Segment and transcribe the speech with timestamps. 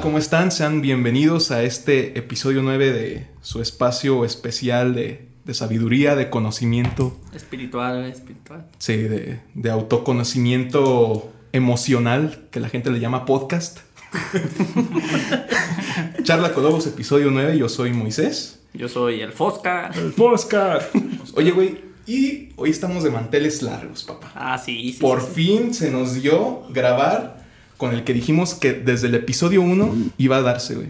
[0.00, 0.50] ¿cómo están?
[0.50, 7.16] Sean bienvenidos a este episodio 9 de su espacio especial de, sabiduría, de conocimiento.
[7.34, 8.66] Espiritual, espiritual.
[8.78, 13.80] Sí, de, de, autoconocimiento emocional, que la gente le llama podcast.
[16.22, 17.58] Charla con Lobos, episodio 9.
[17.58, 18.60] Yo soy Moisés.
[18.74, 19.96] Yo soy el Foscar.
[19.96, 20.88] El Foscar.
[21.34, 24.32] Oye, güey, y hoy estamos de manteles largos, papá.
[24.34, 24.98] Ah, sí, sí.
[24.98, 27.44] Por fin se nos dio grabar
[27.76, 30.88] con el que dijimos que desde el episodio 1 iba a darse, güey.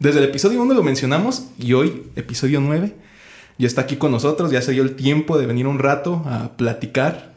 [0.00, 2.94] Desde el episodio 1 lo mencionamos y hoy, episodio 9,
[3.60, 6.56] ya está aquí con nosotros, ya se dio el tiempo de venir un rato a
[6.56, 7.34] platicar.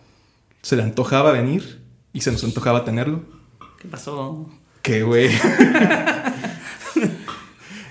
[0.62, 1.82] Se le antojaba venir
[2.14, 3.24] y se nos antojaba tenerlo.
[3.82, 4.50] ¿Qué pasó?
[4.82, 5.30] ¿Qué, güey?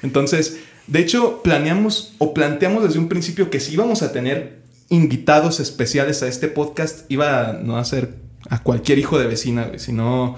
[0.02, 5.60] Entonces, de hecho, planeamos o planteamos desde un principio que si íbamos a tener invitados
[5.60, 8.14] especiales a este podcast, iba a no a ser
[8.48, 10.36] a cualquier hijo de vecina, sino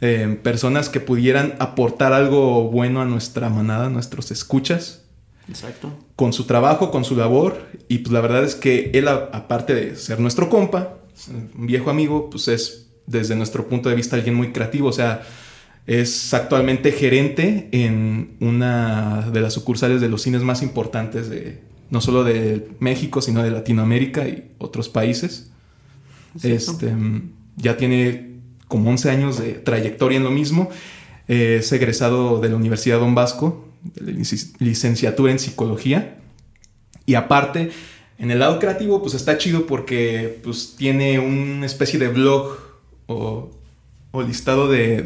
[0.00, 5.03] eh, personas que pudieran aportar algo bueno a nuestra manada, a nuestros escuchas.
[5.48, 5.92] Exacto.
[6.16, 7.60] Con su trabajo, con su labor.
[7.88, 10.98] Y pues la verdad es que él, aparte de ser nuestro compa,
[11.56, 14.88] un viejo amigo, pues es desde nuestro punto de vista alguien muy creativo.
[14.88, 15.22] O sea,
[15.86, 22.00] es actualmente gerente en una de las sucursales de los cines más importantes de no
[22.00, 25.50] solo de México, sino de Latinoamérica y otros países.
[26.42, 26.92] Este,
[27.56, 30.70] ya tiene como 11 años de trayectoria en lo mismo.
[31.28, 34.20] Eh, es egresado de la Universidad Don Vasco, de la
[34.58, 36.18] licenciatura en psicología.
[37.06, 37.70] Y aparte,
[38.18, 42.58] en el lado creativo, pues está chido porque pues, tiene una especie de blog
[43.06, 43.50] o,
[44.26, 45.02] listado de,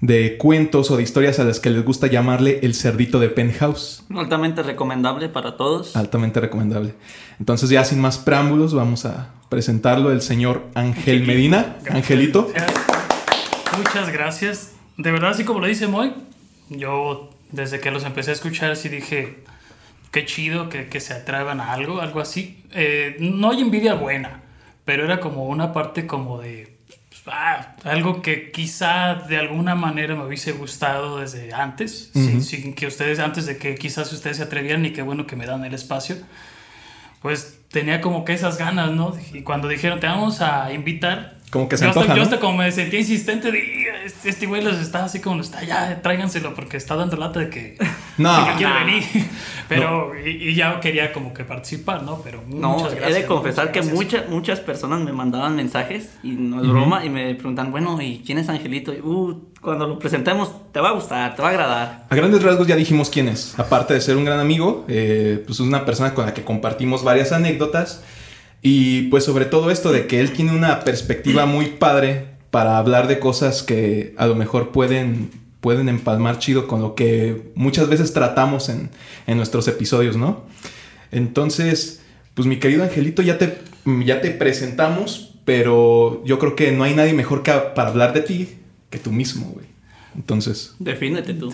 [0.00, 4.04] de cuentos o de historias a las que les gusta llamarle el cerdito de penthouse.
[4.14, 5.96] Altamente recomendable para todos.
[5.96, 6.94] Altamente recomendable.
[7.40, 11.76] Entonces ya sin más preámbulos vamos a presentarlo el señor Ángel Medina.
[11.90, 12.48] Angelito.
[13.76, 14.72] Muchas gracias.
[14.96, 16.12] De verdad, así como lo dice Moy,
[16.68, 19.44] yo desde que los empecé a escuchar sí dije,
[20.10, 22.64] qué chido que, que se atrevan a algo, algo así.
[22.72, 24.42] Eh, no hay envidia buena,
[24.84, 26.78] pero era como una parte como de
[27.30, 33.18] Ah, algo que quizá de alguna manera me hubiese gustado desde antes, sin, que ustedes,
[33.18, 36.16] antes de que quizás ustedes se atrevieran y qué bueno que me dan el espacio,
[37.20, 39.14] pues tenía como que esas ganas, ¿no?
[39.32, 42.58] Y cuando dijeron, te vamos a invitar, como que se yo, antoja, yo hasta como
[42.58, 43.58] me sentía insistente de
[44.04, 47.50] este, este güey los está así como está, ya tráiganselo porque está dando lata de
[47.50, 47.78] que,
[48.18, 49.04] no, que quiere venir.
[49.68, 52.20] Pero, y, ya quería como que participar, ¿no?
[52.22, 53.16] Pero no, muchas gracias.
[53.18, 57.10] He de confesar que muchas, muchas personas me mandaban mensajes y no es broma y
[57.10, 58.94] me preguntan, bueno, ¿y quién es Angelito?
[58.94, 62.06] Y, uh, cuando lo presentemos te va a gustar, te va a agradar.
[62.08, 63.58] A grandes rasgos ya dijimos quién es.
[63.58, 67.04] Aparte de ser un gran amigo, eh, pues es una persona con la que compartimos
[67.04, 68.02] varias anécdotas.
[68.62, 73.06] Y pues sobre todo esto de que él tiene una perspectiva muy padre para hablar
[73.06, 75.30] de cosas que a lo mejor pueden,
[75.60, 78.90] pueden empalmar chido con lo que muchas veces tratamos en,
[79.36, 80.44] nuestros episodios, ¿no?
[81.12, 82.02] Entonces,
[82.34, 83.58] pues mi querido Angelito, ya te,
[84.04, 88.22] ya te presentamos, pero yo creo que no hay nadie mejor que para hablar de
[88.22, 88.58] ti
[88.90, 89.66] que tú mismo, güey.
[90.16, 90.74] Entonces...
[90.78, 91.52] Defínete tú.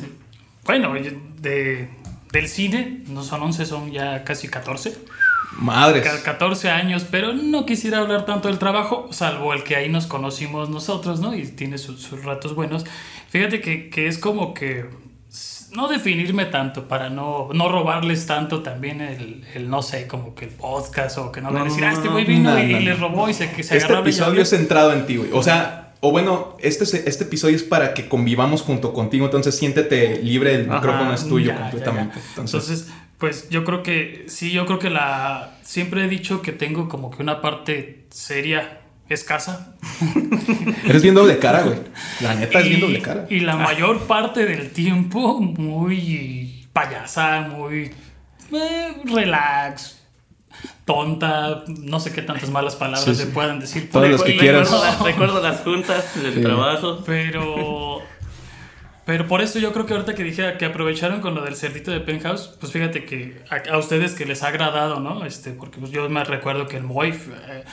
[0.65, 0.95] Bueno,
[1.43, 1.89] de,
[2.33, 4.95] del cine, no son 11, son ya casi 14.
[5.59, 6.07] Madres.
[6.07, 10.69] 14 años, pero no quisiera hablar tanto del trabajo, salvo el que ahí nos conocimos
[10.69, 11.35] nosotros, ¿no?
[11.35, 12.85] Y tiene sus, ratos buenos.
[13.29, 14.87] Fíjate que, que, es como que
[15.73, 20.47] no definirme tanto para no, no robarles tanto también el, el, no sé, como que
[20.47, 23.29] el podcast o que no, van a decir, ah, este güey vino y, les robó
[23.29, 25.31] y se, que se Este episodio es centrado en ti, güey.
[25.33, 30.21] O sea, o bueno, este, este episodio es para que convivamos junto contigo, entonces siéntete
[30.23, 32.19] libre, el micrófono es tuyo completamente.
[32.37, 32.89] entonces
[33.19, 37.11] pues yo creo que sí, yo creo que la siempre he dicho que tengo como
[37.11, 39.75] que una parte seria escasa.
[40.85, 41.79] Eres bien doble cara, güey.
[42.21, 43.27] La neta es bien doble cara.
[43.31, 47.93] Y la mayor parte del tiempo muy payasa, muy
[48.53, 50.01] eh, relax,
[50.85, 53.91] tonta, no sé qué tantas malas palabras se puedan decir.
[53.91, 54.71] Todos los que quieras.
[55.03, 57.03] Recuerdo, las juntas del trabajo.
[57.07, 58.03] Pero
[59.05, 61.91] pero por eso yo creo que ahorita que dije que aprovecharon con lo del cerdito
[61.91, 65.27] de Penthouse, pues fíjate que a, ustedes que les ha agradado, ¿no?
[65.27, 67.65] Este, porque pues yo me recuerdo que el Moif eh,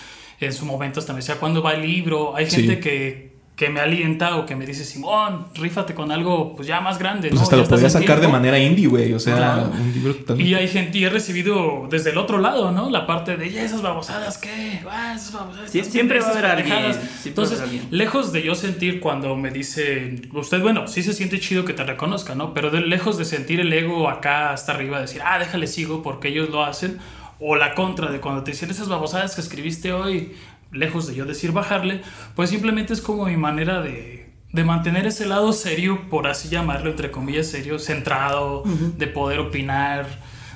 [0.41, 2.35] en su momento hasta me decía, ¿cuándo va el libro?
[2.35, 6.67] Hay gente que, que me alienta o que me dice, Simón, rífate con algo pues
[6.67, 7.29] ya más grande.
[7.29, 7.43] Pues ¿no?
[7.43, 8.31] hasta Ya lo podría sacar de tiempo".
[8.31, 9.13] manera indie, güey.
[9.13, 9.71] O sea, Claro.
[9.79, 10.49] un libro totalmente.
[10.49, 12.89] Y hay gente, y he recibido desde el otro lado, ¿no?
[12.89, 14.81] La parte de, "¿Y esas babosadas, ¿qué?
[14.89, 16.95] Ah, esas babosadas, siempre va a haber alguien, pendejadas".
[17.21, 21.13] siempre va a Entonces, lejos de yo sentir cuando me dicen, usted, bueno, sí se
[21.13, 22.55] siente chido que te reconozca, ¿no?
[22.55, 26.29] Pero de, lejos de sentir el ego acá hasta arriba, decir, ah, déjale sigo porque
[26.29, 26.97] ellos lo hacen,
[27.43, 30.33] o la contra de cuando te dicen esas babosadas que escribiste hoy,
[30.71, 32.01] lejos de yo decir bajarle,
[32.35, 34.21] pues simplemente es como mi manera de
[34.53, 38.63] de mantener ese lado serio, por así llamarlo, entre comillas, serio, centrado,
[38.97, 40.05] de poder opinar,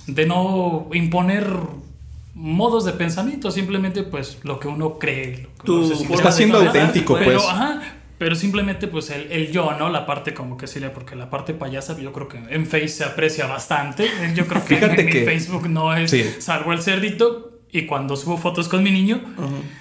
[0.06, 1.48] de no imponer
[2.34, 5.44] modos de pensamiento, simplemente pues lo que uno cree.
[5.44, 7.44] Lo que Tu uno se siente forma Está siendo auténtico, pero, pues.
[7.48, 7.82] Ajá,
[8.18, 9.90] pero simplemente pues el, el yo, ¿no?
[9.90, 13.04] La parte como que sería, porque la parte payasa yo creo que en Face se
[13.06, 14.10] aprecia bastante.
[14.36, 16.24] Yo creo que Fíjate en que- Facebook no es, Sí.
[16.40, 17.45] salvo el cerdito.
[17.78, 19.20] Y cuando subo fotos con mi niño,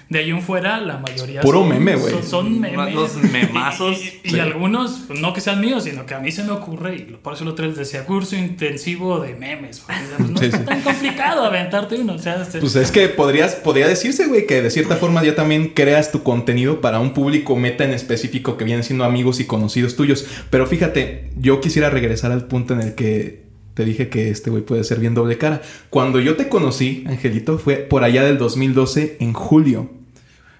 [0.09, 2.11] de ahí en fuera, la mayoría Puro son, meme, güey.
[2.13, 2.93] son, son memes.
[2.93, 3.97] Los memazos.
[4.03, 4.39] Y, y- y Sí.
[4.39, 7.33] algunos, pues, no que sean míos, sino que a mí se me ocurre, y por
[7.33, 9.79] eso lo otro les decía, curso intensivo de memes.
[9.79, 10.59] porque, pues, no Sí, es sí.
[10.65, 12.13] tan complicado aventarte uno.
[12.15, 15.35] O sea, este- Pues es que podrías, podría decirse, güey, que de cierta forma ya
[15.35, 19.45] también creas tu contenido para un público meta en específico que vienen siendo amigos y
[19.45, 20.25] conocidos tuyos.
[20.49, 23.44] Pero fíjate, yo quisiera regresar al punto en el que
[23.75, 25.61] te dije que este güey puede ser bien doble cara.
[25.91, 29.91] Cuando yo te conocí, Angelito, fue por allá del 2012, en julio.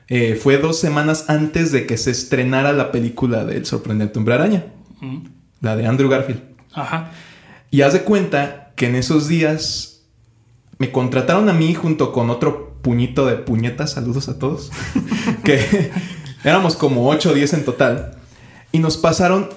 [0.07, 4.65] Eh, fue dos semanas antes de que se estrenara la película del sorprendente hombre araña,
[5.01, 5.27] Mm,
[5.61, 6.41] la de Andrew Garfield.
[6.73, 7.11] Ajá.
[7.71, 10.03] Y haz de cuenta que en esos días
[10.77, 14.71] me contrataron a mí junto con otro puñito de puñetas, saludos a todos,
[15.43, 15.91] que
[16.43, 18.17] éramos como 8 o 10 en total,
[18.71, 19.49] y nos pasaron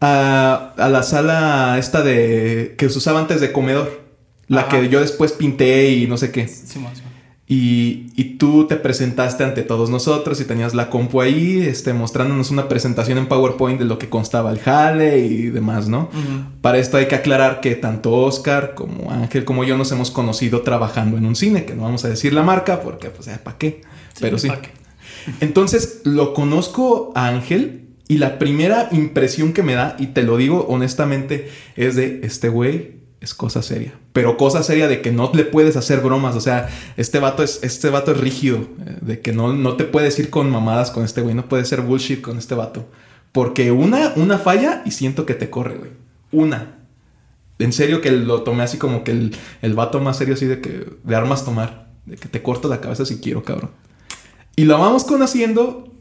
[0.00, 4.02] a, a la sala esta de que se usaba antes de comedor,
[4.48, 4.80] la Ajá.
[4.80, 6.48] que yo después pinté y no sé qué.
[7.48, 12.50] Y, y tú te presentaste ante todos nosotros y tenías la compu ahí, este, mostrándonos
[12.50, 16.10] una presentación en PowerPoint de lo que constaba el jale y demás, ¿no?
[16.60, 20.62] Para esto hay que aclarar que tanto Oscar como Ángel como yo nos hemos conocido
[20.62, 23.82] trabajando en un cine, que no vamos a decir la marca porque, pues, ¿para qué?
[24.18, 24.50] Pero sí.
[25.40, 30.36] Entonces, lo conozco a Ángel y la primera impresión que me da, y te lo
[30.36, 33.94] digo honestamente, es de este güey es cosa seria.
[34.12, 36.36] Pero cosa seria de que no le puedes hacer bromas.
[36.36, 38.58] O sea, este vato es, este vato es rígido.
[38.86, 41.34] eh, De que no, no te puedes ir con mamadas con este güey.
[41.34, 42.86] No puedes ser bullshit con este vato.
[43.32, 45.90] Porque una, una falla y siento que te corre, güey.
[46.30, 46.76] Una.
[47.58, 50.60] En serio que lo tomé así como que el, el vato más serio así de
[50.60, 51.88] que de armas tomar.
[52.04, 53.70] De que te corto la cabeza si quiero, cabrón.
[54.56, 55.92] Y lo vamos conociendo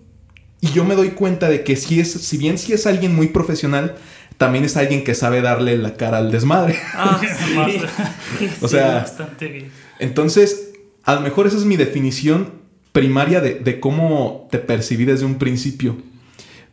[0.61, 3.27] y yo me doy cuenta de que si es, si bien si es alguien muy
[3.27, 3.95] profesional,
[4.37, 6.77] también es alguien que sabe darle la cara al desmadre.
[6.93, 7.55] Ah, sí.
[8.61, 9.71] O Sí, sea, bastante bien.
[9.99, 10.73] Entonces,
[11.03, 12.53] a lo mejor esa es mi definición
[12.91, 15.97] primaria de, de cómo te percibí desde un principio.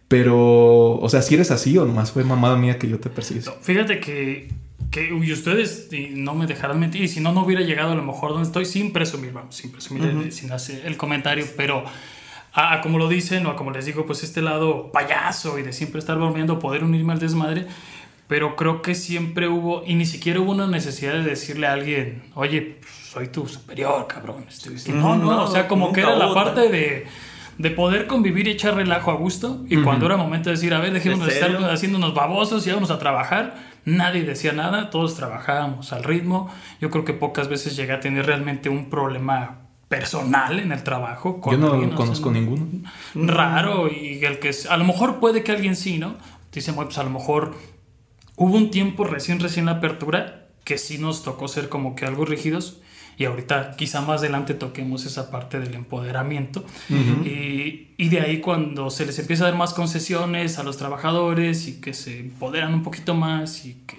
[0.09, 3.41] Pero, o sea, si eres así o nomás fue mamada mía que yo te percibí.
[3.47, 4.49] No, fíjate que,
[4.91, 7.95] que y ustedes y no me dejarán mentir, y si no, no hubiera llegado a
[7.95, 11.85] lo mejor donde estoy sin presumir, vamos, sin presumir, eh, sin hacer el comentario, pero
[12.55, 15.73] a, como lo dicen o a como les digo, pues este lado payaso y de
[15.73, 17.67] siempre estar bromeando, poder unirme al desmadre,
[18.29, 22.23] pero creo que siempre hubo, y ni siquiera hubo una necesidad de decirle a alguien,
[22.35, 22.79] oye,
[23.11, 24.45] soy tu superior, cabrón.
[24.89, 27.07] No, no, o sea, como que era la parte de,
[27.59, 29.65] de poder convivir y echar relajo a gusto.
[29.69, 32.71] Y cuando era momento de decir, a ver, dejémonos de ¿En estar haciéndonos babosos y
[32.71, 36.51] vamos a trabajar, nadie decía nada, todos trabajábamos al ritmo.
[36.81, 39.62] Yo creo que pocas veces llegué a tener realmente un problema
[39.97, 41.39] personal en el trabajo.
[41.41, 42.67] con Yo no alguien, o sea, conozco ninguno.
[43.15, 46.17] Raro y el que es- a lo mejor puede que alguien sí, ¿no?
[46.51, 47.55] Dice, "Bueno, pues a lo mejor
[48.37, 52.25] hubo un tiempo recién, recién la apertura que sí nos tocó ser como que algo
[52.25, 52.79] rígidos
[53.19, 56.65] y ahorita quizá más adelante toquemos esa parte del empoderamiento
[57.25, 61.69] y, y de ahí cuando se les empieza a dar más concesiones a los trabajadores
[61.69, 63.97] y que se empoderan un poquito más y que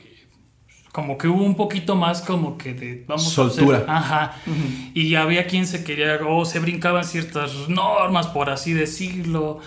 [0.93, 3.79] como que hubo un poquito más como que de vamos Soltura.
[3.79, 4.35] a hacer, ajá.
[4.93, 9.59] Y había quien se quería o se brincaban ciertas normas por así decirlo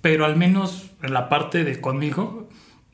[0.00, 2.48] pero al menos en la parte de conmigo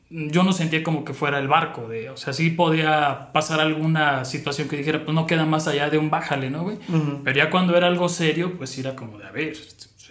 [0.09, 4.25] yo no sentía como que fuera el barco de o sea sí podía pasar alguna
[4.25, 6.79] situación que dijera pues no queda más allá de un bájale no güey
[7.23, 9.53] pero ya cuando era algo serio pues era como de a ver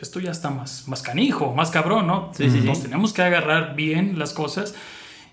[0.00, 3.75] esto ya está más más canijo más cabrón no Sí, sí, nos tenemos que agarrar
[3.75, 4.77] bien las cosas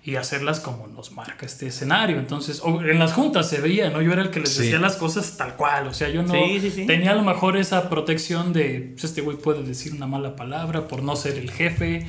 [0.07, 2.19] y hacerlas como nos marca este escenario.
[2.19, 4.01] Entonces, o en las juntas se veía, ¿no?
[4.03, 4.61] Yo era el que les Sí.
[4.61, 6.85] decía las cosas tal cual, o sea, yo no Sí, sí, sí.
[6.85, 10.87] tenía a lo mejor esa protección de, pues este güey puede decir una mala palabra
[10.87, 12.05] por no ser el jefe,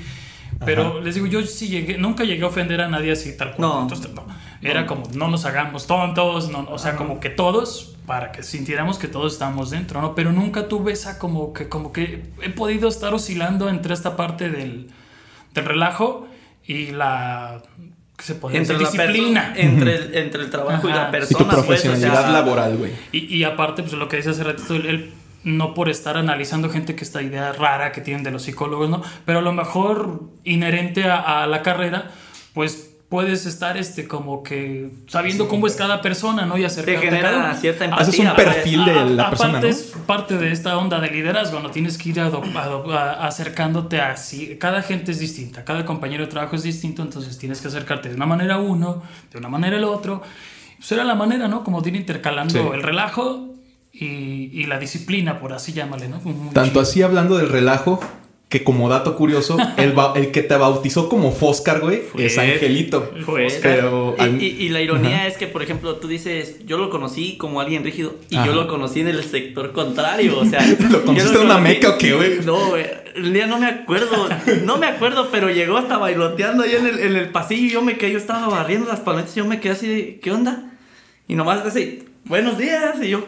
[0.65, 3.69] pero les digo, yo sí llegué, nunca llegué a ofender a nadie así tal cual.
[3.69, 3.83] No.
[3.83, 4.27] Entonces, no.
[4.63, 8.99] Era como, no nos hagamos tontos, no, o sea, como que todos para que sintiéramos
[8.99, 10.15] que todos estamos dentro, ¿no?
[10.15, 14.49] Pero nunca tuve esa como que, como que he podido estar oscilando entre esta parte
[14.51, 14.89] del,
[15.55, 16.29] del relajo
[16.67, 17.61] y la
[18.17, 18.97] ¿qué se podría Entre decir?
[18.99, 19.53] la disciplina.
[19.57, 21.39] entre, el, entre el trabajo y la Y persona.
[21.39, 22.93] tu pues, o profesionalidad sea, laboral, güey.
[23.13, 25.13] Y, y aparte, pues lo que dice hace ratito, el, el-
[25.45, 29.01] no por estar analizando gente que esta idea rara que tienen de los psicólogos, ¿no?
[29.25, 32.11] Pero a lo mejor inherente a, a la carrera,
[32.53, 36.57] pues puedes estar este como que sabiendo cómo es cada persona, ¿no?
[36.57, 37.61] Y Te acercarte a cada genera uno.
[37.61, 38.03] cierta empatía.
[38.09, 38.45] Haces un pues.
[38.47, 39.73] perfil de A- la a- persona, aparte ¿no?
[39.73, 44.57] es parte de esta onda de liderazgo, no tienes que ir a- acercándote así.
[44.59, 48.17] Cada gente es distinta, cada compañero de trabajo es distinto, entonces tienes que acercarte de
[48.17, 50.23] una manera a uno, de una manera el otro.
[50.79, 51.63] Pues era la manera, ¿no?
[51.65, 52.69] Como de ir intercalando Sí.
[52.75, 53.55] el relajo
[53.93, 54.05] y,
[54.53, 56.19] y la disciplina, por así llámale, ¿no?
[56.53, 56.81] Tanto chido.
[56.81, 57.99] así hablando del relajo,
[58.49, 63.13] que como dato curioso, el, el que te bautizó como Foscar, güey, Fue- es Angelito.
[63.25, 65.27] Fue Pero y, al- y- y la ironía Ajá.
[65.27, 68.47] es que, por ejemplo, tú dices, yo lo conocí como alguien rígido y Ajá.
[68.47, 70.39] yo lo conocí en el sector contrario.
[70.39, 70.61] O sea,
[70.91, 72.39] ¿Lo conociste en una meca o qué, güey?
[72.45, 72.85] No, güey.
[73.17, 74.29] El día no me acuerdo,
[74.65, 77.81] no me acuerdo, pero llegó hasta bailoteando ahí en el, en el pasillo y yo
[77.83, 80.71] me quedé, yo estaba barriendo las palomitas y yo me quedé así de, ¿qué onda?
[81.27, 83.27] Y nomás así, buenos días, y yo,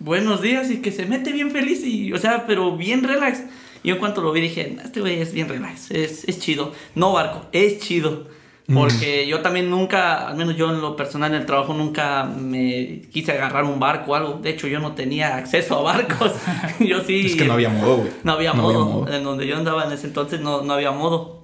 [0.00, 3.40] buenos días, y que se mete bien feliz y, o sea, pero bien relax.
[3.82, 6.72] Y yo en cuanto lo vi dije, este güey es bien relax, es, es chido.
[6.94, 8.26] No barco, es chido.
[8.72, 13.02] Porque yo también nunca, al menos yo en lo personal en el trabajo nunca me
[13.12, 14.34] quise agarrar un barco o algo.
[14.40, 16.32] De hecho, yo no tenía acceso a barcos.
[16.78, 17.26] yo sí.
[17.26, 18.10] es que no había modo, güey.
[18.22, 18.82] No había, No modo.
[18.82, 19.12] había modo.
[19.12, 21.42] En donde yo andaba en ese entonces no, no había modo.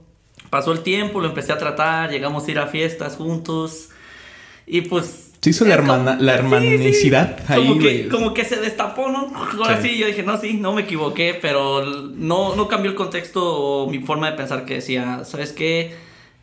[0.51, 3.89] Pasó el tiempo, lo empecé a tratar, llegamos a ir a fiestas juntos.
[4.65, 5.26] Y pues.
[5.47, 6.45] Se hizo la es como- hermana- la Sí, sí.
[6.45, 9.33] hermanicidad ahí, Como que, como que se destapó, ¿no?
[9.63, 9.91] Ahora Sí.
[9.91, 13.89] sí, yo dije, no, sí, no me equivoqué, pero no, no cambió el contexto o
[13.89, 15.95] mi forma de pensar que decía, ¿sabes qué?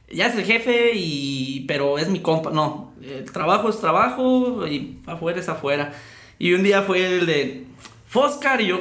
[0.10, 2.52] Ya es el jefe, y pero es mi compa.
[2.52, 5.92] No, el trabajo es trabajo y afuera es afuera.
[6.40, 7.66] Y un día fue el de
[8.08, 8.80] Foscar y yo.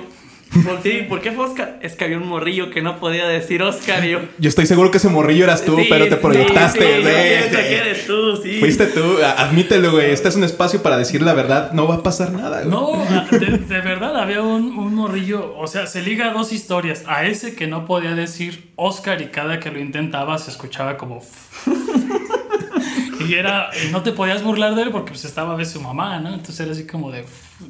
[0.55, 1.79] Volteé, ¿Por qué Foscar?
[1.83, 4.21] Es que había un morrillo que no podía decir Oscar y yo.
[4.39, 7.57] Yo estoy seguro que ese morrillo eras tú, Sí, pero te sí, proyectaste, sí, pienso
[7.57, 8.61] que eres tú, sí.
[8.61, 10.11] Fuiste tú, admítelo, güey.
[10.11, 11.73] Este es un espacio para decir la verdad.
[11.73, 12.71] No va a pasar nada, güey.
[12.71, 17.05] No, de, de verdad había un, un morrillo, o sea, se liga a dos historias.
[17.07, 21.23] A ese que no podía decir Oscar y cada que lo intentaba se escuchaba como...
[23.29, 25.81] y era, y no te podías burlar de él porque pues estaba a veces su
[25.81, 26.31] mamá, ¿no?
[26.31, 27.25] Entonces era así como de,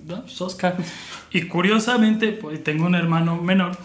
[0.06, 0.76] no, pues Oscar.
[1.30, 3.76] Y curiosamente, pues tengo un hermano menor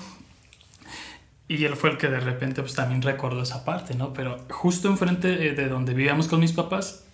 [1.48, 4.12] y él fue el que de repente pues también recordó esa parte, ¿no?
[4.14, 7.06] Pero justo enfrente eh, de donde vivíamos con mis papás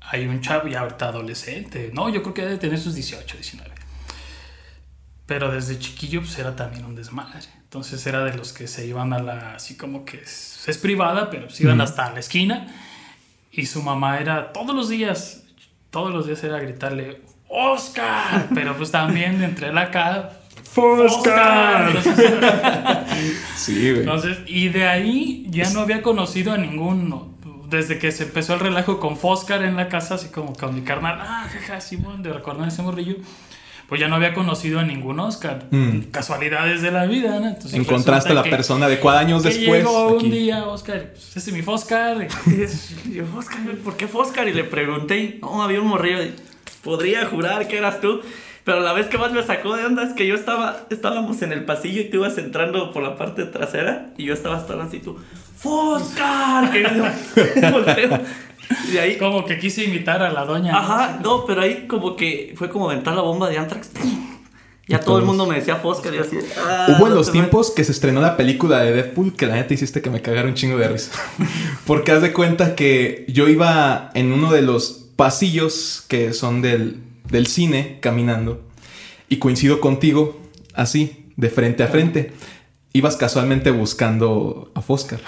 [0.00, 2.08] hay un chavo ya ahorita adolescente, ¿no?
[2.08, 3.70] Yo creo que debe tener sus 18, 19.
[5.26, 7.48] Pero desde chiquillo pues era también un desmadre.
[7.62, 11.30] Entonces era de los que se iban a la, así como que es, es privada,
[11.30, 12.74] pero se iban hasta la esquina.
[13.50, 15.44] Y su mamá era todos los días,
[15.90, 18.48] todos los días era gritarle, Oscar.
[18.54, 20.38] Pero pues también entre la cara,
[20.74, 21.92] Oscar.
[23.56, 24.00] Sí, güey.
[24.00, 27.30] Entonces, y de ahí ya no había conocido a ninguno.
[27.68, 30.82] Desde que se empezó el relajo con Foscar en la casa, así como con mi
[30.82, 33.16] carnal, ah, jaja, Simón, de recordar ese morrillo,
[33.88, 35.68] pues ya no había conocido a ningún Oscar.
[35.70, 36.00] Mm.
[36.10, 37.48] Casualidades de la vida, ¿no?
[37.48, 39.78] Entonces, Encontraste a la que- persona adecuada años que después.
[39.84, 40.30] llegó un aquí.
[40.30, 42.26] día, Oscar, pues, ese es mi Foscar.
[43.06, 44.48] Y yo, Foscar, ¿por qué Foscar?
[44.48, 46.22] Y le pregunté, no, había un morrillo.
[46.22, 46.34] y,
[46.82, 48.20] Podría jurar que eras tú.
[48.64, 51.52] Pero la vez que más me sacó de onda es que yo estaba, estábamos en
[51.52, 55.00] el pasillo y tú ibas entrando por la parte trasera y yo estaba hasta y
[55.00, 55.16] tú,
[55.56, 56.70] ¡Foscar!
[56.70, 58.20] Que yo volteo.
[58.92, 60.72] Y ahí, Como que quise imitar a la doña.
[60.72, 60.78] ¿no?
[60.78, 63.90] ajá, no, pero ahí como que fue como aventar la bomba de Antrax.
[64.88, 66.38] Ya todo el mundo me decía Foscar y yo así.
[66.58, 69.74] ah, Hubo en los tiempos que se estrenó la película de Deadpool que la neta
[69.74, 71.12] hiciste que me cagara un chingo de risa.
[71.86, 76.96] Porque haz de cuenta que yo iba en uno de los pasillos que son del,
[77.30, 78.60] del cine caminando
[79.28, 80.36] y coincido contigo
[80.74, 82.32] así, de frente a frente.
[82.92, 85.20] Ibas casualmente buscando a Foscar,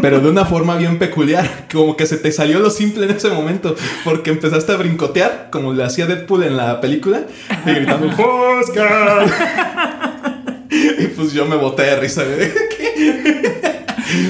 [0.00, 3.30] pero de una forma bien peculiar, como que se te salió lo simple en ese
[3.30, 7.26] momento, porque empezaste a brincotear, como le hacía Deadpool en la película,
[7.66, 9.26] y gritando ¡Foscar!
[10.70, 12.50] Y pues yo me boté de risa, güey.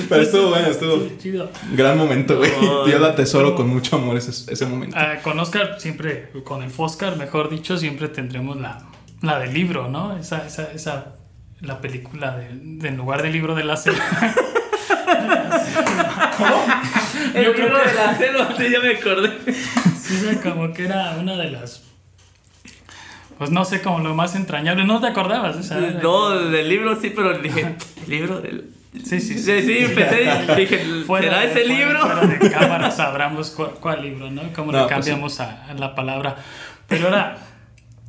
[0.08, 0.96] Pero estuvo bueno, estuvo.
[0.96, 1.50] Sí, chido.
[1.72, 2.50] Gran momento, güey.
[2.90, 4.96] Yo la atesoro con mucho amor ese, ese momento.
[4.99, 8.78] Ah, con Oscar siempre, con el Foscar, mejor dicho, siempre tendremos la,
[9.22, 10.16] la del libro, ¿no?
[10.16, 11.14] Esa, esa, esa,
[11.61, 14.04] la película de, de en lugar del libro de la selva.
[17.34, 19.30] El Yo creo libro que- de la selva, sí, ya me acordé.
[19.99, 21.82] Sí, como que era una de las.
[23.38, 24.84] Pues no sé, como lo más entrañable.
[24.84, 25.56] ¿No te acordabas?
[25.56, 28.70] O sea, No, del libro sí, pero dije, ¿el libro del...?
[28.92, 29.38] Sí, sí, sí.
[29.38, 32.00] Sí, sí, empecé y dije, Fuera ¿será ese fuera- libro?
[32.00, 34.42] Fuera de cámara sabramos cuál, cuál libro, ¿no?
[34.54, 36.37] Cómo No, le pues cambiamos a, a la palabra.
[36.88, 37.38] Pero era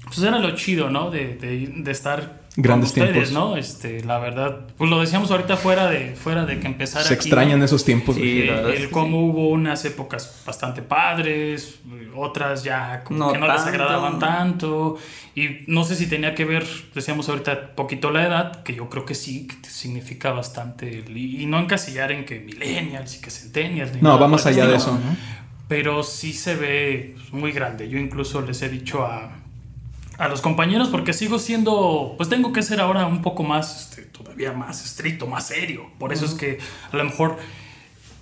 [0.05, 1.09] pues era lo chido, ¿no?
[1.09, 3.49] De, de, de estar Grandes con ustedes, tiempos.
[3.49, 3.57] ¿no?
[3.57, 7.27] Este, la verdad, pues lo decíamos ahorita fuera de, fuera de que empezara Se aquí,
[7.27, 7.65] extrañan ¿no?
[7.65, 8.15] esos tiempos.
[8.15, 8.41] Sí.
[8.43, 11.79] Eh, la verdad es el cómo hubo unas épocas bastante padres,
[12.15, 14.97] otras ya como No que no les agradaban tanto.
[15.35, 19.03] Y no sé si tenía que ver, decíamos ahorita, poquito la edad, que yo creo
[19.03, 20.99] que sí, que significa bastante.
[20.99, 23.93] el- Y, no encasillar en que millennials y que centennials.
[23.95, 25.17] ni No, nada va más allá de eso, ¿no?
[25.67, 27.89] Pero sí se ve muy grande.
[27.89, 29.39] Yo incluso les he dicho a,
[30.17, 34.03] a los compañeros, porque sigo siendo, pues tengo que ser ahora un poco más, este,
[34.03, 35.87] todavía más estricto, más serio.
[35.97, 36.59] Por eso es que
[36.91, 37.37] a lo mejor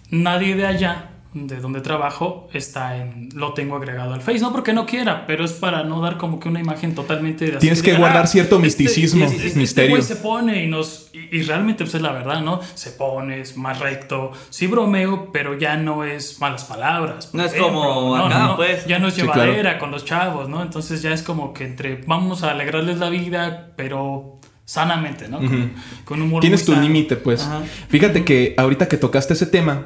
[0.09, 4.39] nadie de allá, de donde trabajo, está en, lo tengo agregado al Face.
[4.39, 7.45] No porque no quiera, pero es para no dar como que una imagen totalmente...
[7.45, 10.01] de así Tienes que guardar "Ah, cierto este- misticismo, este- este misterio".
[10.01, 11.09] se pone y nos...
[11.13, 12.59] Y, y realmente pues es la verdad, ¿no?
[12.73, 14.31] Se pone, es más recto.
[14.49, 17.29] Sí bromeo, pero ya no es malas palabras.
[17.33, 18.85] No es como acá, pues.
[18.85, 19.43] Ya no es Sí, claro.
[19.43, 20.61] llevadera con los chavos, ¿no?
[20.61, 25.37] Entonces ya es como que entre vamos a alegrarles la vida, pero sanamente, ¿no?
[25.37, 25.73] Con,
[26.05, 27.43] con humor Tienes tu límite, pues.
[27.45, 27.61] Ajá.
[27.87, 29.85] Fíjate que ahorita que tocaste ese tema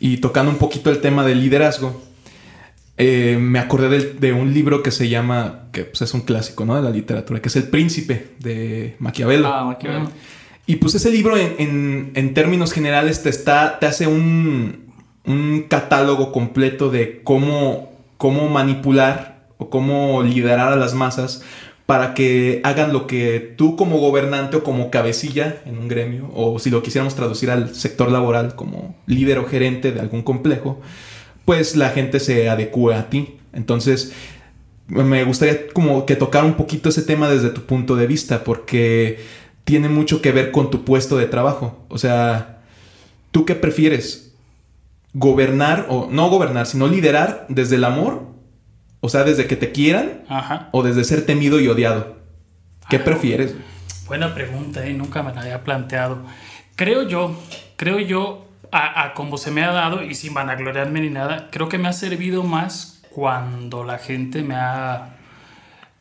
[0.00, 2.02] y tocando un poquito el tema del liderazgo,
[2.96, 6.76] eh, me acordé de, un libro que se llama, que pues, es un clásico, ¿no?
[6.76, 9.48] De la literatura, que es El Príncipe de Maquiavelo.
[9.48, 10.10] Ah, Maquiavelo.
[10.66, 14.92] Y pues ese libro en, en- en términos generales te, está, te hace un,
[15.24, 21.42] un catálogo completo de cómo, cómo manipular o cómo liderar a las masas
[21.90, 26.60] para que hagan lo que tú como gobernante o como cabecilla en un gremio, o
[26.60, 30.80] si lo quisiéramos traducir al sector laboral como líder o gerente de algún complejo,
[31.44, 33.38] pues la gente se adecue a ti.
[33.52, 34.12] Entonces,
[34.86, 39.18] me gustaría como que tocar un poquito ese tema desde tu punto de vista, porque
[39.64, 41.76] tiene mucho que ver con tu puesto de trabajo.
[41.88, 42.60] O sea,
[43.32, 44.32] ¿tú qué prefieres?
[45.12, 48.29] ¿Gobernar o no gobernar, sino liderar desde el amor?
[49.00, 50.68] O sea, desde que te quieran Ajá.
[50.72, 52.16] o desde ser temido y odiado.
[52.88, 53.54] ¿Qué prefieres?
[54.06, 54.92] Buena pregunta, ¿eh?
[54.92, 56.18] Nunca me la había planteado.
[56.76, 57.34] Creo yo,
[57.76, 61.68] creo yo, a, a como se me ha dado, y sin vanagloriarme ni nada, creo
[61.68, 65.16] que me ha servido más cuando la gente me ha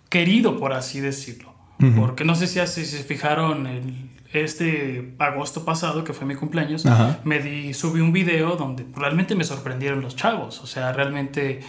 [0.10, 1.50] querido, por así decirlo.
[1.96, 6.86] Porque no sé si así se fijaron el- este agosto pasado, que fue mi cumpleaños,
[6.86, 7.20] Ajá.
[7.24, 10.60] me di, subí un video donde realmente me sorprendieron los chavos.
[10.62, 11.62] O sea, realmente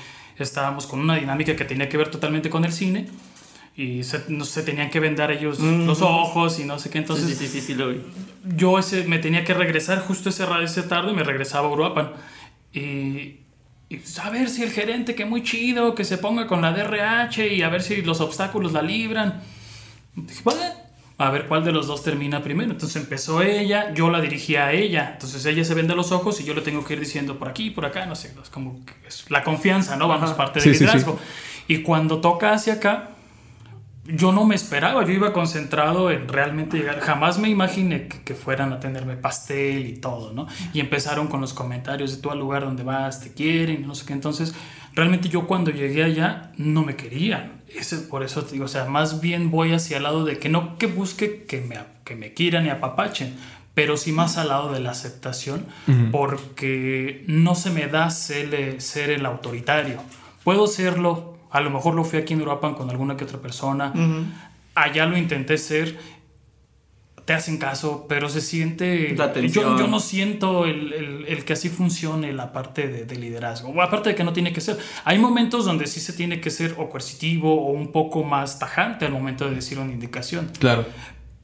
[0.45, 3.09] estábamos con una dinámica que tenía que ver totalmente con el cine
[3.77, 5.87] y se, no, se tenían que vendar ellos Mm.
[5.87, 6.99] los ojos y no sé qué.
[6.99, 8.01] Entonces, sí, sí, sí, sí, lo vi.
[8.57, 12.13] yo ese, me tenía que regresar justo ese, ese tarde, me regresaba a Uruapan.
[12.73, 13.41] Y,
[13.89, 16.73] y pues, a ver si el gerente, que muy chido, que se ponga con la
[16.73, 19.43] DRH y a ver si los obstáculos la libran.
[20.15, 20.61] Dije, "Bueno,
[21.21, 22.71] a ver cuál de los dos termina primero.
[22.73, 25.11] Entonces empezó ella, yo la dirigía a ella.
[25.13, 27.71] Entonces ella se vende los ojos y yo le tengo que ir diciendo por aquí,
[27.71, 30.09] por acá, no sé, es como es la confianza, ¿no?
[30.09, 30.39] Vamos, Ajá.
[30.39, 30.85] parte Sí, del sí, sí.
[30.87, 31.19] liderazgo.
[31.69, 33.11] Y cuando toca hacia acá,
[34.07, 37.01] yo no me esperaba, yo iba concentrado en realmente llegar.
[37.01, 40.47] Jamás me imaginé que, que fueran a tenerme pastel y todo, ¿no?
[40.73, 44.07] Y empezaron con los comentarios de tú al lugar donde vas, te quieren, no sé
[44.07, 44.15] qué.
[44.15, 44.55] Entonces,
[45.01, 47.63] realmente yo cuando llegué allá no me querían.
[47.75, 50.51] Ese, por eso te digo, o sea, más bien voy hacia el lado de que
[50.51, 53.35] no que busque que me, que me quieran y apapachen,
[53.73, 55.65] pero sí más al lado de la aceptación,
[56.13, 60.03] porque no se me da ser, ser el autoritario.
[60.45, 63.95] Puedo serlo, a lo mejor lo fui aquí en Uruapan con alguna que otra persona,
[64.75, 65.99] allá lo intenté ser,
[67.31, 69.15] te hacen caso, pero se siente...
[69.17, 73.15] La Yo, yo no siento el, el- el que así funcione la parte de, de
[73.15, 74.77] liderazgo, o aparte de que no tiene que ser.
[75.05, 79.07] Hay momentos donde sí se tiene que ser o coercitivo o un poco más tajante
[79.07, 80.85] al momento de decir una indicación Claro.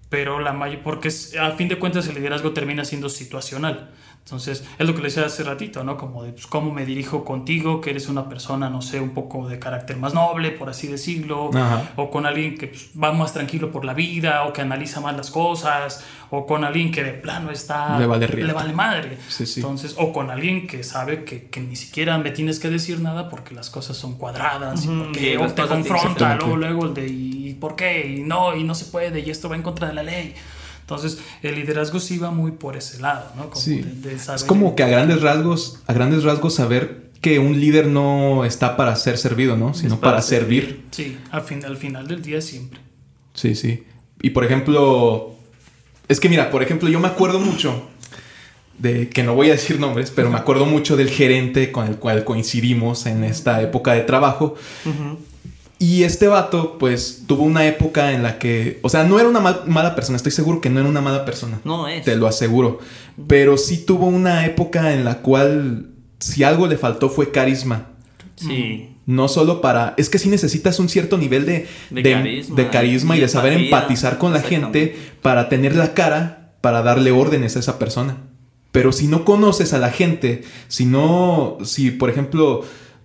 [0.08, 3.90] pero la mayor, porque es- a fin de cuentas el liderazgo termina siendo situacional.
[4.26, 5.96] Entonces, es lo que le decía hace ratito, ¿no?
[5.96, 9.46] Como de pues, cómo me dirijo contigo, que eres una persona, no sé, un poco
[9.46, 11.92] de carácter más noble, por así decirlo, Ajá.
[11.94, 15.16] o con alguien que pues, va más tranquilo por la vida, o que analiza más
[15.16, 18.00] las cosas, o con alguien que de plano está...
[18.00, 19.16] Le vale le vale madre.
[19.28, 19.60] Sí, sí.
[19.60, 23.28] Entonces, o con alguien que sabe que, que ni siquiera me tienes que decir nada
[23.28, 27.06] porque las cosas son cuadradas, y y porque o te confronta, luego, luego el de
[27.06, 28.16] ¿y por qué?
[28.16, 30.34] Y no, y no se puede, y esto va en contra de la ley.
[30.86, 33.50] Entonces, el liderazgo sí va muy por ese lado, ¿no?
[33.50, 33.78] Como Sí.
[33.82, 37.58] de- de Es saber- como que a grandes rasgos, a grandes rasgos saber que un
[37.58, 39.74] líder no está para ser servido, ¿no?
[39.74, 40.84] Sino para para servir.
[40.92, 42.78] Sí, al, fin, al final del día siempre.
[43.34, 43.82] Sí, sí.
[44.22, 45.34] Y por ejemplo,
[46.06, 47.88] es que mira, por ejemplo, yo me acuerdo mucho
[48.78, 51.96] de que no voy a decir nombres, pero me acuerdo mucho del gerente con el
[51.96, 54.54] cual coincidimos en esta época de trabajo.
[55.78, 59.40] Y este vato, pues, tuvo una época en la que, o sea, no era una
[59.40, 61.60] mal- mala persona, estoy seguro que no era una mala persona.
[61.64, 62.02] No es.
[62.04, 62.78] Te lo aseguro.
[63.26, 67.88] Pero sí tuvo una época en la cual, si algo le faltó fue carisma.
[68.36, 68.96] Sí.
[69.04, 69.94] No solo para...
[69.98, 73.22] Es que sí necesitas un cierto nivel de, De de- carisma de carisma y, y
[73.22, 73.76] de saber empatía.
[73.78, 78.16] empatizar con la gente para tener la cara para darle órdenes a esa persona.
[78.72, 82.64] Pero si no conoces a la gente, si no, si por ejemplo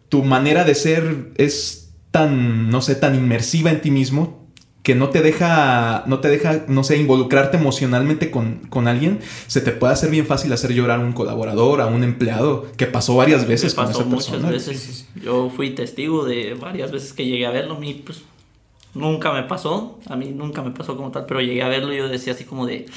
[0.10, 1.81] tu manera de ser es
[2.12, 4.42] tan, no sé, tan inmersiva en ti mismo
[4.84, 9.62] que no te deja, no te deja, no sé, involucrarte emocionalmente con, con alguien, se
[9.62, 13.16] te puede hacer bien fácil hacer llorar a un colaborador, a un empleado, que pasó
[13.16, 14.50] varias veces con pasó esa muchas persona.
[14.50, 15.08] veces.
[15.24, 17.76] Yo fui testigo de varias veces que llegué a verlo.
[17.76, 18.24] A mí, pues,
[18.96, 20.00] nunca me pasó.
[20.08, 22.44] A mí nunca me pasó como tal, pero llegué a verlo y yo decía así
[22.44, 22.88] como de.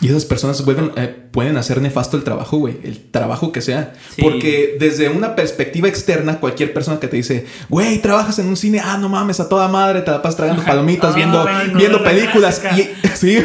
[0.00, 2.76] Y esas personas vuelven, eh, pueden hacer nefasto el trabajo, güey.
[2.84, 3.94] El trabajo que sea.
[4.14, 4.20] Sí.
[4.20, 8.80] Porque desde una perspectiva externa, cualquier persona que te dice, güey, trabajas en un cine,
[8.84, 12.60] ah, no mames, a toda madre, te la pasas tragando palomitas, viendo, no, viendo películas.
[12.76, 13.38] y, sí,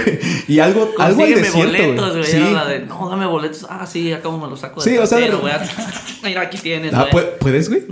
[0.50, 2.26] y algo, algo hay de boletos, güey.
[2.26, 2.38] Sí.
[2.40, 3.66] De, no, dame boletos.
[3.70, 5.32] Ah, sí, acá me los saco Sí, del o sea, de-.
[6.24, 7.24] Mira, aquí tienes, Ah, güey.
[7.26, 7.84] ¿pu- ¿puedes, güey?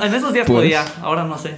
[0.00, 0.62] En esos días ¿Puedes?
[0.62, 1.50] podía, ahora no sé.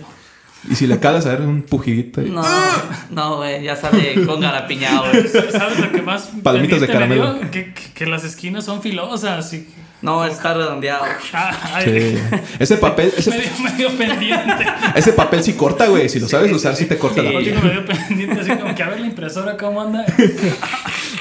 [0.71, 2.21] Y si le calas a ver un pujidito.
[2.23, 2.43] No,
[3.11, 5.27] no, güey, ya sale con garapiñado, güey.
[5.53, 7.41] ¿Sabes lo que más Palomitas de caramelo.
[7.51, 9.53] Que, que- que las esquinas son filosas.
[9.55, 9.67] Y...
[10.01, 11.05] No, está redondeado.
[11.33, 12.39] Ay, Sí.
[12.61, 14.65] Ese papel, ese, medio, medio pendiente.
[14.95, 16.09] ese papel sí corta, güey.
[16.09, 17.27] Si lo sabes usar, sí te corta Sí.
[17.33, 17.59] la piel.
[17.61, 20.07] medio pendiente, así como que a ver la impresora cómo anda.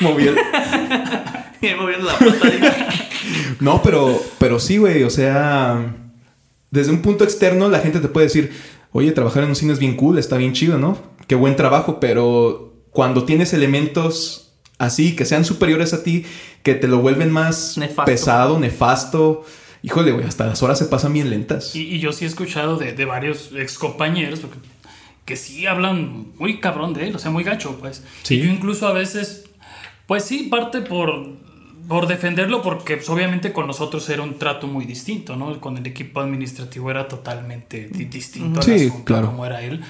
[0.01, 0.39] Moviendo.
[1.61, 2.15] Y moviendo la.
[3.59, 5.01] No, pero, pero sí, güey.
[5.03, 5.79] O sea,
[6.69, 8.53] desde un punto externo, la gente te puede decir,
[8.97, 10.97] oye, trabajar en un cine es bien cool, está bien chido, ¿no?
[11.27, 16.25] Qué buen trabajo, pero cuando tienes elementos así, que sean superiores a ti,
[16.63, 18.05] que te lo vuelven más Nefasto.
[18.05, 19.45] pesado, nefasto,
[19.83, 21.75] híjole, güey, hasta las horas se pasan bien lentas.
[21.75, 24.41] Y, y yo sí he escuchado de, de varios ex compañeros
[25.25, 28.03] que sí hablan muy cabrón de él, o sea, muy gacho, pues.
[28.23, 28.37] Sí.
[28.37, 29.43] Y yo incluso a veces,
[30.07, 31.33] pues sí, parte por,
[31.87, 35.59] por defenderlo, porque pues, obviamente con nosotros era un trato muy distinto, ¿no?
[35.61, 39.27] Con el equipo administrativo era totalmente di- distinto Sí, al asunto, claro.
[39.27, 39.81] como era él.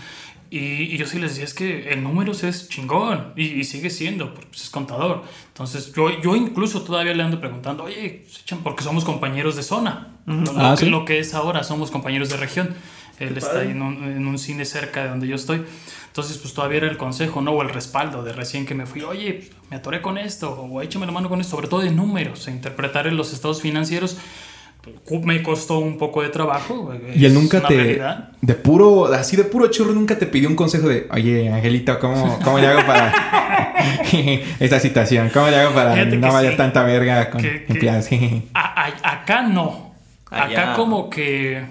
[0.49, 0.59] Y,
[0.93, 4.33] y yo sí les decía, es que en números es chingón y, y sigue siendo,
[4.33, 5.23] porque pues, es contador.
[5.49, 8.25] Entonces yo, yo incluso todavía le ando preguntando, oye,
[8.63, 10.13] porque somos compañeros de zona.
[10.25, 10.89] Lo, Ah, que, ¿sí?
[10.91, 12.75] lo que es ahora, somos compañeros de región.
[13.19, 13.65] Él está padre.
[13.65, 15.63] ahí en un, en un cine cerca de donde yo estoy.
[16.07, 17.51] Entonces, pues todavía era el consejo, ¿no?
[17.51, 21.05] O el respaldo de recién que me fui, oye, me atoré con esto, o échame
[21.05, 24.17] la mano con esto, sobre todo de números, e interpretar en los estados financieros.
[25.23, 26.93] Me costó un poco de trabajo.
[27.13, 27.75] Y él nunca te.
[27.75, 28.29] realidad.
[28.41, 32.39] De puro, así de puro churro, nunca te pidió un consejo de, oye, Angelito, ¿cómo,
[32.43, 33.73] cómo le hago para
[34.59, 35.29] esta situación?
[35.33, 36.57] ¿Cómo le hago para no valer sí.
[36.57, 38.43] tanta verga con Que- que-?
[38.53, 39.93] A- a- acá no.
[40.29, 40.73] Acá Allá.
[40.73, 41.63] como que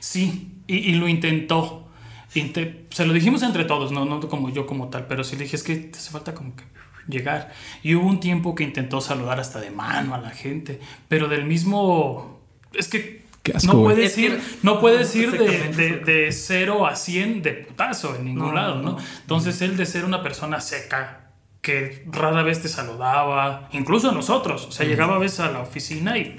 [0.00, 1.88] sí, y, y lo intentó.
[2.34, 5.44] Inte- se lo dijimos entre todos, no, no como yo como tal, pero sí le
[5.44, 6.64] dije, es que te hace falta como que
[7.08, 7.52] llegar.
[7.82, 11.44] Y hubo un tiempo que intentó saludar hasta de mano a la gente, pero del
[11.44, 12.40] mismo...
[12.74, 13.24] Es que
[13.54, 17.42] asco, no puedes Es que- ir, no puedes ir de, de, de 0 a 100
[17.42, 18.92] de putazo en ningún No, lado, ¿no?
[18.92, 18.98] no.
[19.20, 21.22] Entonces él de ser una persona seca,
[21.62, 25.60] que rara vez te saludaba, incluso a nosotros, o sea, llegaba a veces a la
[25.60, 26.36] oficina y,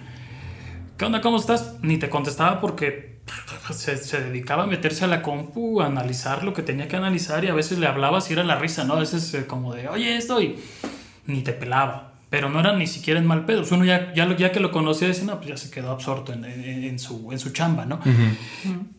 [0.97, 1.19] ¿qué onda?
[1.21, 1.75] ¿Cómo estás?
[1.81, 3.16] Ni te contestaba porque
[3.71, 7.43] se, se dedicaba a meterse a la compu, a analizar lo que tenía que analizar
[7.43, 8.93] y a veces le hablabas y era la risa, ¿no?
[8.93, 10.57] A veces eh, como de, oye, esto y
[11.25, 12.13] ni te pelaba.
[12.29, 13.63] Pero no era ni siquiera en mal pedo.
[13.71, 16.33] Uno ya, ya, lo- ya que lo conocía decía, no, pues ya se quedó absorto
[16.33, 18.01] en, en- en su, en su chamba, ¿no?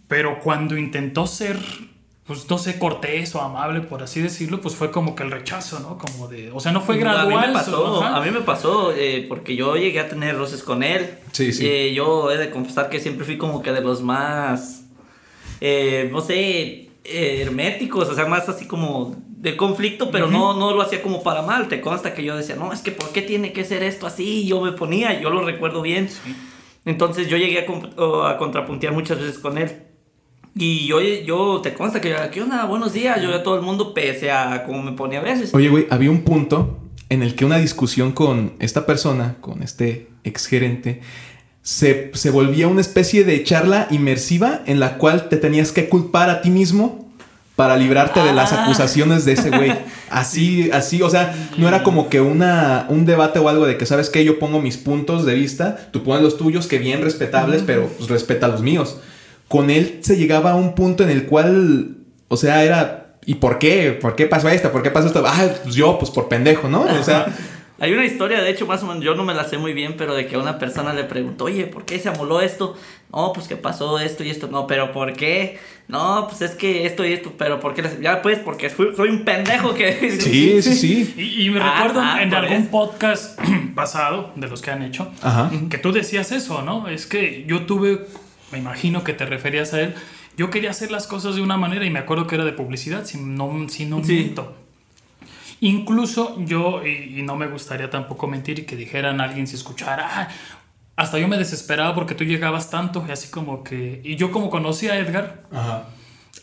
[0.08, 1.58] Pero cuando intentó ser,
[2.28, 5.80] pues no sé, cortés o amable, por así decirlo, pues fue como que el rechazo,
[5.80, 5.96] ¿no?
[5.96, 7.32] Como de, o sea, no fue gradual.
[7.32, 10.62] A mí me pasó, a mí me pasó eh, porque yo llegué a tener roces
[10.62, 11.08] con él.
[11.32, 11.66] Sí, sí.
[11.66, 14.84] Eh, yo he de confesar que siempre fui como que de los más,
[15.62, 20.74] eh, no sé, eh, herméticos, o sea, más así como de conflicto, pero no, no
[20.74, 21.68] lo hacía como para mal.
[21.68, 24.42] Te consta que yo decía, no, es que ¿por qué tiene que ser esto así?
[24.42, 26.10] Y yo me ponía, yo lo recuerdo bien.
[26.84, 29.87] Entonces yo llegué a, a contrapuntear muchas veces con él.
[30.54, 32.64] Y yo, yo te consta que, ¿qué onda?
[32.64, 33.20] Buenos días.
[33.22, 35.54] Yo a todo el mundo, pese a como me ponía a veces.
[35.54, 40.08] Oye, güey, había un punto en el que una discusión con esta persona, con este
[40.24, 41.00] exgerente,
[41.62, 46.28] se, se volvía una especie de charla inmersiva en la cual te tenías que culpar
[46.30, 47.08] a ti mismo
[47.56, 48.64] para librarte de las Ah.
[48.64, 49.72] acusaciones de ese güey.
[50.10, 53.84] Así, así, o sea, no era como que una, un debate o algo de que,
[53.84, 54.24] ¿sabes qué?
[54.24, 58.08] Yo pongo mis puntos de vista, tú pones los tuyos, que bien respetables, pero pues,
[58.08, 58.96] respeta los míos.
[59.48, 61.96] Con él se llegaba a un punto en el cual,
[62.28, 63.92] o sea, era, ¿y por qué?
[64.00, 64.70] ¿Por qué pasó esto?
[64.70, 65.22] ¿Por qué pasó esto?
[65.26, 66.82] Ah, pues yo, pues por pendejo, ¿no?
[66.82, 67.26] O sea,
[67.80, 69.94] Hay una historia, de hecho, más o menos, yo no me la sé muy bien,
[69.96, 72.76] pero de que una persona le preguntó, oye, ¿por qué se amoló esto?
[73.12, 74.48] No, pues que pasó esto y esto.
[74.48, 75.60] No, pero ¿por qué?
[75.86, 77.82] No, pues es que esto y esto, pero ¿por qué?
[77.82, 80.10] les- Ya pues, porque fui- soy un pendejo que...
[80.20, 81.14] sí, sí, sí.
[81.16, 82.70] Y, y me Ah, recuerdo ah, en algún eso.
[82.72, 83.38] podcast
[83.76, 85.48] pasado, de los que han hecho, Ajá.
[85.70, 86.88] que tú decías eso, ¿no?
[86.88, 88.06] Es que yo tuve,
[88.52, 89.94] me imagino que te referías a él,
[90.36, 93.04] yo quería hacer las cosas de una manera y me acuerdo que era de publicidad,
[93.04, 94.12] si no, si no Sí.
[94.14, 94.54] miento.
[95.60, 99.56] Incluso yo, y, y no me gustaría tampoco mentir y que dijeran a alguien si
[99.56, 100.28] escuchara, "Ah",
[100.96, 104.50] hasta yo me desesperaba porque tú llegabas tanto y así como que, y yo como
[104.50, 105.84] conocí a Edgar, Ajá.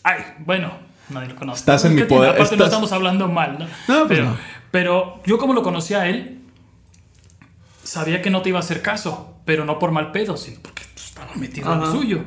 [0.03, 0.71] ay, bueno,
[1.09, 1.59] nadie lo conoce.
[1.59, 3.65] Estás en ¿Qué mi poder, Aparte no estamos hablando mal, ¿no?
[3.65, 4.37] No, pues pero, no.
[4.71, 6.41] pero yo como lo conocía a él,
[7.83, 10.83] sabía que no te iba a hacer caso, pero no por mal pedo, sino porque
[10.95, 12.23] pues, estaba metido en lo suyo.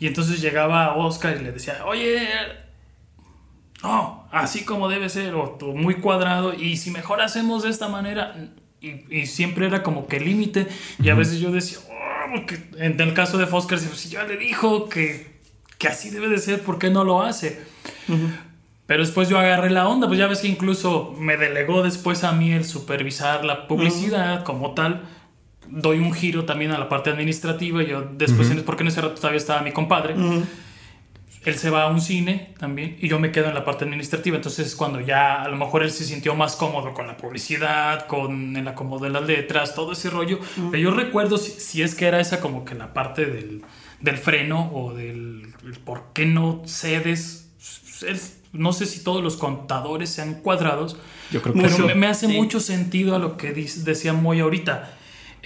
[0.00, 2.28] Y entonces llegaba Oscar y le decía, oye,
[3.82, 7.88] no, así como debe ser, o tú muy cuadrado, y si mejor hacemos de esta
[7.88, 8.34] manera,
[8.80, 10.66] y, y siempre era como que límite,
[11.02, 14.36] y a veces yo decía, "Oh", porque en el caso de Fosker, si ya le
[14.36, 15.40] dijo que,
[15.78, 17.64] que así debe de ser, ¿por qué no lo hace?
[18.86, 22.32] Pero después yo agarré la onda, pues ya ves que incluso me delegó después a
[22.32, 25.02] mí el supervisar la publicidad como tal.
[25.68, 27.82] Doy un giro también a la parte administrativa.
[27.82, 30.14] y Yo después, en- porque en ese rato todavía estaba mi compadre.
[31.44, 34.34] Él se va a un cine también y yo me quedo en la parte administrativa.
[34.36, 38.56] Entonces, cuando ya a lo mejor él se sintió más cómodo con la publicidad, con
[38.56, 40.40] el acomodo de las letras, todo ese rollo.
[40.72, 43.62] Pero yo recuerdo si, si es que era esa como que la parte del,
[44.00, 47.48] del freno o del el por qué no cedes.
[48.08, 50.96] Es- no sé si todos los contadores sean cuadrados,
[51.30, 52.32] Yo creo que pero me, me hace sí.
[52.32, 54.95] mucho sentido a lo que dis- decía Moy ahorita.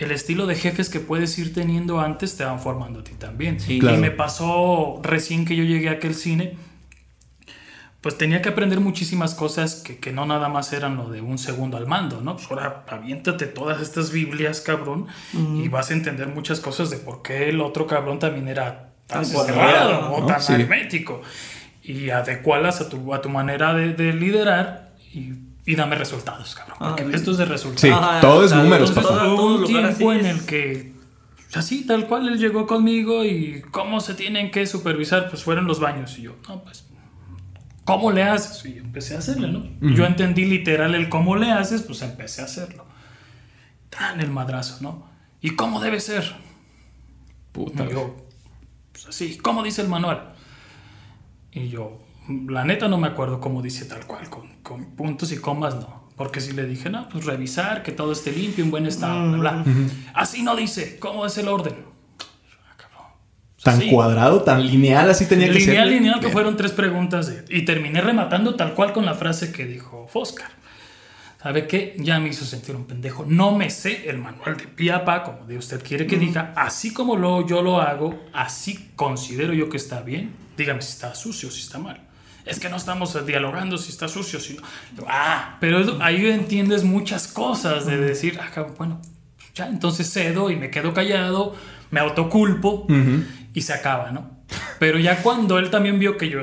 [0.01, 3.61] El estilo de jefes que puedes ir teniendo antes te van formando a ti también.
[3.61, 3.79] Sí.
[3.79, 3.99] Claro.
[3.99, 6.57] Y me pasó recién que yo llegué a aquel cine,
[8.01, 11.37] pues tenía que aprender muchísimas cosas que, que no nada más eran lo de un
[11.37, 12.37] segundo al mando, ¿no?
[12.37, 17.21] Pues ahora aviéntate todas estas Biblias, cabrón, y vas a entender muchas cosas de por
[17.21, 20.27] qué el otro cabrón también era tan Tan cerrado cuadrado, o ¿no?
[20.27, 20.55] tan Sí.
[20.55, 21.21] hermético.
[21.83, 25.35] Y adecualas a tu, a tu manera de, de liderar y,
[25.67, 26.77] y dame resultados, cabrón.
[26.79, 27.81] Porque Ah, esto es de resultados.
[27.83, 29.09] Sí, Ajá, todo es números, papá.
[29.09, 30.93] todo- todo un tiempo en el que,
[31.55, 35.79] así tal cual, él llegó conmigo y cómo se tienen que supervisar, pues fueron los
[35.81, 36.19] baños.
[36.19, 36.87] Y yo, no, pues,
[37.85, 38.65] ¿cómo le haces?
[38.67, 39.65] Y yo empecé a hacerle, ¿no?
[39.95, 42.87] Yo entendí literal el cómo le haces, pues empecé a hacerlo.
[43.91, 45.09] Tan el madrazo, ¿no?
[45.41, 46.33] ¿Y cómo debe ser?
[47.53, 47.85] Puta.
[47.85, 48.17] Y yo,
[48.93, 50.33] pues así, ¿cómo dice el manual?
[51.53, 51.99] Y yo,
[52.49, 56.01] la neta no me acuerdo cómo dice tal cual, con, con puntos y comas no.
[56.17, 59.63] Porque si le dije, no, pues revisar, que todo esté limpio, en buen estado, bla,
[59.63, 59.65] bla.
[60.15, 61.75] Así no dice, ¿cómo es el orden?
[63.63, 63.91] Tan Sí.
[63.91, 65.69] cuadrado, tan lineal, así tenía que ser.
[65.69, 67.27] Lineal, lineal, que fueron tres preguntas.
[67.27, 70.49] de- y terminé rematando tal cual con la frase que dijo Foscar.
[71.43, 71.95] ¿Sabe qué?
[71.99, 73.25] Ya me hizo sentir un pendejo.
[73.27, 76.53] No me sé el manual de pie a pa, como de usted quiere que diga.
[76.57, 80.33] Así como lo, yo lo hago, así considero yo que está bien.
[80.57, 82.01] Dígame si está sucio, si está mal.
[82.47, 84.63] Es que no estamos dialogando si está sucio, si no.
[85.07, 89.01] Ah, pero ahí entiendes muchas cosas de decir, ah, bueno,
[89.55, 91.55] ya entonces cedo y me quedo callado,
[91.91, 93.25] me autoculpo Ujú.
[93.53, 94.31] y se acaba, ¿no?
[94.79, 96.41] Pero ya cuando él también vio que yo,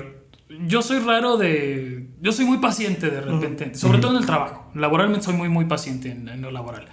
[0.65, 4.71] yo soy raro de, yo soy muy paciente de repente, sobre todo en el trabajo,
[4.75, 6.85] laboralmente soy muy, muy paciente en, en lo laboral.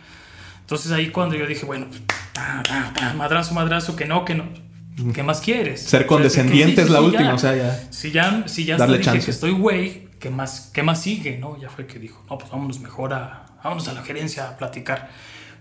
[0.61, 1.87] Entonces ahí cuando yo dije, bueno,
[3.17, 4.45] madrazo, madrazo, que no, que no,
[5.15, 5.81] ¿qué más quieres?
[5.81, 7.35] Ser O sea, condescendiente que- es la sí, última, ya.
[7.35, 7.87] o sea, ya.
[7.91, 9.25] Si ya, si ya Darle hasta dije chance.
[9.27, 11.39] que estoy güey, ¿qué más, ¿qué más sigue?
[11.39, 11.61] ¿no?
[11.61, 15.11] Ya fue que dijo, no, pues vámonos mejor a, vámonos a la gerencia a platicar.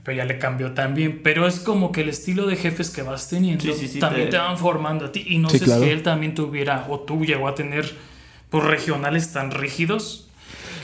[0.03, 1.21] Pero ya le cambió también.
[1.23, 4.25] Pero es como que el estilo de jefes que vas teniendo Sí, sí, sí, también
[4.25, 4.37] te- te...
[4.37, 5.23] van formando a ti.
[5.29, 5.81] Y no Sí, sé claro.
[5.83, 7.89] si él también tuviera, o tú llegó a tener,
[8.49, 10.27] pues regionales tan rígidos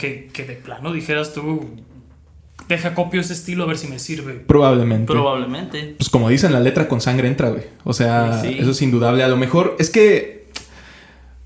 [0.00, 1.76] que, que de plano dijeras tú,
[2.74, 4.34] deja copio ese estilo a ver si me sirve.
[4.34, 5.12] Probablemente.
[5.12, 5.94] Probablemente.
[5.98, 7.64] Pues como dicen, la letra con sangre entra, güey.
[7.84, 8.56] O sea, Sí.
[8.58, 9.22] eso es indudable.
[9.22, 10.40] A lo mejor es que.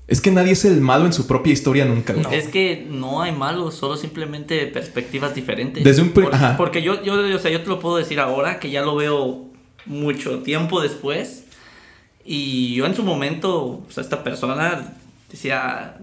[0.07, 2.23] Es que nadie es el malo en su propia historia nunca, güey.
[2.25, 2.31] No.
[2.31, 5.83] Es que no hay malos, solo simplemente perspectivas diferentes.
[5.83, 6.57] Desde un Por- ajá.
[6.57, 9.45] Porque yo, yo, o sea, yo te lo puedo decir ahora, que ya lo veo
[9.87, 11.45] mucho tiempo después.
[12.23, 14.93] Y yo en su momento, o sea, esta persona
[15.31, 15.97] decía,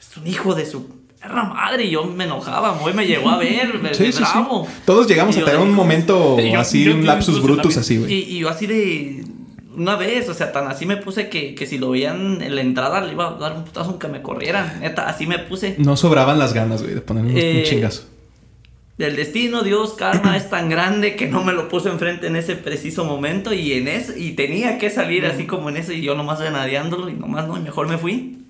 [0.00, 0.86] es un hijo de su
[1.22, 1.84] perra madre.
[1.84, 4.24] Y yo me enojaba, muy me llegó a ver, me, Sí, me sí, sí.
[4.32, 4.66] bravo.
[4.84, 7.98] Todos llegamos Y a tener un momento Yo- así, yo- un lapsus brutus así, Y,
[7.98, 8.12] güey.
[8.14, 9.24] y yo así de
[9.74, 12.60] una vez, o sea, tan así me puse que, que si lo veían en la
[12.60, 14.80] entrada le iba a dar un putazo aunque me corrieran.
[14.80, 15.76] Neta, así me puse.
[15.78, 18.04] No sobraban las ganas, güey, de poner un, un Eh, chingazo.
[18.98, 22.54] El destino, Dios, karma es tan grande que no me lo puso enfrente en ese
[22.54, 26.14] preciso momento y en ese, y tenía que salir así como en ese y yo
[26.14, 28.44] nomás venadeándolo y nomás no, y mejor me fui.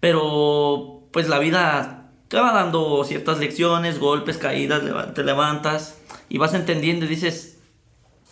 [0.00, 4.82] Pero pues la vida te va dando ciertas lecciones, golpes, caídas,
[5.14, 5.96] te levantas
[6.28, 7.56] y vas entendiendo y dices,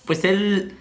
[0.04, 0.76] pues él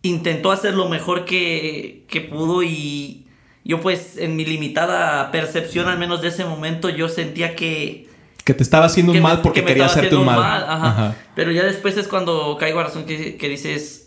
[0.00, 3.26] intentó hacer lo mejor que, que pudo y
[3.64, 8.08] yo pues en mi limitada percepción al menos de ese momento yo sentía que
[8.46, 10.38] Que te estaba haciendo un mal porque que me quería hacerte un mal.
[10.38, 10.88] ajá.
[10.88, 11.16] Ajá.
[11.34, 13.99] Pero ya después es cuando caigo a razón que, que dices,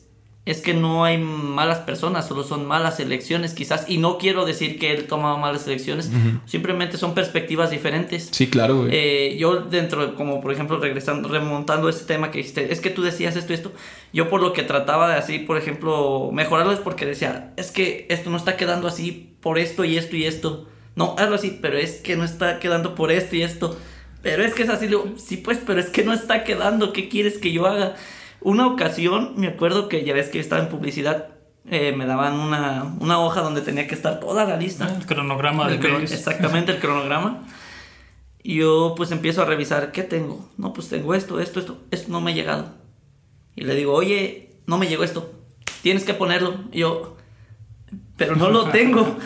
[0.46, 3.86] es que no hay malas personas, solo son malas elecciones quizás.
[3.88, 6.12] Y no quiero decir que él tomaba malas elecciones,
[6.46, 8.28] simplemente son perspectivas diferentes.
[8.32, 8.90] Sí, claro, güey.
[8.92, 13.04] Eh, yo dentro, como por ejemplo, regresando, remontando ese tema que dijiste, es que tú
[13.04, 13.72] decías esto y esto,
[14.12, 18.06] yo por lo que trataba de así, por ejemplo, mejorarlo es porque decía, es que
[18.10, 20.68] esto no está quedando así por esto y esto y esto.
[20.96, 23.78] No, algo así, pero es que no está quedando por esto y esto.
[24.22, 27.38] Pero es que es así, sí pues, pero es que no está quedando, ¿qué quieres
[27.38, 27.96] que yo haga?
[28.44, 31.30] Una ocasión, me acuerdo que ya ves que estaba en publicidad,
[31.70, 34.94] eh, me daban una, una, hoja donde tenía que estar toda la lista.
[34.94, 37.44] El cronograma el Exactamente, el cronograma.
[38.44, 40.50] Y yo pues empiezo a revisar, ¿qué tengo?
[40.58, 42.74] No, pues tengo esto, esto, esto, esto no me ha llegado.
[43.56, 45.32] Y le digo, oye, no me llegó esto,
[45.82, 46.56] tienes que ponerlo.
[46.74, 47.16] Y yo,
[48.18, 49.18] pero no lo tengo.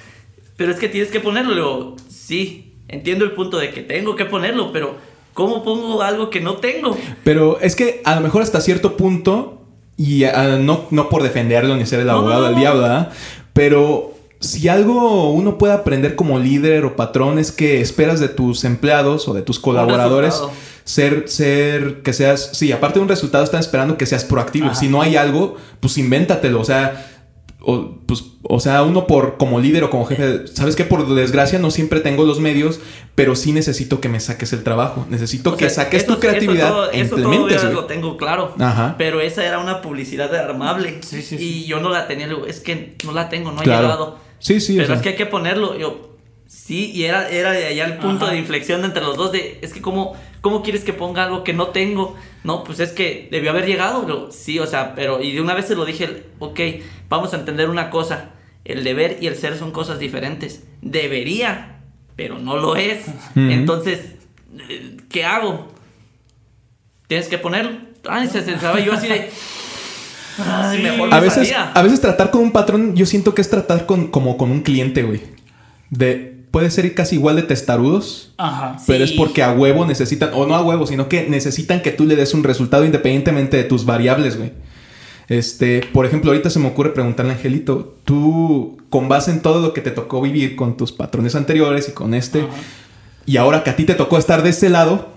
[0.56, 1.50] pero es que tienes que ponerlo.
[1.50, 4.96] Le digo, sí, entiendo el punto de que tengo que ponerlo, pero
[5.34, 6.96] ¿Cómo pongo algo que no tengo?
[7.24, 9.62] Pero es que a lo mejor hasta cierto punto,
[9.96, 13.06] y ah, no, no por defenderlo ni ser el abogado del diablo,
[13.52, 18.64] pero si algo uno puede aprender como líder o patrón es que esperas de tus
[18.64, 20.42] empleados o de tus colaboradores
[20.84, 24.74] ser, ser, que seas, sí, aparte de un resultado están esperando que seas proactivo.
[24.74, 26.60] Si no hay algo, pues invéntatelo.
[26.60, 27.11] O sea,
[27.64, 31.58] o, pues, o sea, uno por como líder o como jefe, sabes que por desgracia
[31.58, 32.80] no siempre tengo los medios,
[33.14, 35.06] pero sí necesito que me saques el trabajo.
[35.10, 37.64] Necesito que saques tu creatividad e implementes.
[37.64, 38.54] lo tengo claro.
[38.58, 38.96] Ajá.
[38.98, 40.98] Pero esa era una publicidad armable.
[41.02, 42.28] Sí, sí, y yo no la tenía.
[42.46, 44.18] Es que no la tengo, no ha llegado.
[44.38, 44.76] Sí, sí.
[44.76, 45.78] Pero es que hay que ponerlo.
[45.78, 49.30] Yo, sí, y era, era de allá el punto de inflexión entre los dos.
[49.30, 52.14] De, es que, ¿cómo, ¿cómo quieres que ponga algo que no tengo?
[52.44, 54.30] No, pues es que debió haber llegado.
[54.30, 55.22] sí, o sea, pero.
[55.22, 56.60] Y de una vez se lo dije, ok
[57.12, 58.30] vamos a entender una cosa,
[58.64, 60.64] el deber y el ser son cosas diferentes.
[60.80, 61.80] Debería,
[62.16, 63.04] pero no lo es.
[63.36, 64.14] Entonces,
[65.10, 65.68] ¿qué hago?
[67.08, 67.72] Tienes que ponerlo.
[68.08, 69.30] Ay, se sentaba yo así de...
[70.38, 74.38] a, veces, a veces tratar con un patrón, yo siento que es tratar con, como
[74.38, 75.20] con un cliente, güey.
[75.90, 80.46] De, puede ser casi igual de testarudos, Ajá, pero es porque a huevo necesitan, o
[80.46, 83.84] no a huevo, sino que necesitan que tú le des un resultado independientemente de tus
[83.84, 84.52] variables, güey.
[85.28, 89.62] Este, por ejemplo, ahorita se me ocurre preguntarle a Angelito, tú con base en todo
[89.62, 92.44] lo que te tocó vivir con tus patrones anteriores y con este,
[93.24, 95.08] y ahora que a ti te tocó estar de ese lado,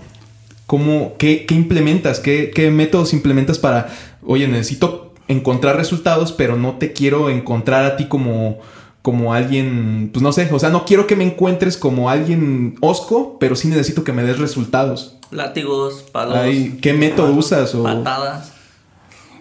[0.67, 2.21] ¿cómo, qué, implementas?
[2.21, 3.89] ¿Qué, métodos implementas para,
[4.23, 8.59] oye, necesito encontrar resultados, pero no te quiero encontrar a ti como,
[9.05, 13.37] como alguien, pues no sé, o sea, no quiero que me encuentres como alguien osco,
[13.37, 15.19] pero sí necesito que me des resultados.
[15.29, 16.39] Látigos, palos.
[16.81, 17.75] ¿Qué método usas?
[17.75, 17.83] O...
[17.83, 18.51] Patadas.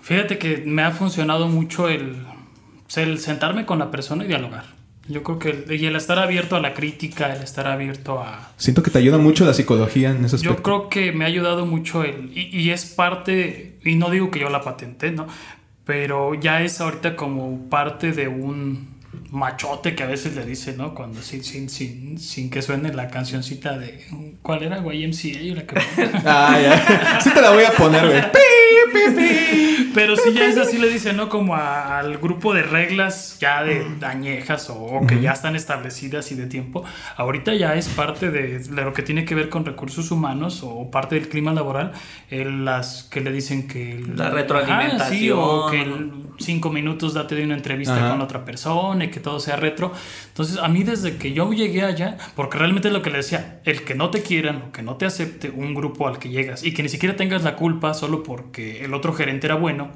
[0.03, 2.15] Fíjate que me ha funcionado mucho el,
[2.95, 4.67] el sentarme con la persona y dialogar.
[5.09, 8.53] Yo creo que el, y el estar abierto a la crítica, el estar abierto a...
[8.59, 10.57] Siento que te ayuda mucho la psicología en ese aspecto.
[10.59, 12.31] Yo creo que me ha ayudado mucho el...
[12.35, 15.27] Y, y, es parte, y no digo que yo la patenté, ¿no?
[15.87, 18.94] Pero ya es ahorita como parte de un
[19.35, 20.95] machote que a veces le dice, ¿no?
[20.95, 24.05] Cuando sin, sin, sin, sin que suene la cancioncita de...
[24.43, 24.79] ¿Cuál era?
[24.79, 25.81] YMCA la que...
[26.25, 27.21] ah, ya.
[27.21, 28.23] Sí te la voy a poner, güey.
[29.95, 31.29] Pero si ya es así, le dice, ¿no?
[31.29, 36.47] Como al grupo de reglas ya de dañejas o, que ya están establecidas y de
[36.47, 36.85] tiempo.
[37.17, 41.15] Ahorita ya es parte de, lo que tiene que ver con recursos humanos o parte
[41.15, 41.93] del clima laboral.
[42.31, 44.03] las que le dicen que...
[44.15, 45.39] La retroalimentación.
[45.39, 45.87] o que
[46.39, 49.93] cinco minutos date de una entrevista con otra persona y que todo sea retro.
[50.29, 53.61] Entonces, a mí desde que yo llegué allá, porque realmente es lo que le decía,
[53.65, 56.63] el que no te quieran o que no te acepte un grupo al que llegas
[56.63, 59.91] y que ni siquiera tengas la culpa solo porque el otro gerente era bueno,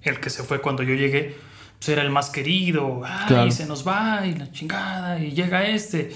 [0.00, 1.36] el que se fue cuando yo llegué,
[1.78, 3.02] pues era el más querido,
[3.46, 6.12] y se nos va y la chingada y llega este.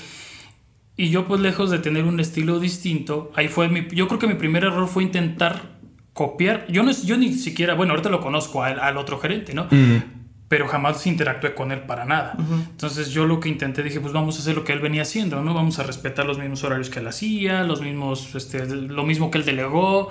[0.96, 4.26] Y yo pues lejos de tener un estilo distinto, ahí fue mi, yo creo que
[4.26, 5.76] mi primer error fue intentar
[6.14, 9.68] copiar, yo no yo ni siquiera, bueno, ahorita lo conozco al, otro gerente, ¿no?
[10.48, 12.36] Pero jamás interactué con él para nada.
[12.70, 15.42] Entonces yo lo que intenté, dije, pues vamos a hacer lo que él venía haciendo,
[15.42, 15.54] ¿no?
[15.54, 19.38] Vamos a respetar los mismos horarios que él hacía, los mismos, este, lo mismo que
[19.38, 20.10] él delegó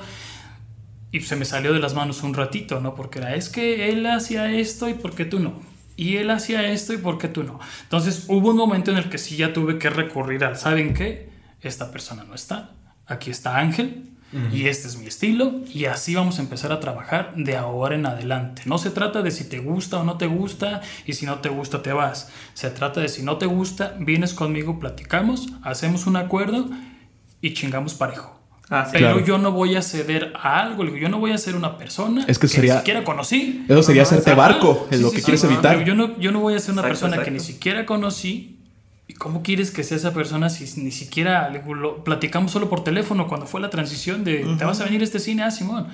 [1.12, 2.96] y se me salió de las manos un ratito, ¿no?
[2.96, 5.62] Porque era, es que él hacía esto y ¿por qué tú no?
[5.96, 7.60] Y él hacía esto y ¿por qué tú no?
[7.84, 11.30] Entonces hubo un momento en el que sí ya tuve que recurrir al, ¿saben qué?
[11.62, 12.72] Esta persona no está.
[13.06, 14.15] Aquí está Ángel
[14.52, 18.06] y este es mi estilo y así vamos a empezar a trabajar de ahora en
[18.06, 18.64] adelante.
[18.66, 21.50] No se trata de si te gusta o no te gusta y si no te
[21.50, 22.30] gusta te vas.
[22.54, 26.70] Se trata de si no te gusta, vienes conmigo, platicamos, hacemos un acuerdo
[27.42, 28.36] y chingamos parejo.
[28.70, 31.78] Ah, pero yo no voy a ceder a algo, yo no voy a ser una
[31.78, 33.64] persona es que, sería, ni siquiera conocí.
[33.70, 35.84] Eso sería hacerte barco, es lo que quieres evitar.
[35.84, 38.55] Yo no, yo no voy a ser una persona que ni siquiera conocí.
[39.08, 43.28] ¿Y cómo quieres que sea esa persona si ni siquiera lo platicamos solo por teléfono
[43.28, 45.44] cuando fue la transición de te vas a venir a este cine?
[45.44, 45.88] Ah, Simón.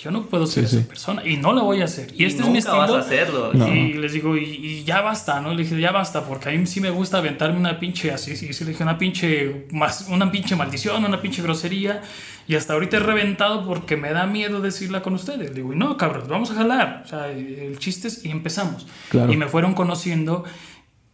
[0.00, 0.88] Yo no puedo ser Sí, esa sí.
[0.88, 2.12] persona y no lo voy a hacer.
[2.14, 2.96] Y, Y este es mi nunca vas estilo.
[2.96, 3.50] a hacerlo.
[3.54, 3.74] No.
[3.74, 5.52] Y les digo, y, y ya basta, ¿no?
[5.52, 8.52] Le dije, ya basta, porque a mí sí me gusta aventarme una pinche, así, sí,
[8.52, 12.02] sí, le dije, una pinche, más, una pinche maldición, una pinche grosería.
[12.46, 15.48] Y hasta ahorita he reventado porque me da miedo decirla con ustedes.
[15.50, 17.02] Le digo, y no, cabrón, vamos a jalar.
[17.04, 18.86] O sea, el chiste es, y empezamos.
[19.08, 19.32] Claro.
[19.32, 20.44] Y me fueron conociendo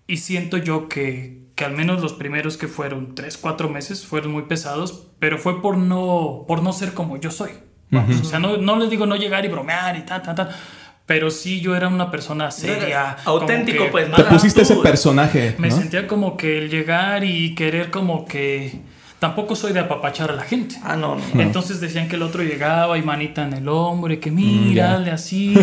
[0.07, 4.33] y siento yo que, que al menos los primeros que fueron tres, cuatro meses fueron
[4.33, 7.51] muy pesados, pero fue por no, por no ser como yo soy.
[7.91, 10.51] Vamos, O sea, no, no les digo no llegar y bromear y tal, tal, tal.
[11.07, 13.17] Pero sí, yo era una persona seria.
[13.25, 14.73] auténtico, que pues, Te Nada, pusiste tú.
[14.73, 15.77] ese personaje, Me ¿no?
[15.77, 18.81] sentía como que el llegar y querer como que...
[19.19, 20.77] Tampoco soy de apapachar a la gente.
[20.85, 21.41] Ah, no, no.
[21.41, 24.93] Entonces decían que el otro llegaba y manita en el hombro y que Mm, mira,
[24.95, 25.55] hazle así.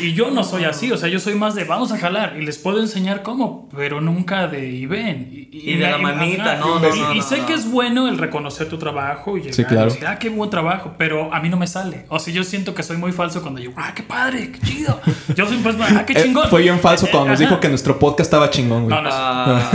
[0.00, 2.44] Y yo no soy así, o sea, yo soy más de vamos a jalar y
[2.46, 5.28] les puedo enseñar cómo, pero nunca de y ven.
[5.30, 7.46] Y, Y de la manita, no, y- no, no, Y, sé no.
[7.46, 9.88] que es bueno el reconocer tu trabajo y llegar Sí, claro.
[9.88, 12.06] y decir, ah, qué buen trabajo, pero a mí no me sale.
[12.08, 14.98] O sea, yo siento que soy muy falso cuando digo, ah, qué padre, qué chido.
[15.36, 16.48] Yo siempre es, ah, qué Eh, chingón.
[16.48, 17.48] fue bien falso cuando nos Ajá.
[17.50, 18.94] dijo que nuestro podcast estaba chingón, güey.
[18.96, 19.70] No, no, Ah,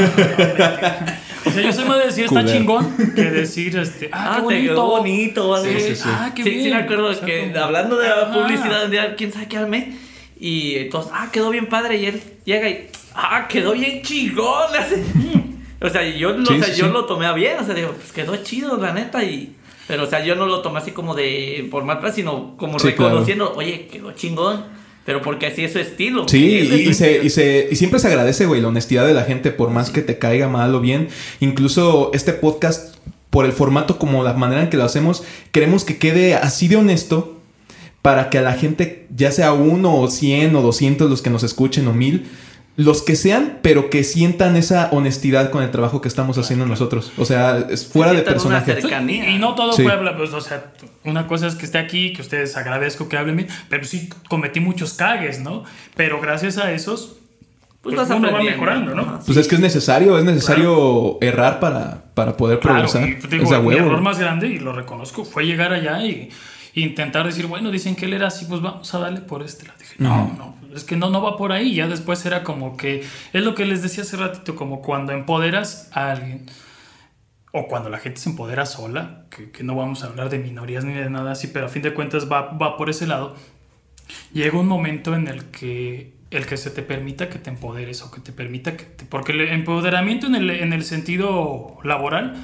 [1.45, 4.55] O sea, yo soy más de decir está chingón que decir, este, ah, ah, qué
[4.55, 5.55] te quedó bonito.
[5.55, 5.69] así.
[5.73, 6.03] Sí, sí, sí.
[6.05, 6.63] Ah, qué sí, bien.
[6.63, 9.57] sí me acuerdo O sea, que como- hablando de la publicidad, día, quién sabe qué
[9.57, 9.97] armé.
[10.39, 11.97] Y entonces, ah, quedó bien padre.
[11.97, 14.67] Y él llega y, ah, quedó bien chingón.
[15.81, 16.91] O sea, yo, o sea, sí, yo sí.
[16.91, 17.57] lo tomé a bien.
[17.57, 19.23] O sea, digo, pues quedó chido, la neta.
[19.23, 19.55] Y,
[19.87, 22.77] pero, o sea, yo no lo tomé así como de por mal plan, sino como
[22.79, 23.11] Sí, claro.
[23.11, 24.65] reconociendo, oye, quedó chingón.
[25.09, 26.27] Pero porque así es su estilo.
[26.27, 26.45] Sí,
[26.87, 29.71] y, se, y, se- y siempre se agradece, güey, la honestidad de la gente, por
[29.71, 31.07] más que te caiga mal o bien.
[31.39, 32.95] Incluso este podcast,
[33.31, 36.75] por el formato como la manera en que lo hacemos, queremos que quede así de
[36.75, 37.39] honesto
[38.03, 41.41] para que a la gente, ya sea uno o cien o doscientos los que nos
[41.41, 42.27] escuchen o mil,
[42.81, 47.11] los que sean, pero que sientan esa honestidad con el trabajo que estamos haciendo nosotros.
[47.17, 48.81] O sea, es fuera de sientan una personaje.
[48.81, 49.29] cercanía.
[49.29, 49.83] Y no todo Sí.
[49.83, 50.71] fue hablar, pues, o sea,
[51.03, 54.61] una cosa es que esté aquí, que ustedes agradezco que hablen bien, pero sí cometí
[54.61, 55.65] muchos cagues, ¿no?
[55.97, 57.17] Pero gracias a esos,
[57.81, 59.01] Pues pues, vas uno va mejorando, ¿no?
[59.01, 59.39] Ajá, Pues sí.
[59.41, 63.09] es que es necesario, es necesario errar para, para poder Claro, progresar.
[63.09, 63.87] y, pues, digo, es mi huevo.
[63.87, 66.29] error más grande, y lo reconozco, fue llegar allá y,
[66.73, 69.65] y intentar decir, bueno, dicen que él era así, pues vamos a darle por este
[69.65, 69.77] lado.
[69.79, 71.75] Dije, no, no, es que no, no va por ahí.
[71.75, 73.03] Ya después era como que,
[73.33, 76.45] es lo que les decía hace ratito, como cuando empoderas a alguien,
[77.51, 80.85] o cuando la gente se empodera sola, que, que no vamos a hablar de minorías
[80.85, 83.35] ni de nada así, pero a fin de cuentas va, va por ese lado,
[84.33, 88.11] llega un momento en el que el que se te permita que te empoderes o
[88.11, 92.35] que te permita que te, porque el empoderamiento en el, en el sentido laboral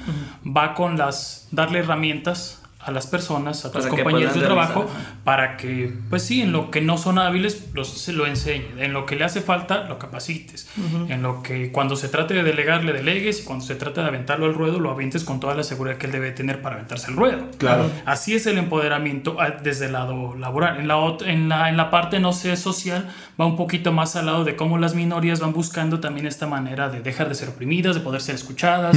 [0.44, 5.14] va con las darle herramientas a las personas, a tus Para compañeros de trabajo, realizar,
[5.24, 8.92] para que, pues sí, en lo que no son hábiles, los, se lo enseñes, en
[8.92, 10.68] lo que le hace falta, lo capacites,
[11.08, 14.06] en lo que cuando se trate de delegar, le delegues, y cuando se trate de
[14.06, 17.08] aventarlo al ruedo, lo avientes con toda la seguridad que él debe tener para aventarse
[17.08, 17.48] al ruedo.
[17.58, 17.90] Claro.
[18.04, 20.78] Así es el empoderamiento ah, desde el lado laboral.
[20.78, 23.08] En la, en la, en la parte, no sé, social,
[23.40, 26.88] va un poquito más al lado de cómo las minorías van buscando también esta manera
[26.88, 28.96] de dejar de ser oprimidas, de poder ser escuchadas.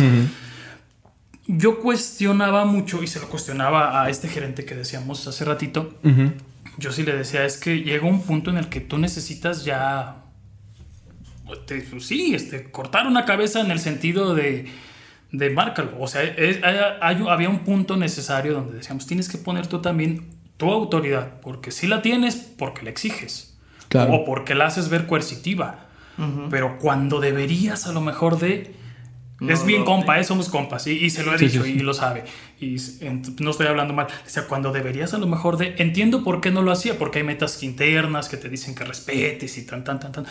[1.51, 5.95] Yo cuestionaba mucho, y se lo cuestionaba a este gerente que decíamos hace ratito,
[6.77, 10.17] yo sí le decía, es que llega un punto en el que tú necesitas ya,
[11.65, 14.67] te- sí, este, cortar una cabeza en el sentido de,
[15.31, 15.93] de márcalo.
[15.99, 19.81] O sea, es- hay- hay- había un punto necesario donde decíamos, tienes que poner tú
[19.81, 20.27] también
[20.57, 24.13] tu autoridad, porque si la tienes, porque la exiges, Claro.
[24.13, 25.87] o porque la haces ver coercitiva,
[26.51, 28.75] pero cuando deberías a lo mejor de...
[29.39, 30.23] No, es bien no, compa, ¿eh?
[30.23, 32.23] somos compas, y, y se lo he Sí, dicho sí, y lo sabe.
[32.59, 32.75] Y
[33.39, 34.07] no estoy hablando mal.
[34.07, 35.75] O sea, cuando deberías a lo mejor de.
[35.77, 39.57] Entiendo por qué no lo hacía, porque hay metas internas que te dicen que respetes
[39.57, 40.25] y tan, tan, tan, tan.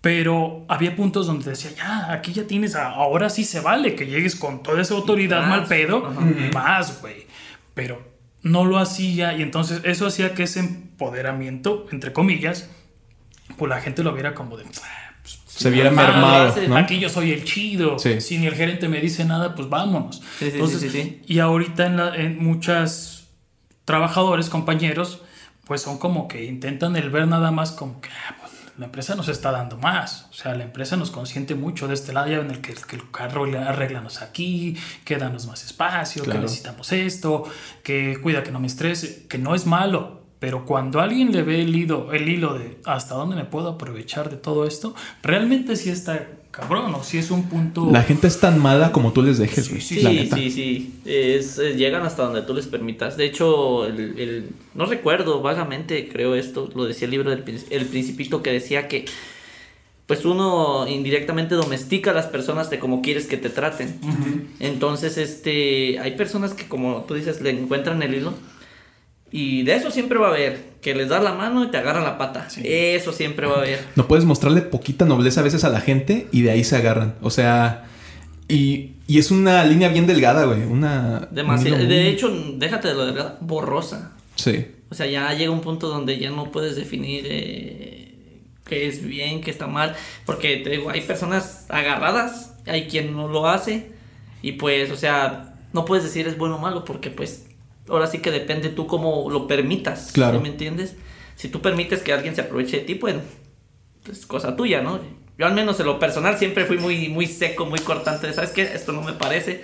[0.00, 4.06] Pero había puntos donde decía, ya, aquí ya tienes, a- ahora sí se vale que
[4.06, 6.14] llegues con toda esa autoridad Más, mal pedo,
[6.54, 7.26] más, güey.
[7.74, 8.06] Pero
[8.42, 12.70] no lo hacía y entonces eso hacía que ese empoderamiento, entre comillas,
[13.56, 14.64] pues la gente lo viera como de.
[15.58, 16.76] "Ah, pues, Se viera mermado, ¿no?
[16.76, 17.98] Aquí yo soy el chido.
[17.98, 18.20] Sí.
[18.20, 20.16] Si ni el gerente me dice nada, pues vámonos.
[20.16, 21.22] Sí, sí, sí, Entonces, sí, sí.
[21.26, 23.28] Y ahorita en, la- en muchas
[23.84, 25.22] trabajadores, compañeros,
[25.66, 29.14] pues son como que intentan el ver nada más como que ah, pues, la empresa
[29.16, 30.26] nos está dando más.
[30.30, 32.96] O sea, la empresa nos consiente mucho de este lado ya en el que, que
[32.96, 36.38] el carro le arreglanos aquí, que danos más espacio, Claro.
[36.40, 37.44] que necesitamos esto,
[37.82, 40.27] que cuida que no me estrese, que no es malo.
[40.40, 44.30] Pero cuando alguien le ve el hilo, el hilo de hasta dónde me puedo aprovechar
[44.30, 47.88] de todo esto, realmente sí está cabrón o sí es un punto...
[47.92, 49.80] La gente es tan mala como tú les dejes, güey.
[49.80, 50.36] Sí, la sí, neta.
[50.36, 50.94] sí.
[51.04, 53.16] Es, eh, llegan hasta donde tú les permitas.
[53.16, 57.86] De hecho, el, el- no recuerdo vagamente, creo esto, lo decía el libro del El
[57.86, 59.06] Principito que decía que
[60.06, 64.00] pues uno indirectamente domestica a las personas de como quieres que te traten.
[64.58, 68.32] Entonces, este, hay personas que como tú dices le encuentran el hilo
[69.30, 72.04] Y de eso siempre va a haber, que les das la mano y te agarran
[72.04, 72.48] la pata.
[72.62, 73.80] Eso siempre va a haber.
[73.94, 77.14] No puedes mostrarle poquita nobleza a veces a la gente y de ahí se agarran.
[77.20, 77.84] O sea,
[78.48, 80.62] y, y es una línea bien delgada, güey.
[80.62, 81.28] Una.
[81.30, 81.82] Demasiado.
[81.82, 84.12] un De hecho, déjate de lo delgada, borrosa.
[84.34, 84.66] Sí.
[84.90, 88.14] O sea, ya llega un punto donde ya no puedes definir eh,
[88.64, 89.94] qué es bien, qué está mal.
[90.24, 93.90] Porque te digo, hay personas agarradas, hay quien no lo hace.
[94.40, 97.47] Y pues, o sea, no puedes decir es bueno o malo, porque pues
[97.88, 100.10] ahora sí que depende tú cómo lo permitas.
[100.12, 100.38] Claro.
[100.38, 100.94] ¿sí ¿Me entiendes?
[101.36, 103.16] Si tú permites que alguien se aproveche de ti, pues
[104.10, 105.00] es cosa tuya, ¿no?
[105.38, 108.32] Yo al menos en lo personal siempre fui muy, muy seco, muy cortante.
[108.32, 108.62] ¿Sabes qué?
[108.62, 109.62] Esto no me parece.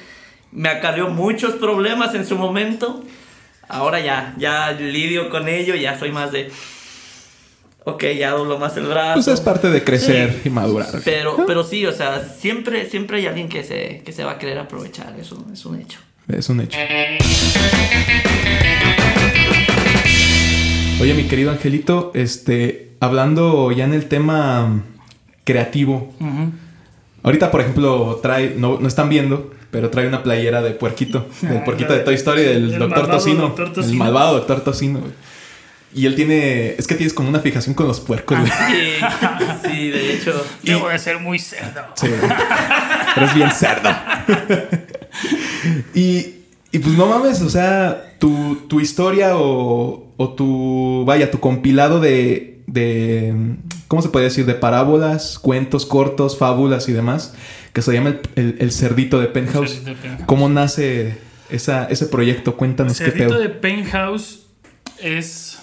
[0.53, 3.03] Me acarrió muchos problemas en su momento.
[3.68, 6.53] Ahora ya, ya lidio con ello, ya soy más de...
[7.87, 9.14] Ok, ya doblo más el brazo.
[9.14, 10.41] Pues es parte de crecer Sí.
[10.49, 10.89] y madurar.
[11.05, 14.39] Pero, pero sí, o sea, siempre, siempre hay alguien que se, que se va a
[14.39, 15.99] querer aprovechar, eso es un hecho.
[16.29, 16.79] Es un hecho.
[21.01, 24.83] Oye, mi querido Angelito, este, hablando ya en el tema
[25.45, 26.14] creativo.
[27.22, 31.62] Ahorita, por ejemplo, trae, no, no están viendo, pero trae una playera de puerquito, del
[31.64, 33.85] puerquito de Toy Story, del El Doctor Tocino, Dr.
[33.85, 35.01] el malvado Doctor Tocino.
[35.01, 35.12] güey.
[35.95, 38.38] Y él tiene, es que tienes como una fijación con los puercos.
[38.38, 38.51] güey.
[38.51, 38.92] Sí,
[39.68, 40.45] sí, de hecho.
[40.62, 41.82] Yo voy a ser muy cerdo.
[41.95, 42.09] Sí.
[43.14, 43.90] Pero es bien cerdo.
[45.95, 46.34] y,
[46.72, 52.01] y pues no mames, o sea, tu, tu historia o, o tu, vaya, tu compilado
[52.01, 53.57] de, de,
[53.88, 54.47] ¿cómo se puede decir?
[54.47, 57.34] De parábolas, cuentos cortos, fábulas y demás,
[57.72, 59.70] que se llama el, el- el cerdito de Penthouse.
[59.70, 60.26] Cerdito de Penthouse.
[60.26, 61.18] ¿Cómo nace
[61.51, 62.57] esa, ese proyecto?
[62.57, 63.38] Cuéntanos qué Cerdito pedo.
[63.38, 64.47] de Penthouse
[65.01, 65.54] es.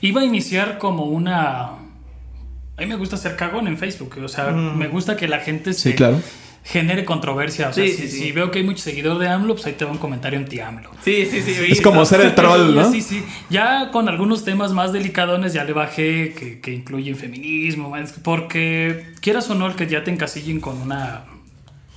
[0.00, 1.62] Iba a iniciar como una.
[1.66, 4.16] A mí me gusta ser cagón en Facebook.
[4.24, 6.20] O sea, me gusta que la gente se Sí, claro.
[6.64, 7.68] genere controversia.
[7.68, 8.18] O sea, Sí, si, sí, sí.
[8.24, 10.90] si veo que hay mucho seguidor de AMLO, pues ahí te va un comentario anti-AMLO.
[11.04, 11.54] Sí, sí, sí.
[11.68, 12.90] Es como ser el troll, ¿no?
[12.90, 13.22] Sí, sí.
[13.50, 17.92] Ya con algunos temas más delicadones ya le bajé, que, que incluyen feminismo,
[18.22, 21.24] porque quieras o no, el que ya te encasillen con una,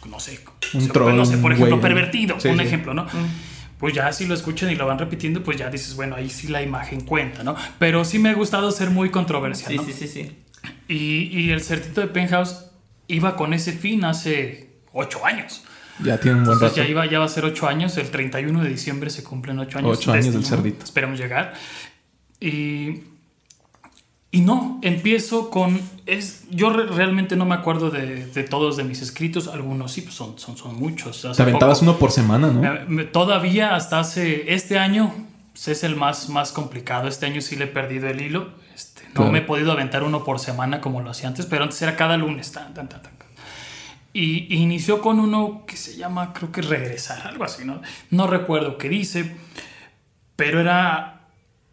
[0.09, 0.39] no sé,
[0.73, 2.63] Un troll, no sé, por ejemplo, pervertido, Sí, un sí.
[2.65, 3.05] ejemplo, ¿no?
[3.83, 6.47] Pues ya si lo escuchan y lo van repitiendo, pues ya dices, bueno, ahí sí
[6.47, 7.53] la imagen cuenta, ¿no?
[7.79, 9.83] Pero sí me ha gustado ser muy controversial, Sí, ¿no?
[9.83, 10.37] sí, sí, sí.
[10.87, 12.67] Y, y el cerdito de Penthouse
[13.07, 15.65] iba con ese fin hace ocho años.
[16.01, 16.87] Ya tiene un buen Entonces rato.
[16.87, 17.97] ya, iba, ya va a ser ocho años.
[17.97, 19.97] El 31 de diciembre se cumplen ocho años.
[19.97, 20.55] Ocho años este, del ¿no?
[20.55, 20.85] cerdito.
[20.85, 21.53] Esperemos llegar.
[22.39, 23.01] Y,
[24.33, 25.79] y no, empiezo con...
[26.05, 29.47] Es, yo re- realmente no me acuerdo de, de todos de mis escritos.
[29.47, 31.23] Algunos sí, pues son, son, son muchos.
[31.23, 32.59] Hace Te aventabas poco- uno por semana, ¿no?
[32.59, 34.53] me- me- todavía hasta hace...
[34.53, 35.13] Este año
[35.53, 37.07] pues, es el más, más complicado.
[37.07, 38.49] Este año sí le he perdido el hilo.
[38.75, 39.31] Este, no Claro.
[39.31, 42.17] me he podido aventar uno por semana como lo hacía antes, pero antes era cada
[42.17, 42.51] lunes.
[42.51, 43.13] Tan, tan, tan, tan.
[44.13, 47.81] Y, y inició con uno que se llama, creo que regresar, algo así, ¿no?
[48.11, 49.35] No recuerdo qué dice,
[50.35, 51.12] pero era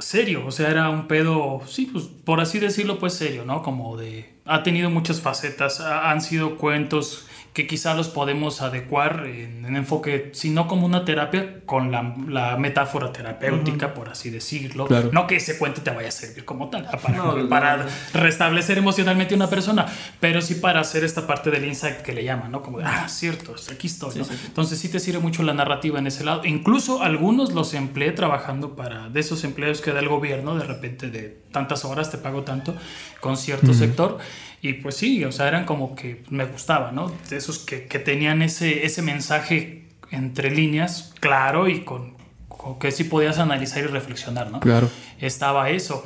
[0.00, 3.62] serio, o sea, era un pedo, sí, pues por así decirlo, pues serio, ¿no?
[3.62, 4.30] Como de...
[4.46, 9.76] Ha tenido muchas facetas, ha- han sido cuentos que quizá los podemos adecuar en, en
[9.76, 14.86] enfoque, si no como una terapia, con la, la metáfora terapéutica, por así decirlo.
[14.86, 15.10] Claro.
[15.12, 17.84] No que ese cuento te vaya a servir como tal, para, No, para no.
[18.14, 19.86] restablecer emocionalmente a una persona,
[20.20, 22.62] pero sí para hacer esta parte del insight que le llaman, ¿no?
[22.62, 24.26] Como de, ah, cierto, aquí estoy, ¿no?
[24.46, 26.44] Entonces sí te sirve mucho la narrativa en ese lado.
[26.44, 31.10] Incluso algunos los empleé trabajando para, de esos empleos que da el gobierno, de repente
[31.10, 32.74] de tantas horas te pago tanto
[33.20, 34.18] con cierto sector.
[34.62, 37.10] Y pues sí, o sea, eran como que me gustaba, ¿no?
[37.30, 42.14] De esos que, que tenían ese, ese mensaje entre líneas, claro, y con,
[42.48, 44.60] con que sí podías analizar y reflexionar, ¿no?
[44.60, 44.90] Claro.
[45.18, 46.04] estaba eso.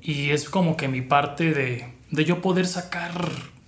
[0.00, 3.12] Y es como que mi parte de, de yo poder sacar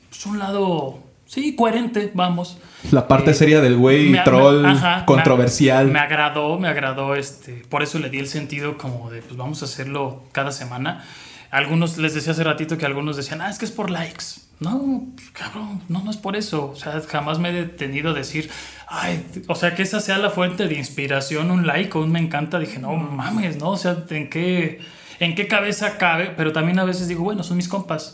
[0.09, 2.59] pues, un lado, sí, coherente, vamos.
[2.91, 5.89] La parte Eh, seria del güey me- troll, me- ajá, me- controversial.
[5.89, 9.61] Me, agradó, me agradó, este, por eso le di el sentido como de, pues vamos
[9.63, 11.05] a hacerlo cada semana.
[11.53, 14.25] Algunos, les decía hace ratito que algunos decían, ah, es que es por likes.
[14.59, 16.71] No, cabrón, no, no es por eso.
[16.71, 18.51] O sea, jamás me he detenido a decir,
[18.89, 22.21] ay, o sea, que esa sea la fuente de inspiración, un like o un me
[22.21, 22.59] encanta.
[22.59, 23.69] Dije, no mames, ¿no?
[23.71, 24.81] O sea, ¿en qué,
[25.21, 26.33] en qué cabeza cabe?
[26.37, 28.13] Pero también a veces digo, bueno, son mis compas.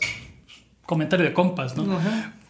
[0.85, 1.99] Comentario de compas, ¿no?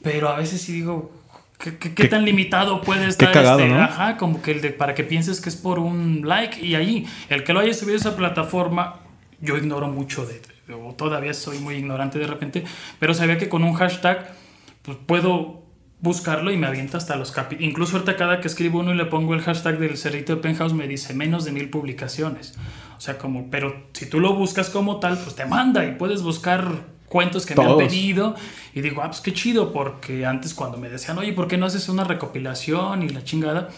[0.02, 1.12] Pero a veces sí digo,
[1.60, 3.74] ¿qué, qué- qué Qué- tan limitado puede estar cagado, este?
[3.74, 3.84] ¿no?
[3.84, 7.06] Ajá, como que el de, para que pienses que es por un like y ahí,
[7.28, 9.02] el que lo haya subido a esa plataforma,
[9.42, 10.42] yo ignoro mucho de,
[10.74, 12.64] o todavía soy muy ignorante de repente,
[13.00, 14.34] pero sabía que con un hashtag,
[14.82, 15.64] pues puedo
[16.02, 17.70] buscarlo y me avienta hasta los capítulos.
[17.70, 20.74] Incluso ahorita cada que escribo uno y le pongo el hashtag del cerrito de Penthouse
[20.74, 22.58] me dice menos de mil publicaciones.
[22.98, 26.22] O sea, como, pero si tú lo buscas como tal, pues te manda y puedes
[26.22, 28.36] buscar cuentos que me han pedido
[28.74, 31.66] y digo, ah, pues qué chido, porque antes cuando me decían, oye, ¿por qué no
[31.66, 33.70] haces una recopilación y la chingada?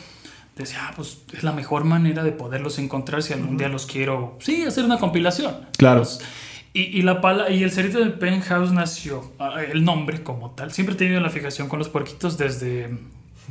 [0.55, 4.37] Decía, ah, pues es la mejor manera de poderlos encontrar si algún día los quiero,
[4.39, 5.55] sí, hacer una compilación.
[5.77, 6.01] Claro.
[6.01, 6.19] Pues,
[6.73, 10.71] y, y, la pala, y el cerrito del penthouse nació, ah, el nombre como tal.
[10.71, 12.89] Siempre he tenido la fijación con los puerquitos desde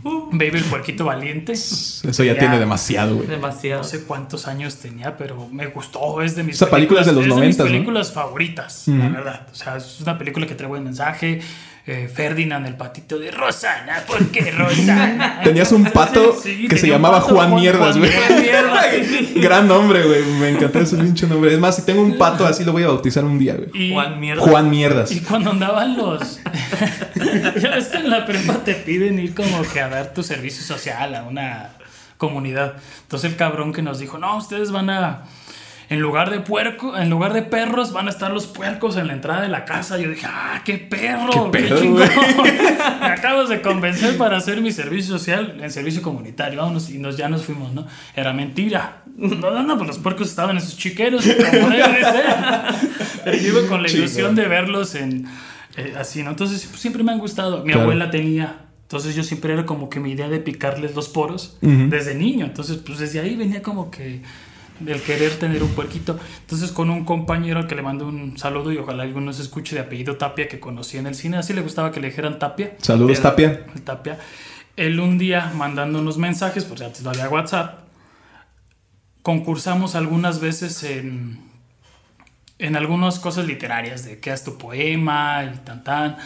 [0.03, 1.53] Baby el puerquito valiente.
[1.53, 3.29] Eso ya, tiene demasiado, güey.
[3.29, 3.83] Demasiado.
[3.83, 6.23] No sé cuántos años tenía, pero me gustó.
[6.23, 7.65] Es de mis Esa película es de los 90, mis ¿no?
[7.65, 9.47] películas favoritas, la verdad.
[9.53, 11.43] O sea, es una película que trae buen mensaje.
[11.87, 14.05] Eh, Ferdinand, el patito de Rosana.
[14.07, 15.41] ¿Por qué Rosana?
[15.45, 18.41] Tenías un pato Sí, que se llamaba pato, Juan Juan- Mierdas, Juan güey.
[18.43, 18.83] Mierda.
[19.37, 20.23] Gran nombre, güey.
[20.25, 21.53] Me encantó ese pinche nombre.
[21.55, 23.93] Es más, si tengo un pato así, lo voy a bautizar un día, güey.
[23.93, 24.43] Juan Mierda.
[24.43, 25.11] Juan Mierdas.
[25.11, 26.41] Y cuando andaban los.
[27.61, 30.63] ya ves que en la prepa te piden ir como que a dar tu servicio
[30.63, 31.71] social a una
[32.19, 32.75] comunidad.
[33.03, 35.23] Entonces el cabrón que nos dijo, no, ustedes van a.
[35.91, 39.13] En lugar de puerco, en lugar de perros, van a estar los puercos en la
[39.13, 39.99] entrada de la casa.
[39.99, 42.09] Yo dije, ah, qué perro, Qué qué, pedo, chingón.
[42.37, 42.53] güey.
[43.01, 46.61] Me acabas de convencer para hacer mi servicio social en servicio comunitario.
[46.61, 47.87] Vámonos y nos, ya nos fuimos, ¿no?
[48.15, 49.03] Era mentira.
[49.17, 52.25] No, no, no, pues los puercos estaban en sus chiqueros, como debe de ser.
[53.25, 55.27] Pero yo iba con la ilusión de verlos en
[55.77, 56.31] eh, así, ¿no?
[56.31, 57.59] Entonces pues, siempre me han gustado.
[57.65, 57.83] Mi Claro.
[57.83, 58.67] abuela tenía.
[58.83, 61.89] Entonces yo siempre era como que mi idea de picarles los poros Ujú.
[61.91, 62.45] desde niño.
[62.47, 64.21] Entonces, pues desde ahí venía como que
[64.81, 66.19] del querer tener un puerquito.
[66.41, 69.77] Entonces, con un compañero al que le mando un saludo y ojalá alguno se escuche
[69.77, 71.37] de apellido Tapia que conocí en el cine.
[71.37, 72.77] Así le gustaba que le dijeran Tapia.
[72.81, 73.65] Saludos, Tapia.
[73.75, 74.19] El Tapia.
[74.77, 77.81] Él un día mandándonos mensajes, pues antes no había WhatsApp.
[79.23, 81.41] Concursamos algunas veces en,
[82.59, 86.17] en algunas cosas literarias, de que haz tu poema y tan tan.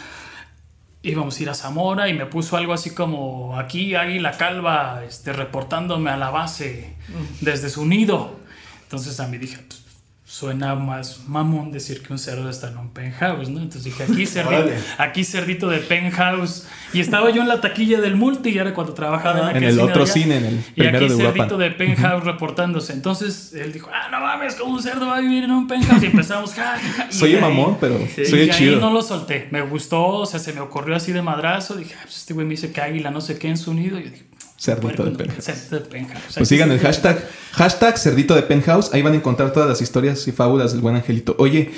[1.01, 5.33] Íbamos a ir a Zamora y me puso algo así como aquí Águila Calva este,
[5.33, 6.95] reportándome a la base
[7.41, 8.44] desde su nido.
[8.85, 9.81] Entonces a mí dije, pues,
[10.27, 13.59] suena más mamón decir que un cerdo está en un penthouse, ¿no?
[13.59, 16.65] Entonces dije, aquí cerdito, aquí cerdito de penthouse.
[16.93, 19.63] Y estaba yo en la taquilla del multi y era cuando trabajaba en, En aquel
[19.69, 20.11] el otro allá.
[20.13, 21.33] cine, en el Y primero aquí de Europa.
[21.35, 22.93] cerdito de penthouse reportándose.
[22.93, 26.01] Entonces él dijo, ah, no mames, como un cerdo va a vivir en un penthouse.
[26.03, 27.07] Y empezamos, ja, ja, ja.
[27.09, 28.25] Y Soy ahí- mamón, pero Sí.
[28.25, 28.79] soy y chido.
[28.79, 29.47] no lo solté.
[29.51, 31.75] Me gustó, o sea, se me ocurrió así de madrazo.
[31.75, 33.99] Dije, ah, pues este güey me dice que águila no sé qué en su nido.
[33.99, 34.25] Y yo dije,
[34.57, 35.43] Cerdito de penthouse.
[35.43, 36.23] Cerdito de penthouse.
[36.27, 38.93] O sea, Pues sigan el hashtag, hashtag cerdito de penthouse.
[38.93, 41.35] Ahí van a encontrar todas las historias y fábulas del buen angelito.
[41.39, 41.71] Oye,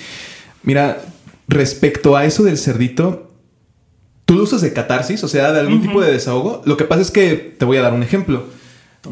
[0.63, 1.01] mira,
[1.47, 3.31] respecto a eso del cerdito,
[4.25, 5.23] ¿tú lo usas de catarsis?
[5.23, 6.61] O sea, de algún tipo de desahogo.
[6.65, 8.45] Lo que pasa es que te voy a dar un ejemplo.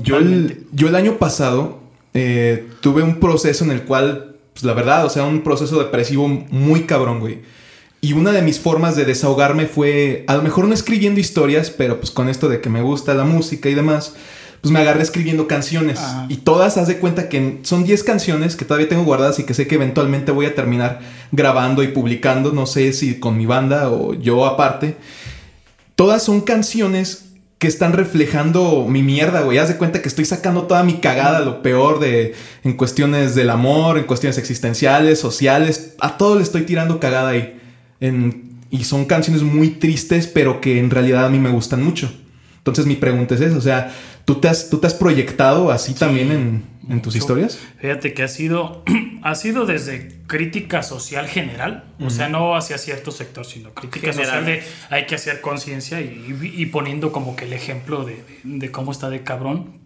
[0.04, 1.80] Yo el, yo el año pasado
[2.14, 6.28] eh, tuve un proceso en el cual, pues la verdad, o sea, un proceso depresivo
[6.28, 7.40] muy cabrón, güey.
[8.06, 12.00] Y una de mis formas de desahogarme fue, a lo mejor no escribiendo historias, pero
[12.00, 14.14] pues con esto de que me gusta la música y demás,
[14.62, 15.98] pues me agarré escribiendo canciones.
[15.98, 16.28] Ajá.
[16.30, 19.56] Y todas, haz de cuenta que son 10 canciones que todavía tengo guardadas y que
[19.56, 21.00] sé que eventualmente voy a terminar
[21.32, 24.98] grabando y publicando, no sé si con mi banda o yo aparte.
[25.96, 29.58] Todas son canciones que están reflejando mi mierda, güey.
[29.58, 33.50] Haz de cuenta que estoy sacando toda mi cagada, lo peor de en cuestiones del
[33.50, 37.62] amor, en cuestiones existenciales, sociales, a todo le estoy tirando cagada ahí.
[38.00, 42.12] En- y son canciones muy tristes, pero que en realidad a mí me gustan mucho.
[42.58, 43.94] Entonces mi pregunta es eso, o sea,
[44.26, 47.60] ¿tú te has, tú te has proyectado así también en, en tus historias?
[47.80, 48.84] Fíjate que ha sido,
[49.22, 54.26] ha sido desde crítica social general, o sea, no hacia cierto sector, sino crítica General.
[54.26, 58.72] social de hay que hacer conciencia y, y poniendo como que el ejemplo de, de
[58.72, 59.78] cómo está de cabrón.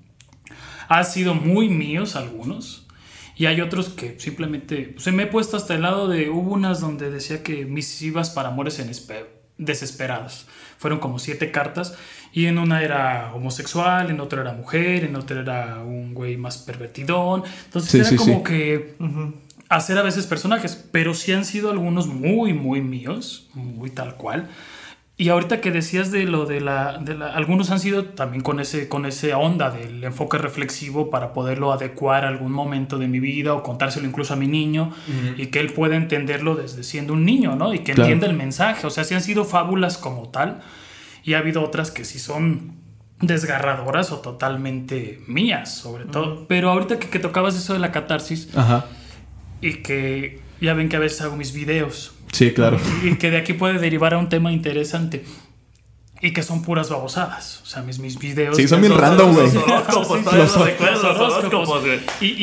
[0.88, 2.88] Ha sido muy míos algunos.
[3.40, 6.82] Y hay otros que simplemente se me he puesto hasta el lado de hubo unas
[6.82, 9.26] donde decía que misivas para amores en espe-
[9.58, 10.46] desesperados.
[10.78, 11.96] Fueron como siete cartas
[12.34, 16.58] y en una era homosexual, en otra era mujer, en otra era un güey más
[16.58, 17.44] pervertidón.
[17.66, 18.44] Entonces Sí, era sí, como sí.
[18.44, 18.96] que
[19.70, 24.50] hacer a veces personajes, pero sí han sido algunos muy, muy míos, muy tal cual.
[25.22, 28.62] Y ahorita que decías de lo de la, de la- algunos han sido también con
[28.62, 33.20] ese, con ese onda del enfoque reflexivo para poderlo adecuar a algún momento de mi
[33.20, 34.94] vida o contárselo incluso a mi niño
[35.38, 37.74] y que él pueda entenderlo desde siendo un niño, ¿no?
[37.74, 38.04] Y que Claro.
[38.04, 38.88] entienda el mensaje.
[38.88, 40.62] O sea, sí han sido fábulas como tal
[41.26, 42.78] y ha habido otras que sí son
[43.20, 46.48] desgarradoras o totalmente mías, sobre todo.
[46.48, 48.86] Pero ahorita que, que tocabas eso de la catarsis Ajá.
[49.62, 52.78] y que ya ven que a veces hago mis videos Sí, claro.
[53.04, 55.24] y que de aquí puede derivar a un tema interesante
[56.22, 57.62] y que son puras babosadas.
[57.64, 58.58] O sea, mis, mis videos.
[58.58, 59.46] Sí, son bien random, güey.
[59.54, 60.74] Los horóscopos, Sí, los güey.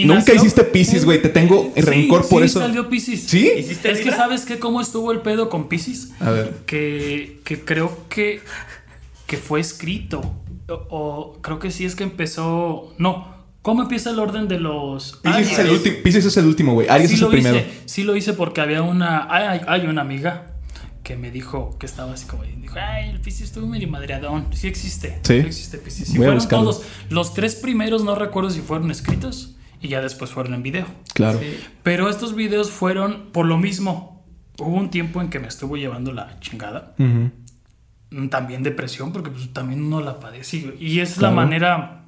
[0.07, 1.21] Nunca nació- hiciste Pisces, güey.
[1.21, 2.61] Te tengo Sí, rencor por sí, eso.
[2.61, 3.25] salió Pisces.
[3.25, 3.51] ¿Sí?
[3.59, 6.11] ¿Hiciste Es que sabes que cómo estuvo el pedo con Pisces.
[6.21, 6.55] A ver.
[6.67, 8.41] Que, que creo que,
[9.27, 10.23] que fue escrito.
[10.69, 12.95] O, o creo que sí es que empezó.
[12.99, 13.36] No.
[13.67, 15.17] ¿Cómo empieza el orden de los.
[15.25, 15.79] Pisces es el Aries?
[15.79, 16.87] último, Pisces es el último, güey.
[16.89, 17.57] Aries sí es el primero.
[17.57, 20.53] hice, sí lo hice porque había una, hay, hay una amiga
[21.03, 22.45] que me dijo que estaba así como.
[22.45, 24.47] Dijo, ay, el Piscis estuvo medio madreadón.
[24.53, 25.19] Sí existe.
[25.25, 25.35] Sí.
[25.35, 25.81] existe.
[25.91, 26.83] Sí Voy a fueron todos.
[27.11, 30.87] Los tres primeros no recuerdo si fueron escritos y ya después fueron en video.
[31.13, 31.41] Claro.
[31.41, 31.59] Sí.
[31.83, 34.25] Pero estos videos fueron por lo mismo.
[34.61, 36.95] Hubo un tiempo en que me estuvo llevando la chingada.
[37.01, 37.33] Ujú.
[38.13, 40.73] Mm, También depresión, porque pues, también uno la padece.
[40.79, 41.35] Y es Claro.
[41.35, 42.06] la manera,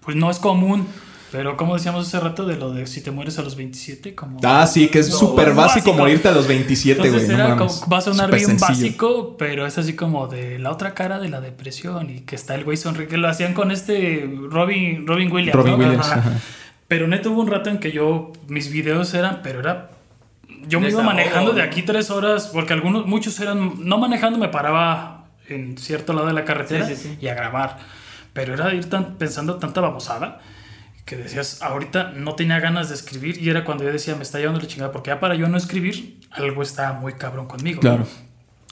[0.00, 0.86] pues no es común.
[1.32, 4.40] Pero como decíamos hace rato de lo de si te mueres a los 27, como...
[4.42, 5.92] Ah, sí, que es No, súper básico, básico.
[5.92, 7.08] morirte a los 27, güey.
[7.24, 8.68] Entonces no va a sonar bien sencillo.
[8.68, 12.56] básico, pero es así como de la otra cara de la depresión y que está
[12.56, 15.54] el güey sonriendo, que lo hacían con este Robin, Robin Williams.
[15.54, 15.78] Robin ¿no?
[15.78, 16.18] Williams, Ajá.
[16.18, 16.32] ajá.
[16.88, 19.92] Pero neto hubo un rato en que yo, mis videos eran, pero era,
[20.66, 24.48] yo me iba manejando de aquí tres horas, porque algunos, muchos eran, no manejando, me
[24.48, 27.18] paraba en cierto lado de la carretera Sí, sí, sí.
[27.20, 27.78] y a grabar.
[28.32, 30.40] Pero era ir tan, pensando tanta babosada
[31.04, 34.38] que decías, ahorita no tenía ganas de escribir y era cuando yo decía, me está
[34.38, 37.80] llevando la chingada, porque ya para yo no escribir, algo está muy cabrón conmigo.
[37.80, 38.06] Claro.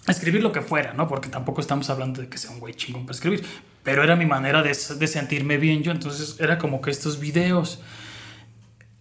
[0.06, 1.08] Escribir lo que fuera, ¿no?
[1.08, 3.44] Porque tampoco estamos hablando de que sea un güey chingón para escribir,
[3.82, 7.80] pero era mi manera de, de sentirme bien yo, entonces era como que estos videos,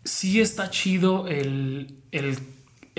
[0.04, 2.40] sí está chido el, el,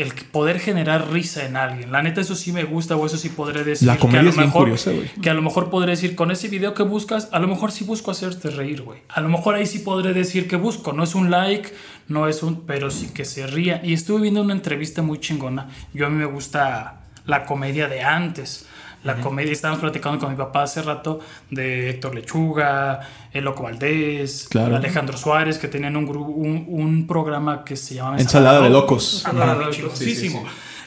[0.01, 1.91] el poder generar risa en alguien.
[1.93, 3.87] La neta, eso sí me gusta, o eso sí podré decir.
[3.87, 5.09] La que a comedia lo es bien mejor- curiosa, güey.
[5.21, 7.85] Que a lo mejor podré decir, con ese video que buscas, a lo mejor sí
[7.85, 9.01] busco hacerte reír, güey.
[9.09, 10.93] A lo mejor ahí sí podré decir que busco.
[10.93, 11.73] No es un like,
[12.09, 12.65] no es un.
[12.67, 13.81] Pero sí que se ría.
[13.85, 15.69] Y estuve viendo una entrevista muy chingona.
[15.93, 18.67] Yo a mí me gusta la comedia de antes.
[19.05, 21.21] La comedia, estábamos platicando con mi papá hace rato
[21.51, 23.01] de Héctor Lechuga,
[23.33, 24.77] El Loco Valdés, Claro.
[24.77, 29.25] Alejandro Suárez, que tenían un, un, un programa que se llamaba Ensalada de locos.
[29.25, 29.77] Ensalada de locos, Sí, sí,
[30.23, 30.45] chingoncísimo.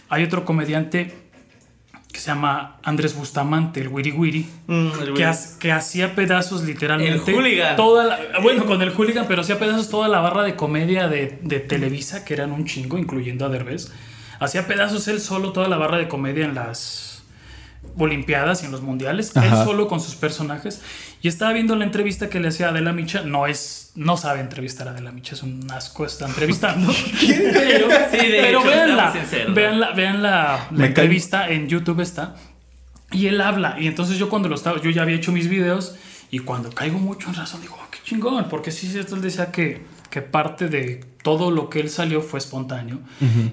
[0.09, 1.13] Hay otro comediante
[2.11, 6.63] que se llama Andrés Bustamante, el Wiri Wiri, Mm, el que, ha- que hacía pedazos
[6.63, 7.31] literalmente.
[7.31, 7.77] El hooligan.
[7.77, 11.39] Toda la- bueno, con el hooligan, pero hacía pedazos toda la barra de comedia de,
[11.41, 13.89] de Televisa, que eran un chingo, incluyendo a Derbez.
[14.41, 17.10] Hacía pedazos él solo toda la barra de comedia en las
[17.97, 20.81] Olimpiadas y en los mundiales, él solo con sus personajes.
[21.21, 23.21] Y estaba viendo la entrevista que le hacía a Adela Micha.
[23.23, 26.91] No es, no sabe entrevistar a Adela Micha, es un asco, está entrevistando.
[27.21, 29.13] pero Sí, pero hecho, véanla,
[29.53, 32.35] véanla, vean la, la Me cae- entrevista en YouTube está.
[33.11, 33.75] Y él habla.
[33.79, 35.95] Y entonces yo cuando lo estaba, yo ya había hecho mis videos.
[36.31, 38.47] Y cuando caigo mucho en razón, digo, "Oh, qué chingón.
[38.47, 42.39] Porque sí, cierto, él decía que, que parte de todo lo que él salió fue
[42.39, 42.99] espontáneo.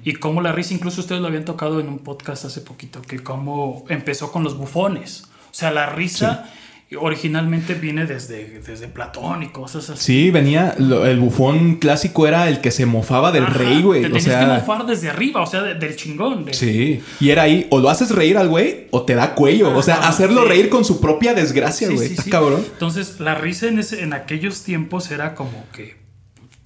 [0.05, 3.19] Y como la risa, incluso ustedes lo habían tocado en un podcast hace poquito, que
[3.21, 5.25] cómo empezó con los bufones.
[5.51, 6.51] O sea, la risa
[6.99, 10.03] originalmente viene desde, desde Platón y cosas así.
[10.05, 10.75] Sí, venía.
[10.79, 14.03] lo- el bufón clásico era el que se mofaba del Ajá, rey, güey.
[14.03, 14.41] Te O sea.
[14.41, 16.47] que mofar desde arriba, o sea, de- del chingón.
[16.47, 17.03] de- Sí.
[17.21, 19.77] Y era ahí, o lo haces reír al güey o te da cuello.
[19.77, 20.49] o sea, Ajá, hacerlo sí.
[20.49, 22.09] reír con su propia desgracia, Sí, güey.
[22.09, 22.31] sí, sí.
[22.31, 22.64] cabrón.
[22.73, 25.97] Entonces, la risa en, ese, en aquellos tiempos era como que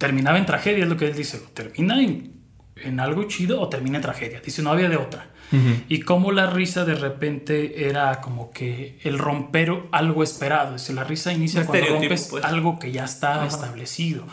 [0.02, 1.40] terminaba en tragedia, es lo que él dice.
[1.54, 2.32] Termina en,
[2.76, 4.40] en algo chido o termina en tragedia.
[4.44, 5.28] Dice, no había de otra.
[5.88, 10.72] Y como la risa de repente era como que el romper algo esperado.
[10.72, 12.42] Dice, la risa inicia Un cuando rompes pues.
[12.44, 13.46] algo que ya está Ajá.
[13.48, 14.24] establecido.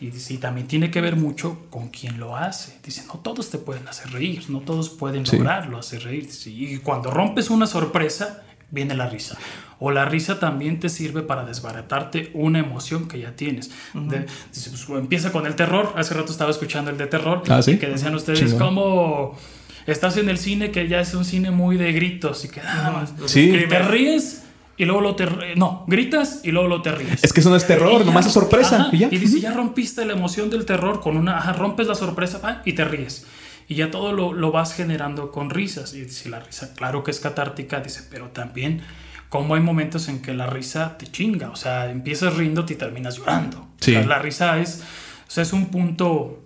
[0.00, 2.78] Y dice, y también tiene que ver mucho con quién lo hace.
[2.84, 5.36] Dice, no todos te pueden hacer reír, no todos pueden Sí.
[5.36, 6.26] lograrlo, hacer reír.
[6.26, 9.36] Dice, y cuando rompes una sorpresa, viene la risa.
[9.80, 13.70] O la risa también te sirve para desbaratarte una emoción que ya tienes.
[13.94, 15.94] De- dice, pues, empieza con el terror.
[15.96, 17.42] Hace rato estaba escuchando el de terror.
[17.48, 17.78] Ah, ¿sí?
[17.78, 18.58] Que decían ustedes Chingón.
[18.58, 19.38] como...
[19.86, 22.90] Estás en el cine que ya es un cine muy de gritos y que nada
[22.90, 23.14] más.
[23.26, 23.50] Sí.
[23.50, 24.42] Que te ríes
[24.76, 25.26] y luego lo te...
[25.56, 27.24] No, gritas y luego lo te ríes.
[27.24, 28.82] Es que eso no es terror, Y ya nomás es sorpresa.
[28.82, 29.08] ajá, y ya.
[29.08, 31.38] dice, ya rompiste la emoción del terror con una...
[31.38, 33.26] Ajá, rompes la sorpresa pa, y te ríes.
[33.66, 35.94] Y ya todo lo, lo vas generando con risas.
[35.94, 38.82] Y dice, la risa, claro que es catártica, dice, pero también
[39.30, 41.50] como hay momentos en que la risa te chinga.
[41.50, 43.68] O sea, empiezas riéndote y terminas llorando.
[43.80, 43.92] Sí.
[43.92, 44.82] O sea, la risa es...
[45.26, 46.42] O sea, es un punto...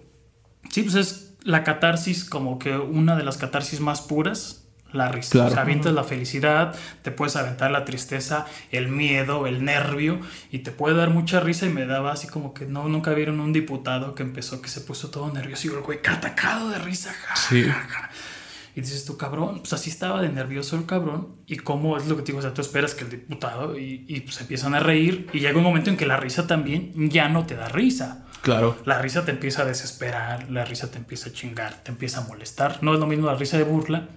[0.70, 4.60] Sí, pues es la catarsis como que una de las catarsis más puras.
[4.92, 5.30] La risa.
[5.32, 5.48] Claro.
[5.48, 10.20] O sea, avientas la felicidad, te puedes aventar la tristeza, el miedo, el nervio,
[10.52, 11.66] y te puede dar mucha risa.
[11.66, 14.82] Y me daba así como que no, nunca vieron un diputado que empezó, que se
[14.82, 17.12] puso todo nervioso y el güey atacado de risa.
[17.12, 17.64] ja, Sí.
[17.64, 18.10] ja, ja.
[18.76, 21.36] Y dices tú, cabrón, pues así estaba de nervioso el cabrón.
[21.46, 24.04] Y cómo es lo que te digo, o sea, tú esperas que el diputado y,
[24.08, 25.28] y pues empiezan a reír.
[25.32, 28.24] Y llega un momento en que la risa también ya no te da risa.
[28.42, 28.76] Claro.
[28.84, 32.26] La risa te empieza a desesperar, la risa te empieza a chingar, te empieza a
[32.26, 32.78] molestar.
[32.82, 34.08] No es lo mismo la risa de burla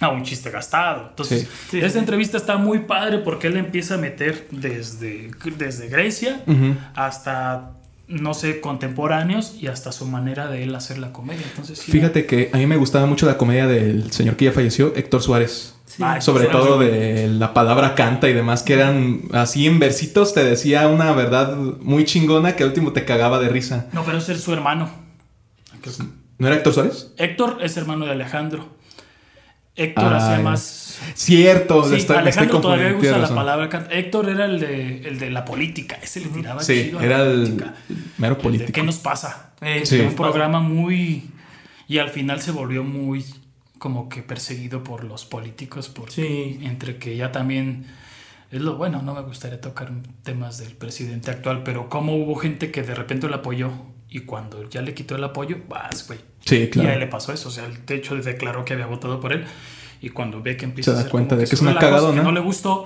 [0.00, 1.08] a un chiste gastado.
[1.10, 1.48] Entonces, Sí.
[1.70, 1.98] Sí, esta sí.
[1.98, 6.76] entrevista está muy padre porque él empieza a meter desde, desde Grecia Ujú.
[6.94, 7.72] hasta,
[8.08, 11.44] no sé, contemporáneos y hasta su manera de él hacer la comedia.
[11.50, 14.52] Entonces, sí, Fíjate que a mí me gustaba mucho la comedia del señor que ya
[14.52, 15.74] falleció, Héctor Suárez.
[15.86, 16.02] Sí.
[16.04, 16.92] Ay, Sobre Héctor todo Suárez.
[16.92, 21.56] de la palabra canta y demás, que eran así en versitos, te decía una verdad
[21.56, 23.86] muy chingona que al último te cagaba de risa.
[23.92, 24.88] No, pero ese es su hermano.
[26.38, 27.12] ¿No era Héctor Suárez?
[27.16, 28.68] Héctor es hermano de Alejandro.
[29.78, 30.98] Héctor hacía más.
[31.14, 33.36] Cierto, Sí, estoy, Alejandro todavía usa la razón.
[33.36, 33.88] palabra.
[33.90, 35.98] Héctor era el de, el de la política.
[36.02, 37.74] Ese le tiraba Sí, chido a era la el política.
[38.18, 38.72] mero El de político.
[38.72, 39.52] ¿Qué nos pasa?
[39.60, 39.98] Eh, Sí.
[39.98, 41.30] ¿qué un programa muy.
[41.86, 43.24] Y al final se volvió muy
[43.78, 45.88] como que perseguido por los políticos.
[45.88, 46.58] Porque Sí.
[46.66, 47.86] entre que ya también.
[48.50, 52.70] Es lo bueno, no me gustaría tocar temas del presidente actual, pero como hubo gente
[52.70, 53.70] que de repente lo apoyó
[54.10, 56.20] y cuando ya le quitó el apoyo, vas, güey.
[56.44, 56.98] Sí, Y a él claro.
[57.00, 59.44] le pasó eso, o sea, el techo declaró que había votado por él
[60.00, 61.74] y cuando ve que empieza Se da a hacer cuenta como de que es una
[61.76, 62.16] cagadona.
[62.20, 62.84] que no le gustó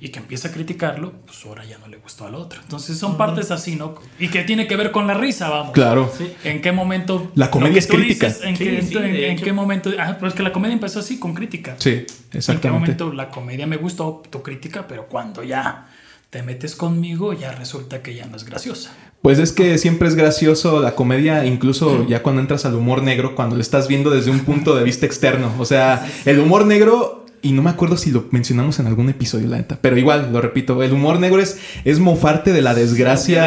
[0.00, 2.60] y que empieza a criticarlo, pues ahora ya no le gustó al otro.
[2.62, 3.96] Entonces son partes así, ¿no?
[4.18, 5.72] Y que tiene que ver con la risa, vamos.
[5.74, 6.10] Claro.
[6.42, 7.30] ¿En qué momento?
[7.34, 8.28] La comedia es crítica.
[8.28, 9.44] dices, ¿En, Sí, qué, sí, en- de en hecho.
[9.44, 9.90] qué momento?
[9.98, 11.76] Ah, pues que la comedia empezó así, con crítica.
[11.78, 12.70] Sí, ¿En qué exactamente.
[12.70, 15.88] momento la comedia me gustó, tu crítica, pero cuando ya
[16.30, 18.90] te metes conmigo, ya resulta que ya no es graciosa.
[19.24, 23.34] Pues es que siempre es gracioso la comedia, incluso ya cuando entras al humor negro,
[23.34, 25.50] cuando lo estás viendo desde un punto de vista externo.
[25.58, 29.48] O sea, el humor negro, y no me acuerdo si lo mencionamos en algún episodio,
[29.48, 33.44] la neta, pero igual, lo repito, el humor negro es, es mofarte de la desgracia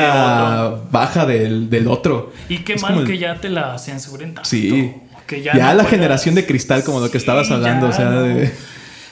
[0.72, 2.34] De baja del, del otro.
[2.50, 4.50] Y qué Es mal el- que ya te la censuren tanto.
[4.50, 4.94] Sí.
[5.28, 7.94] Que Ya, no la puedas- generación de cristal, como lo que Sí, estabas hablando, ya
[7.94, 8.22] o sea, no.
[8.24, 8.52] de...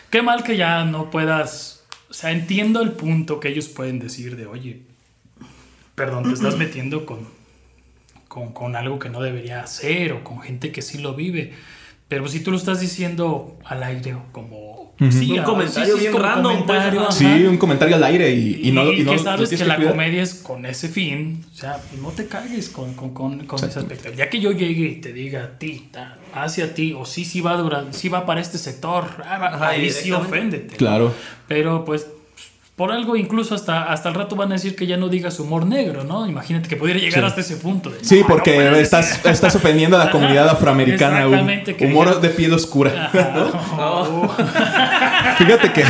[0.09, 1.83] Qué mal que ya no puedas.
[2.09, 4.81] O sea, entiendo el punto que ellos pueden decir de, oye,
[5.95, 7.19] perdón, te estás metiendo con,
[8.27, 11.53] con, con algo que no debería hacer o con gente que sí lo vive.
[12.07, 14.93] Pero si tú lo estás diciendo al aire o como...
[15.09, 17.11] sí, Un comentario bien como random, pues, comentario, ajá.
[17.11, 19.67] Sí, un comentario al aire y, y no, y, y no- que sabes tienes que
[19.67, 19.93] la cuidar.
[19.93, 23.79] comedia es con ese fin, o sea, no te cagues con, con, con, con ese
[23.79, 24.11] aspecto.
[24.13, 25.89] Ya que yo llegue y te diga a ti,
[26.35, 29.89] hacia ti, o sí, sí va, a durar, sí va para este sector, ah, ahí
[29.89, 30.75] sí oféndete.
[30.75, 31.11] Claro.
[31.47, 32.05] Pero pues,
[32.75, 35.65] por algo incluso hasta, hasta el rato van a decir que ya no digas humor
[35.65, 36.27] negro, ¿no?
[36.27, 37.25] Imagínate que pudiera llegar Sí.
[37.27, 37.89] hasta ese punto.
[37.89, 39.31] de, Sí, "No, no porque estás, decir".
[39.31, 41.23] estás ofendiendo a la comunidad afroamericana.
[41.23, 43.11] Exactamente, que humor de piel oscura.
[43.13, 45.35] Ajá.
[45.37, 45.83] Fíjate que.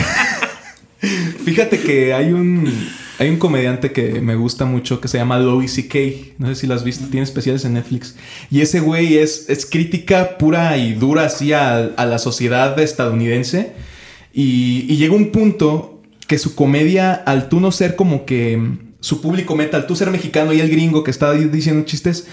[1.43, 2.71] Fíjate que hay un.
[3.17, 5.99] Hay un comediante que me gusta mucho que se llama Louis C.K.
[6.38, 8.17] No sé si lo has visto, tiene especiales en Netflix.
[8.51, 13.71] Y ese güey es, es crítica pura y dura así a, a la sociedad estadounidense.
[14.33, 15.95] Y, y llega un punto
[16.28, 19.95] que su comedia, al tú no ser como que mm, su público meta, al tú
[19.95, 22.28] ser mexicano y el gringo que está diciendo chistes,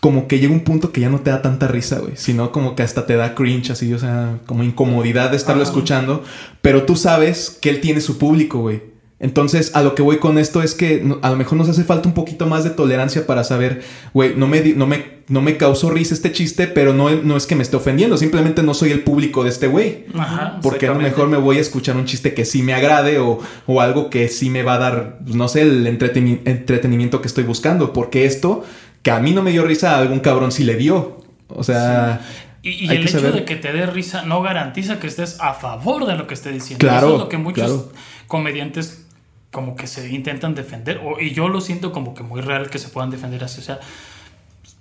[0.00, 2.74] como que llega un punto que ya no te da tanta risa, güey, sino como
[2.74, 6.24] que hasta te da cringe, así, o sea, como incomodidad de estarlo escuchando,
[6.62, 8.89] pero tú sabes que él tiene su público, güey.
[9.22, 12.08] Entonces, a lo que voy con esto es que a lo mejor nos hace falta
[12.08, 13.82] un poquito más de tolerancia para saber,
[14.14, 17.46] güey, no me, no, me, no me causó risa este chiste, pero no, no es
[17.46, 20.06] que me esté ofendiendo, simplemente no soy el público de este güey.
[20.18, 20.58] Ajá.
[20.62, 23.38] Porque a lo mejor me voy a escuchar un chiste que sí me agrade o,
[23.66, 27.44] o algo que sí me va a dar, no sé, el entreteni- entretenimiento que estoy
[27.44, 27.92] buscando.
[27.92, 28.64] Porque esto,
[29.02, 31.18] que a mí no me dio risa, a algún cabrón sí le dio.
[31.48, 32.22] O sea,
[32.62, 35.36] Y, y hay el hecho saber- de que te dé risa no garantiza que estés
[35.40, 36.78] a favor de lo que esté diciendo.
[36.86, 37.92] Claro, Eso es lo que muchos claro.
[38.26, 39.06] comediantes
[39.50, 41.00] como que se intentan defender.
[41.04, 43.60] O, y yo lo siento como que muy real que se puedan defender así.
[43.60, 43.80] O sea,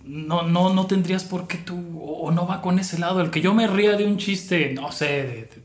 [0.04, 3.22] no, no, no tendrías por qué tú, o, no va con ese lado.
[3.22, 5.64] El que yo me ría de un chiste, no sé, de, de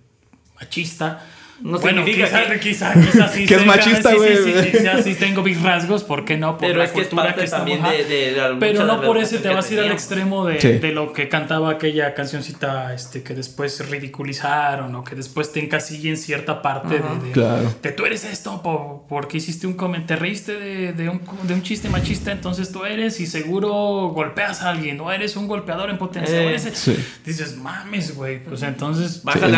[0.56, 1.24] machista.
[1.60, 4.64] No bueno, significa quizás, que- quizá, quizá sí Que es machista, sí, sí, güey.
[4.64, 6.58] sí, quizás sí tengo mis rasgos, ¿por qué no?
[6.58, 8.98] Por Pero la es que es cultura parte estamos- también de, de, de Pero no
[9.00, 10.72] de por eso te que vas a ir al extremo de, Sí.
[10.78, 16.10] de lo que cantaba aquella cancioncita este, que después ridiculizaron o que después te encasilla
[16.10, 17.14] en cierta parte Ajá.
[17.20, 17.74] de, de- Claro.
[17.82, 21.54] de tú eres esto po- porque hiciste un comentario, te reíste de, de un, de
[21.54, 23.72] un chiste machista, entonces tú eres y seguro
[24.14, 26.42] golpeas a alguien o eres un golpeador en potencia.
[26.42, 26.96] Eh, o eres- sí.
[27.24, 29.22] Dices, mames, güey, pues entonces...
[29.22, 29.54] Bájale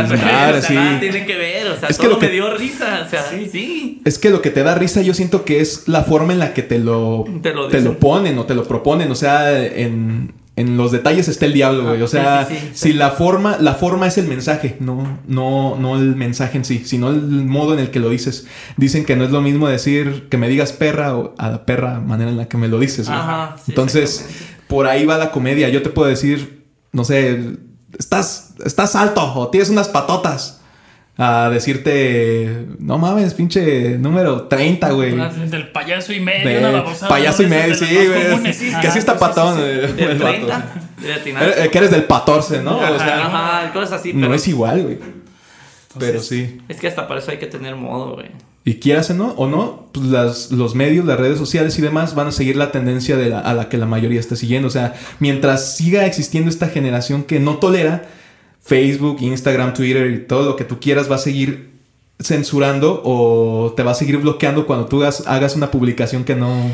[0.63, 3.11] Sí, a tiene que ver, o sea, Es que lo que- me dio risa, o
[3.11, 3.49] sea, Sí.
[3.51, 4.03] sí.
[4.05, 6.55] es que lo que te da risa yo siento que es la forma en la
[6.55, 9.11] que te lo, Te lo te lo ponen o te lo proponen.
[9.11, 12.01] O sea, en, en los detalles está el diablo, güey.
[12.03, 15.97] O sea, sí, sí, si la forma, la forma es el mensaje, no, no, no
[15.97, 18.47] el mensaje en sí, sino el modo en el que lo dices.
[18.77, 22.01] Dicen que no es lo mismo decir que me digas perra o a la perra
[22.01, 23.07] manera en la que me lo dices.
[23.09, 23.19] güey.
[23.19, 24.27] Ajá, Entonces,
[24.67, 25.69] por ahí va la comedia.
[25.69, 27.39] Yo te puedo decir, no sé,
[27.99, 30.63] estás, estás alto o tienes unas patotas.
[31.19, 35.19] A decirte, no mames, pinche número 30, güey.
[35.19, 37.55] Ah, Del payaso y medio, De una babosada, payaso y ¿no?
[37.57, 38.53] medio, sí, güey.
[38.53, 38.71] sí.
[38.81, 39.63] Que así está sí, sí, patón, sí.
[39.65, 40.31] eh, el vato.
[40.47, 41.55] 30, de atinar.
[41.57, 42.77] Eh, Que eres del 14, ¿no?
[42.79, 44.99] O sea, Ajá, cosas así, no pero es igual, güey.
[45.99, 46.59] Pero sí.
[46.69, 48.27] es que hasta para eso hay que tener modo, güey.
[48.67, 52.15] Y quieras o no, o no pues las, los medios, las redes sociales y demás
[52.15, 54.69] van a seguir la tendencia de la- a la que la mayoría está siguiendo.
[54.69, 58.03] O sea, mientras siga existiendo esta generación que no tolera,
[58.67, 61.75] Facebook, Instagram, Twitter y todo lo que tú quieras va a seguir
[62.19, 66.71] censurando o te va a seguir bloqueando cuando tú hagas, hagas una publicación que no,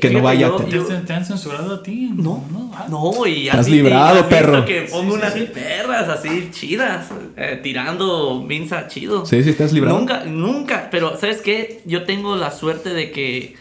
[0.00, 2.10] que no vaya yo- a yo- ¿Te, te han censurado a ti?
[2.14, 2.42] No,
[2.74, 4.64] Ah, no, y así- librado, y has perro.
[4.64, 5.48] que pongo Sí, sí, unas sí.
[5.52, 9.24] perras así chidas, eh, tirando minza chido.
[9.26, 9.98] Sí, sí, te has librado.
[9.98, 11.82] Nunca, nunca, pero ¿sabes qué?
[11.84, 13.54] Yo tengo la suerte de que,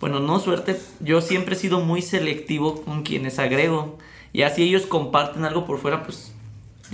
[0.00, 3.98] bueno, no suerte, yo siempre he sido muy selectivo con quienes agrego.
[4.34, 6.33] Y así ellos comparten algo por fuera, pues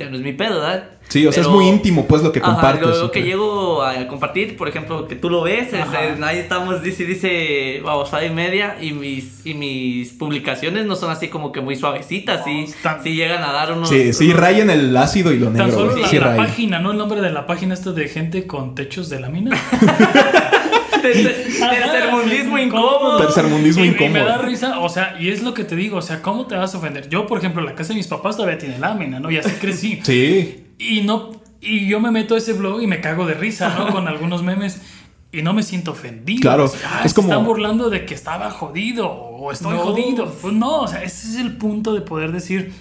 [0.00, 0.84] ya no es mi pedo, ¿verdad?
[1.08, 2.86] Sí, o sea, Pero- es muy íntimo, pues, lo que Ajá, compartes.
[2.98, 3.12] lo, ok.
[3.12, 6.04] que llego a compartir, por ejemplo, que tú lo ves, es- Ajá.
[6.04, 11.10] es- ahí estamos, dice, dice, babosada y media, y mis, y mis publicaciones no son
[11.10, 13.88] así como que muy suavecitas, sí, tan- sí llegan a dar unos...
[13.88, 15.72] Sí, sí, unos- rayan el ácido y lo Tan negro.
[15.72, 16.02] solo güey.
[16.02, 16.92] la, Sí, la página, ¿no?
[16.92, 19.50] El nombre de la página esta de gente con techos de lámina.
[21.02, 23.18] Tercer- Tercermundismo incómodo.
[23.18, 24.12] Tercermundismo Y- y incómodo.
[24.12, 26.54] me da risa, o sea, y es lo que te digo, o sea, ¿cómo te
[26.56, 27.08] vas a ofender?
[27.08, 29.30] Yo, por ejemplo, la casa de mis papás todavía tiene lámina, ¿no?
[29.30, 30.00] Y así crecí.
[30.04, 30.64] Sí.
[30.78, 31.30] Y no
[31.62, 33.88] y yo me meto a ese blog y me cago de risa, ¿no?
[33.92, 34.80] Con algunos memes
[35.30, 36.40] y no me siento ofendido.
[36.40, 39.74] Claro, O sea, ah, es se como- están burlando de que estaba jodido o estoy
[39.74, 39.80] No.
[39.82, 40.34] jodido.
[40.40, 42.72] Pues no, o sea, ese es el punto de poder decir,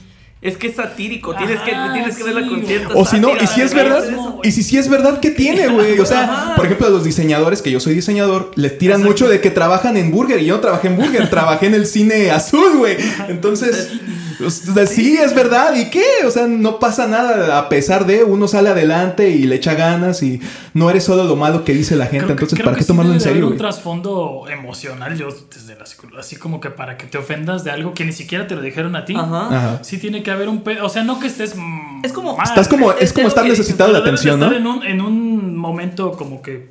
[0.42, 2.68] Es que es satírico, tienes que, Ajá, tienes que verla sí, con güey.
[2.70, 4.06] cierta O si no, y si es verdad,
[4.42, 6.00] y si sí es verdad, ¿qué tiene, güey?
[6.00, 6.56] O sea, Ajá.
[6.56, 9.12] por ejemplo, a los diseñadores, que yo soy diseñador, les tiran Exacto.
[9.12, 11.86] mucho de que trabajan en Burger y yo no trabajé en Burger, trabajé en el
[11.86, 12.96] cine azul, güey.
[13.28, 13.90] Entonces,
[14.46, 16.04] o sea, sí, es verdad, ¿y qué?
[16.26, 20.24] O sea, no pasa nada, a pesar de uno sale adelante y le echa ganas
[20.24, 20.40] y
[20.74, 22.88] no eres solo lo malo que dice la gente, Creo entonces, ¿para que qué sí
[22.88, 27.06] tomarlo en serio, un trasfondo emocional, yo desde la psicología, así como que para que
[27.08, 29.16] te ofendas de algo que ni siquiera te lo dijeron a ti.
[29.16, 29.48] Ajá.
[29.48, 29.84] Ajá.
[29.84, 31.54] Sí tiene que haber un pedo, o sea, no que estés
[32.04, 34.46] Es como- mal, Estás como, es Es como estar necesitado de atención, ¿no?
[34.48, 36.70] estar en un, en un momento como que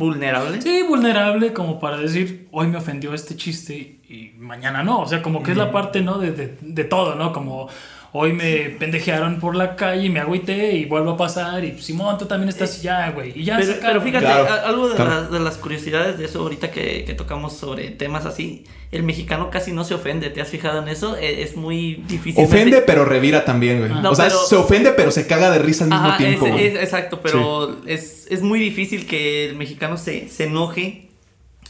[0.00, 0.62] Vulnerable.
[0.62, 5.00] Sí, vulnerable como para decir, hoy me ofendió este chiste y mañana no.
[5.00, 6.16] O sea, como que es la parte, ¿no?
[6.16, 7.34] De, de, de todo, ¿no?
[7.34, 7.68] Como
[8.12, 12.18] hoy me pendejearon por la calle y me agüité y vuelvo a pasar y Simón,
[12.18, 13.32] tú también estás así ya, güey.
[13.38, 15.10] Y ya Pero, se pero fíjate, Claro, a- algo de, claro.
[15.10, 19.50] las- de las curiosidades de eso ahorita que, que tocamos sobre temas así, el mexicano
[19.50, 21.16] casi no se ofende, ¿te has fijado en eso?
[21.16, 22.44] Eh, Es muy difícil.
[22.44, 23.90] Ofende, pero revira también, güey.
[24.02, 26.46] No, o sea, pero- se ofende, pero se caga de risa al mismo Ajá, tiempo,
[26.46, 31.06] es- exacto, pero es, es muy difícil que el mexicano se, se enoje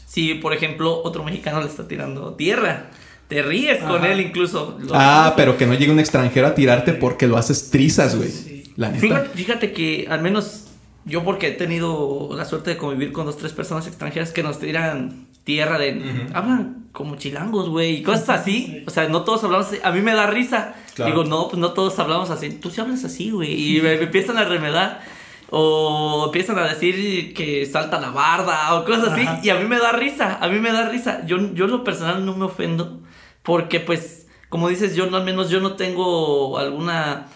[0.07, 2.87] si, por ejemplo, otro mexicano le está tirando tierra.
[3.31, 4.77] Te ríes con él incluso.
[4.91, 8.65] Ah, pero que no llegue un extranjero a tirarte porque lo haces trizas, güey.
[8.75, 8.99] La neta.
[8.99, 10.65] Fíjate, fíjate que al menos
[11.05, 14.59] yo porque he tenido la suerte de convivir con dos, tres personas extranjeras que nos
[14.59, 16.27] tiran tierra de...
[16.33, 18.83] Hablan como chilangos, güey, y cosas así.
[18.85, 19.77] O sea, no todos hablamos así.
[19.81, 20.75] A mí me da risa.
[20.93, 21.11] Claro.
[21.11, 22.49] Digo, no, pues no todos hablamos así.
[22.49, 23.77] Tú sí hablas así, güey.
[23.77, 25.03] Y me, me empiezan a remedar.
[25.49, 29.21] O empiezan a decir que salta la barda o cosas así.
[29.21, 29.39] Ajá.
[29.41, 30.37] Y a mí me da risa.
[30.41, 31.25] A mí me da risa.
[31.25, 32.99] Yo, yo en lo personal no me ofendo.
[33.43, 37.27] Porque pues, como dices, yo no, al menos yo no tengo alguna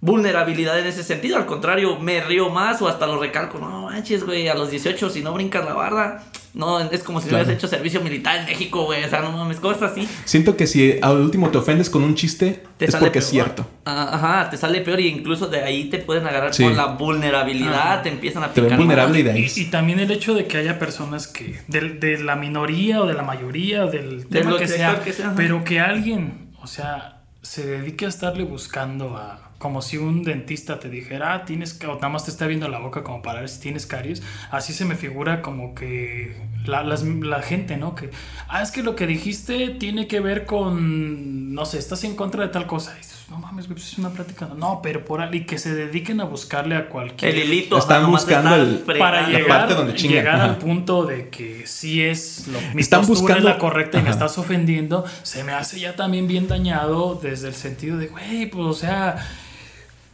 [0.00, 1.36] vulnerabilidad en ese sentido.
[1.36, 3.58] Al contrario, me río más o hasta lo recalco.
[3.58, 6.24] No manches, güey, a los 18 si no brincas la barda.
[6.52, 7.44] No, es como si no Claro.
[7.44, 9.04] hubieras hecho servicio militar en México, güey.
[9.04, 10.08] O sea, no mames, cosas así.
[10.24, 13.26] Siento que si al último te ofendes con un chiste, Te es sale porque es
[13.30, 13.44] peor.
[13.44, 13.70] cierto.
[13.84, 16.64] Ah, Ajá, te sale peor y incluso de ahí te pueden agarrar Sí.
[16.64, 18.02] con la vulnerabilidad, Ajá.
[18.02, 18.70] te empiezan a Te picar.
[18.70, 19.52] ven vulnerable y de ahí.
[19.54, 23.06] Y, y también el hecho de que haya personas que, de, de la minoría o
[23.06, 26.50] de la mayoría del De tema lo que que sea, que sea, pero que alguien,
[26.60, 31.44] o sea, se dedique a estarle buscando a, como si un dentista te dijera, ah,
[31.44, 33.84] tienes, ca-", o nada más te está viendo la boca como para ver si tienes
[33.86, 36.34] caries, así se me figura como que
[36.64, 37.94] la, las- la gente, ¿no?
[37.94, 38.10] Que,
[38.48, 42.42] ah, es que lo que dijiste tiene que ver con, no sé, estás en contra
[42.42, 42.94] de tal cosa.
[42.94, 44.48] Y dices, no mames, güey, pues es una plática.
[44.56, 47.34] No, pero por ahí, que se dediquen a buscarle a cualquier...
[47.34, 47.76] El hilito.
[47.78, 50.44] Están ajá, buscando el- para La llegar, parte donde chingan, llegar ajá.
[50.46, 54.10] al punto de que sí es lo, mi Están buscando- es la correcta y me
[54.10, 58.66] estás ofendiendo, se me hace ya también bien dañado desde el sentido de, güey, pues
[58.66, 59.16] o sea,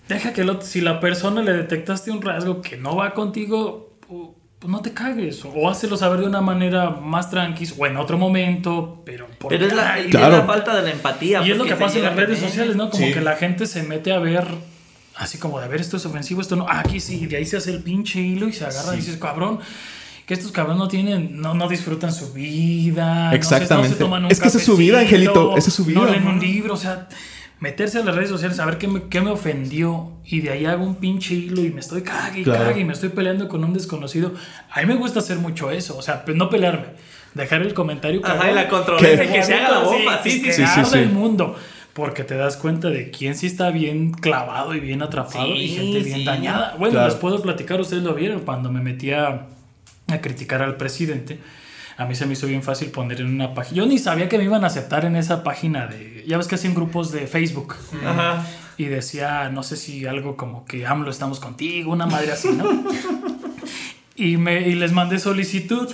[0.08, 4.34] deja que lo- si la persona le detectaste un rasgo que no va contigo, pu-
[4.58, 8.16] pues no te cagues o hácelo saber de una manera más tranquila o en otro
[8.16, 10.34] momento, pero ¿por Pero es la, Claro.
[10.36, 11.40] es la falta de la empatía.
[11.40, 12.88] y es pues, lo que pasa en las a redes sociales, ¿no?
[12.90, 13.12] Como Sí.
[13.12, 14.46] que la gente se mete a ver
[15.16, 16.66] así como de a ver esto es ofensivo, esto no.
[16.68, 18.96] Ah, aquí sí, y de ahí se hace el pinche hilo y se agarra y
[18.98, 19.60] dices, cabrón.
[20.26, 23.04] Que estos cabrones no tienen, no, no disfrutan su vida.
[23.06, 23.94] no se- no se Exactamente.
[23.96, 26.26] toman un Es que esa es su vida, Angelito, esa es su vida, No leen
[26.26, 27.06] un libro, o sea,
[27.60, 30.84] meterse a las redes sociales, saber qué me, qué me ofendió y de ahí hago
[30.84, 32.64] un pinche hilo y me estoy cague y Claro.
[32.64, 34.32] cague y me estoy peleando con un desconocido.
[34.70, 36.86] A mí me gusta hacer mucho eso, o sea, pues no pelearme,
[37.34, 38.20] dejar el comentario.
[38.24, 39.32] Ajá, cabrón, y la controversia, ¿Qué?
[39.32, 40.64] que se haga la bomba, sí, sí, que sí.
[40.66, 40.98] sí, sí.
[40.98, 41.56] el mundo.
[41.94, 45.76] Porque te das cuenta de quién sí está bien clavado y bien atrapado y Sí,
[45.76, 46.76] gente bien dañada.
[46.78, 47.06] Bueno, Claro.
[47.08, 49.46] les puedo platicar, ustedes lo vieron cuando me metía
[50.08, 51.38] a criticar al presidente.
[51.98, 53.76] A mí se me hizo bien fácil poner en una página.
[53.76, 56.24] Yo ni sabía que me iban a aceptar en esa página de.
[56.26, 57.74] Ya ves que hacen grupos de Facebook.
[58.04, 58.44] Ajá.
[58.78, 62.64] Y decía, no sé si algo como que AMLO estamos contigo, una madre así, ¿no?
[64.18, 65.90] Y, me, y les mandé solicitud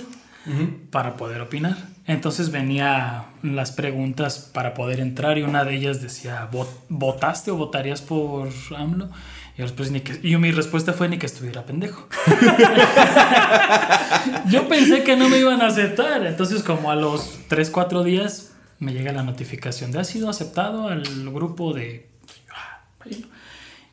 [0.91, 1.77] para poder opinar.
[2.07, 7.55] Entonces venía las preguntas para poder entrar y una de ellas decía, "¿Vot- ¿votaste o
[7.57, 9.09] votarías por AMLO?
[9.57, 12.07] Y, después ni que, y yo, mi respuesta fue ni que estuviera pendejo.
[14.49, 16.25] yo pensé que no me iban a aceptar.
[16.25, 20.87] Entonces como a los 3, 4 días me llega la notificación de ha sido aceptado
[20.87, 22.09] al grupo de...
[22.55, 22.81] ah.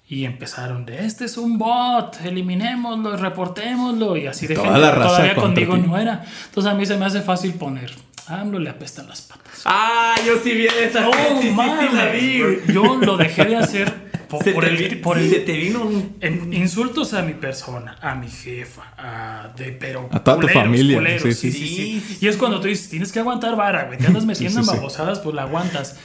[0.08, 4.90] Y empezaron de este es un bot, eliminémoslo, reportémoslo y así de Toda gente la
[4.90, 5.82] que raza todavía conmigo ti.
[5.82, 6.24] no era.
[6.46, 7.92] Entonces a mí se me hace fácil poner,
[8.26, 9.60] a AMLO le apestan las patas.
[9.66, 11.02] Ah, yo sí vi esa.
[11.02, 12.42] No sí, sí, sí, sí, la vi.
[12.72, 16.16] Yo lo dejé de hacer por, por te el, por el- te vino un...
[16.20, 21.18] en insultos a mi persona, a mi jefa, a de pero A toda tu familia,
[21.18, 21.34] sí, sí.
[21.34, 22.14] sí, sí, Sí, sí.
[22.14, 24.64] sí, Y es cuando tú dices, tienes que aguantar vara, güey, te andas metiendo sí,
[24.64, 24.70] sí.
[24.70, 25.98] en babosadas, pues la aguantas.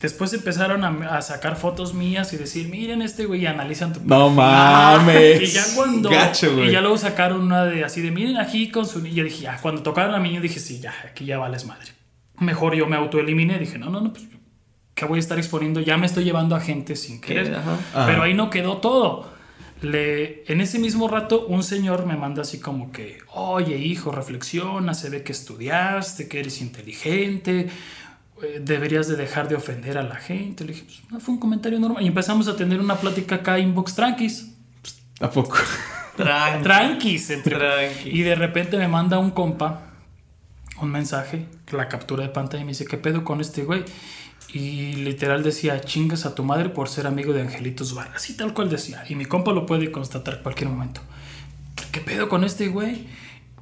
[0.00, 4.00] Después empezaron a, a sacar fotos mías y decir, miren este güey, y analizan tu
[4.04, 5.40] No mames.
[5.42, 6.10] y ya cuando.
[6.10, 6.68] Gacho, güey.
[6.70, 9.22] y ya luego sacaron una de así de miren aquí con su niño.
[9.22, 11.92] Dije, ya, cuando tocaron a mí, yo dije, sí, ya, aquí ya vales madre.
[12.40, 13.60] Mejor yo me autoeliminé.
[13.60, 14.24] Dije, no, no, no, pues,
[14.94, 15.80] ¿qué voy a estar exponiendo?
[15.80, 17.54] Ya me estoy llevando a gente sin querer.
[17.54, 17.78] Ajá.
[17.94, 18.06] Ajá.
[18.06, 19.30] Pero ahí no quedó todo.
[19.80, 24.94] Le, en ese mismo rato, un señor me manda así como que, oye, hijo, reflexiona,
[24.94, 27.68] se ve que estudiaste, que eres inteligente,
[28.42, 30.64] eh, deberías de dejar de ofender a la gente.
[30.64, 32.04] Le dije, pues, no, fue un comentario normal.
[32.04, 34.54] Y empezamos a tener una plática acá, inbox tranquis.
[35.20, 35.56] ¿A poco?
[36.16, 36.62] Tranqui.
[36.62, 37.30] Tranquis.
[37.30, 37.56] Entre...
[37.56, 38.10] Tranqui.
[38.10, 39.92] Y de repente me manda un compa
[40.82, 43.84] un mensaje, la captura de pantalla y me dice, ¿qué pedo con este güey?
[44.52, 48.16] Y literal decía, chingas a tu madre por ser amigo de Angelitos Vargas.
[48.16, 49.04] Así tal cual decía.
[49.08, 51.00] Y mi compa lo puede constatar cualquier momento.
[51.90, 53.06] ¿Qué pedo con este güey?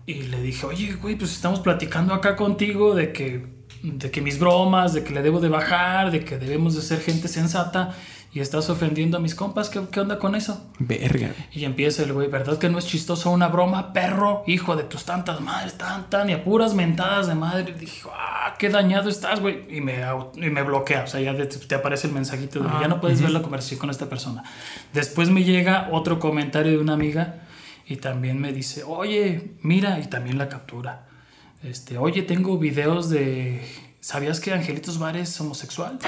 [0.07, 3.47] Y le dije, oye, güey, pues estamos platicando acá contigo de que,
[3.83, 7.01] de que mis bromas, de que le debo de bajar, de que debemos de ser
[7.01, 7.95] gente sensata
[8.33, 9.69] y estás ofendiendo a mis compas.
[9.71, 10.71] ¿Qué, qué onda con eso?
[10.79, 11.35] Verga.
[11.53, 14.45] Y empieza el güey, ¿verdad que no es chistoso una broma, perro?
[14.47, 17.75] Hijo de tus tantas madres, tan, tan, y a puras mentadas de madre.
[17.77, 19.65] Y dije, ah, qué dañado estás, güey.
[19.69, 20.05] Y me,
[20.37, 23.31] y me bloquea, o sea, ya te aparece el mensajito de, ya no puedes ver
[23.31, 24.45] la conversación con esta persona.
[24.93, 27.43] Después me llega otro comentario de una amiga
[27.87, 31.10] y también me dice, oye, mira, y también la captura.
[31.63, 33.61] Este, oye, tengo videos de...
[34.01, 35.99] ¿Sabías que Angelitos Bar es homosexual?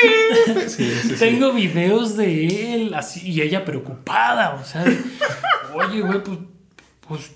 [0.00, 1.14] Sí, sí, sí.
[1.18, 4.98] Tengo videos de él así y ella preocupada, o sea, de,
[5.74, 6.38] oye, güey, pues,
[7.06, 7.32] pues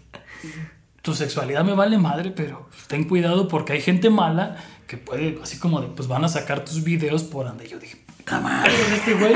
[1.03, 4.57] tu sexualidad me vale madre, pero ten cuidado porque hay gente mala
[4.89, 7.99] que puede, así como de, pues van a sacar tus videos por donde yo dije,
[8.17, 9.35] puta madre, este güey,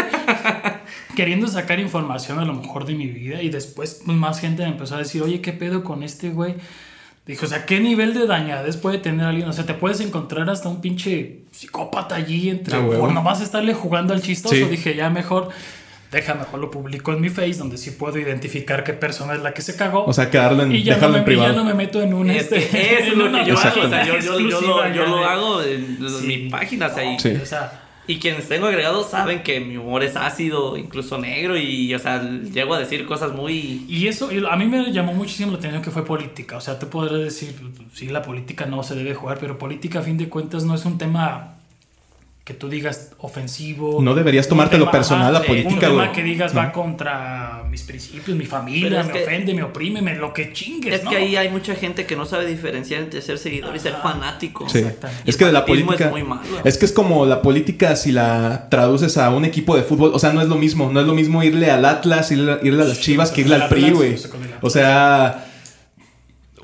[1.14, 4.70] queriendo sacar información a lo mejor de mi vida y después pues, más gente me
[4.70, 6.54] empezó a decir, oye, ¿qué pedo con este güey?
[7.26, 9.46] Dije, o sea, ¿qué nivel de dañadez puede tener alguien?
[9.46, 13.74] O sea, te puedes encontrar hasta un pinche psicópata allí entre Ah, por nomás estarle
[13.74, 14.56] jugando al chistoso.
[14.56, 14.64] Sí.
[14.64, 15.50] Dije, ya mejor,
[16.12, 19.52] deja, mejor lo publico en mi face, donde sí puedo identificar qué persona es la
[19.54, 20.04] que se cagó.
[20.04, 21.52] O sea, quedarlo en, y ya, no dejarlo me, en y privado.
[21.52, 22.58] ya no me meto en un Es este.
[22.58, 22.76] eso
[23.12, 23.80] es lo una que yo hago.
[23.80, 26.26] O sea, página yo, yo, yo lo, yo hago en, Sí.
[26.26, 26.86] mi página.
[26.86, 27.30] O sea, y, Sí.
[27.42, 31.56] O sea, y quienes tengo agregados saben que mi humor es ácido, incluso negro.
[31.56, 33.86] Y, o sea, llego a decir cosas muy.
[33.88, 36.56] Y eso, y a mí me llamó muchísimo la atención que fue política.
[36.56, 37.54] O sea, te podrás decir,
[37.94, 40.84] sí, la política no se debe jugar, pero política a fin de cuentas no es
[40.84, 41.54] un tema
[42.44, 44.02] que tú digas ofensivo.
[44.02, 46.60] No deberías tomártelo tema, personal la política, Un tema que digas No.
[46.60, 50.92] va contra mis principios, mi familia, me que- ofende, me oprime, me lo que chingues,
[50.92, 51.10] Es ¿no?
[51.10, 54.68] que ahí hay mucha gente que no sabe diferenciar entre ser seguidor y ser fanático.
[54.68, 54.84] Sí.
[55.24, 56.06] Es que de la política.
[56.06, 56.42] es muy malo.
[56.64, 60.10] Es que es como la política si la traduces a un equipo de fútbol.
[60.12, 60.90] O sea, no es lo mismo.
[60.92, 63.68] No es lo mismo irle al Atlas, irle, irle a las Chivas que irle al
[63.68, 64.14] PRI, güey.
[64.14, 64.30] Atlas.
[64.62, 65.46] O sea.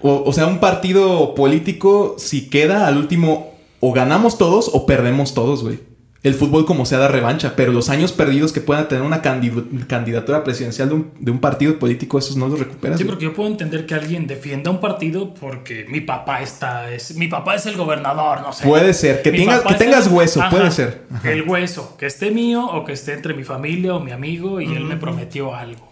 [0.00, 5.34] O, o sea, un partido político, si queda al último, o ganamos todos o perdemos
[5.34, 5.80] todos, güey.
[6.24, 9.86] El fútbol como sea da revancha, pero los años perdidos que pueda tener una candid-
[9.86, 12.98] candidatura presidencial de un, de un partido político, esos no los recuperas.
[12.98, 13.12] Sí, güey.
[13.12, 17.28] porque yo puedo entender que alguien defienda un partido porque mi papá está, es, mi
[17.28, 18.66] papá es el gobernador, no sé.
[18.66, 21.02] Puede ser, que tengas- que tengas hueso, Ajá, puede ser.
[21.14, 21.30] Ajá.
[21.30, 24.64] El hueso, que esté mío o que esté entre mi familia o mi amigo y
[24.74, 25.87] él me prometió algo.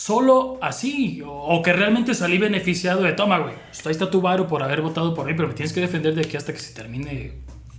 [0.00, 4.22] Solo así, o, o que realmente salí beneficiado de, toma, güey, pues ahí está tu
[4.22, 6.58] varo por haber votado por mí, pero me tienes que defender de aquí hasta que
[6.58, 7.32] se termine.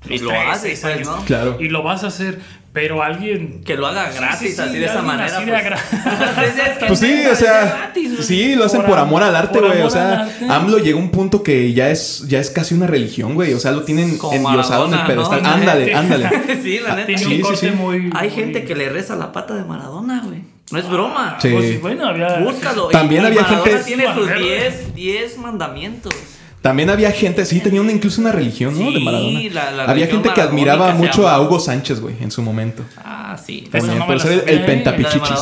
[0.07, 1.07] Y lo haces, pues.
[1.07, 1.17] ¿no?
[1.25, 1.57] Claro.
[1.59, 2.39] Y lo vas a hacer,
[2.73, 3.63] pero alguien...
[3.63, 5.35] Que lo haga gratis, sí, sí, así de esa alguien manera.
[5.35, 5.65] así pues.
[5.65, 5.79] agra-
[6.35, 8.23] Pues es que Pues sí, o sea, gratis, güey.
[8.23, 9.81] sí, lo hacen Por por, am- amor al arte, güey.
[9.81, 10.29] O sea.
[10.47, 13.53] AMLO llegó a un punto que ya es, ya es casi una religión, güey.
[13.55, 15.41] O sea, lo tienen Como endiosado en el pedestal.
[15.41, 15.49] ¿no?
[15.49, 16.29] Ándale, ándale.
[16.61, 17.07] sí, la neta.
[17.07, 17.75] Tiene Sí, un corte sí.
[17.75, 18.11] muy...
[18.15, 20.50] Hay muy- gente que le reza la pata de Maradona, güey.
[20.71, 21.37] No es broma.
[21.41, 21.49] Sí.
[21.51, 22.39] Pues, bueno, había...
[22.39, 22.87] Búscalo.
[22.87, 24.43] También Y- había Maradona gente- tiene sus Verde.
[24.43, 26.13] 10 10 mandamientos.
[26.61, 28.85] También había gente, sí, tenía una, incluso una religión, ¿no?
[28.87, 29.39] Sí, de Maradona.
[29.51, 31.41] la- la había gente que admiraba mucho a.
[31.41, 32.83] Hugo Sánchez, güey, en su momento.
[32.97, 33.67] Ah, sí.
[33.71, 35.39] También, no por ser el, el pentapichichis.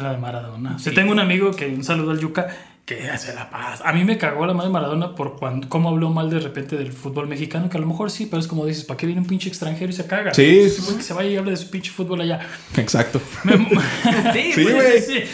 [0.00, 0.78] ¿La de Maradona?
[0.78, 2.46] Sí, tengo un amigo que un saludo al Yuca
[2.96, 3.80] que hace la paz.
[3.84, 6.76] A mí me cagó la madre de Maradona por cuando, cómo habló mal de repente
[6.76, 9.20] del fútbol mexicano, que a lo mejor sí, pero es como dices, ¿para qué viene
[9.20, 10.34] un pinche extranjero y se caga?
[10.34, 12.40] Sí, sí, que se vaya y hable de su pinche fútbol allá.
[12.76, 13.20] Exacto.
[13.44, 13.56] Me-
[14.32, 15.00] Sí, Sí, pues, güey.
[15.00, 15.24] Sí.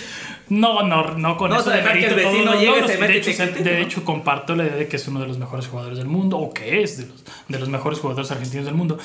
[0.48, 3.16] No, no, no con No, eso demerito que el vecino no, llegue, no, se de
[3.16, 5.98] hecho, te de hecho, comparto la idea de que es uno de los mejores jugadores
[5.98, 8.96] del mundo, o que es de los, de los mejores jugadores argentinos del mundo,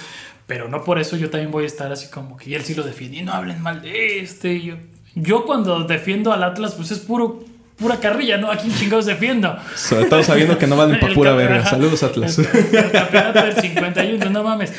[0.46, 2.76] pero no por eso yo también voy a estar así como que y él sí
[2.76, 4.76] lo defiende, y no hablen mal de este, y yo,
[5.16, 7.44] yo cuando defiendo al Atlas, pues es puro,
[7.82, 8.52] pura carrilla, ¿no?
[8.52, 9.58] ¿A quién chingados defiendo?
[9.76, 11.66] Sobre todo sabiendo que no valen para pura verga.
[11.66, 12.38] Saludos, Atlas.
[12.38, 12.46] El,
[12.76, 14.72] el campeonato del 51, no mames.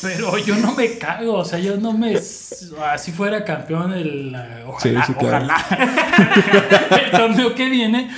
[0.00, 2.16] Pero yo no me cago, o sea, yo no me.
[2.92, 4.34] Así fuera campeón el.
[4.34, 5.44] eh, Ojalá, Sí, sí, claro.
[5.46, 6.98] ojalá.
[7.04, 8.10] el torneo que viene.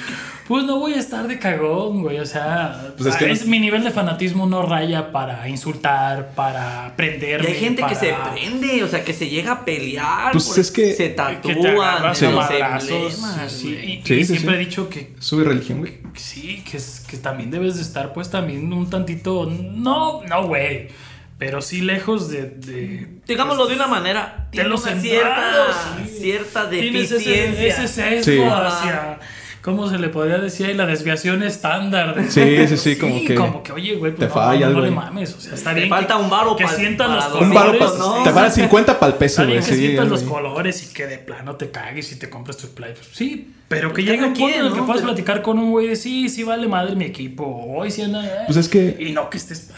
[0.46, 2.18] Pues no voy a estar de cagón, güey.
[2.18, 6.88] O sea, Pues es que- es- mi nivel de fanatismo no raya para insultar, para
[6.88, 7.48] Y prenderme.
[7.48, 10.32] hay gente que se prende, o sea, que se llega a pelear.
[10.32, 14.58] Pues por- es que- se tatúan madrazos, emblemas, sí, y, Sí, y sí, siempre he
[14.58, 15.94] dicho que Sube religión, güey.
[16.14, 20.88] Sí, que, es, que también debes de estar pues también un tantito, no, no, güey,
[21.38, 22.42] pero sí lejos de...
[22.50, 25.66] de Digámoslo de una manera, tiene los cierta,
[26.04, 26.18] sí.
[26.20, 27.66] cierta tienes ese, deficiencia.
[27.66, 28.40] ese sesgo Sí.
[28.42, 29.18] hacia...
[29.64, 30.66] ¿Cómo se le podría decir?
[30.66, 30.74] ahí?
[30.74, 32.14] La desviación estándar.
[32.14, 34.72] de- Sí, sí, sí, como que Como que, oye, güey, pues te no, falla no,
[34.72, 35.34] no algo le mames.
[35.34, 35.88] O sea, está Te bien.
[35.88, 37.80] falta que- un varo Que pa- sientan para los los Un colores.
[37.80, 38.22] varo, no.
[38.24, 39.56] te vale 50 para el peso, güey.
[39.56, 42.68] que Sí, sientas los colores y que de plano te cagues y te compres tu
[42.74, 42.92] play.
[42.92, 44.86] Pues sí, pero que Pues llegue un punto en el que ¿no?
[44.86, 47.44] puedas platicar con un güey de sí, sí vale madre mi equipo.
[47.74, 48.22] Hoy sí anda.
[48.22, 48.30] eh".
[48.44, 49.70] Pues es que- Y no que estés.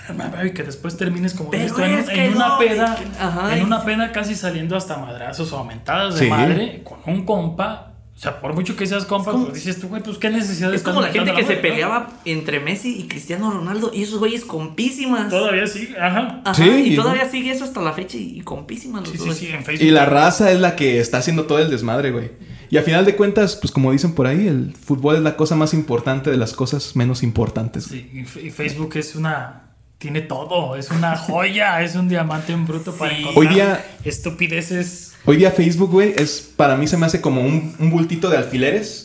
[0.44, 2.94] Y que después termines como Pero esto en, es en que una no, peda.
[2.94, 6.28] es que- ajá, en es- una pena casi saliendo hasta madrazos o aumentadas de Sí.
[6.30, 7.92] madre con un compa.
[8.16, 10.70] O sea, por mucho que seas compa, como- pues dices tú, güey, pues qué necesidad
[10.70, 11.62] de Es como la gente que la se madre, ¿no?
[11.62, 15.28] peleaba entre Messi y Cristiano Ronaldo y esos güeyes compísimas.
[15.28, 16.40] Todavía sí, ajá.
[16.42, 19.36] Ajá, Sí, y todavía sigue eso hasta la fecha y, compísimas los Sí, sí, dos.
[19.36, 19.86] sí, en Facebook.
[19.86, 22.30] Y la raza es la que está haciendo todo el desmadre, güey.
[22.70, 25.54] Y a final de cuentas, pues como dicen por ahí, el fútbol es la cosa
[25.54, 27.88] más importante de las cosas menos importantes.
[27.90, 28.08] güey.
[28.26, 29.62] Sí, y Facebook es una.
[29.98, 35.15] Tiene todo, es una joya, es un diamante en bruto para encontrar Hoy día- estupideces.
[35.28, 38.36] Hoy día Facebook, güey, es para mí se me hace como un, un bultito de
[38.36, 39.02] alfileres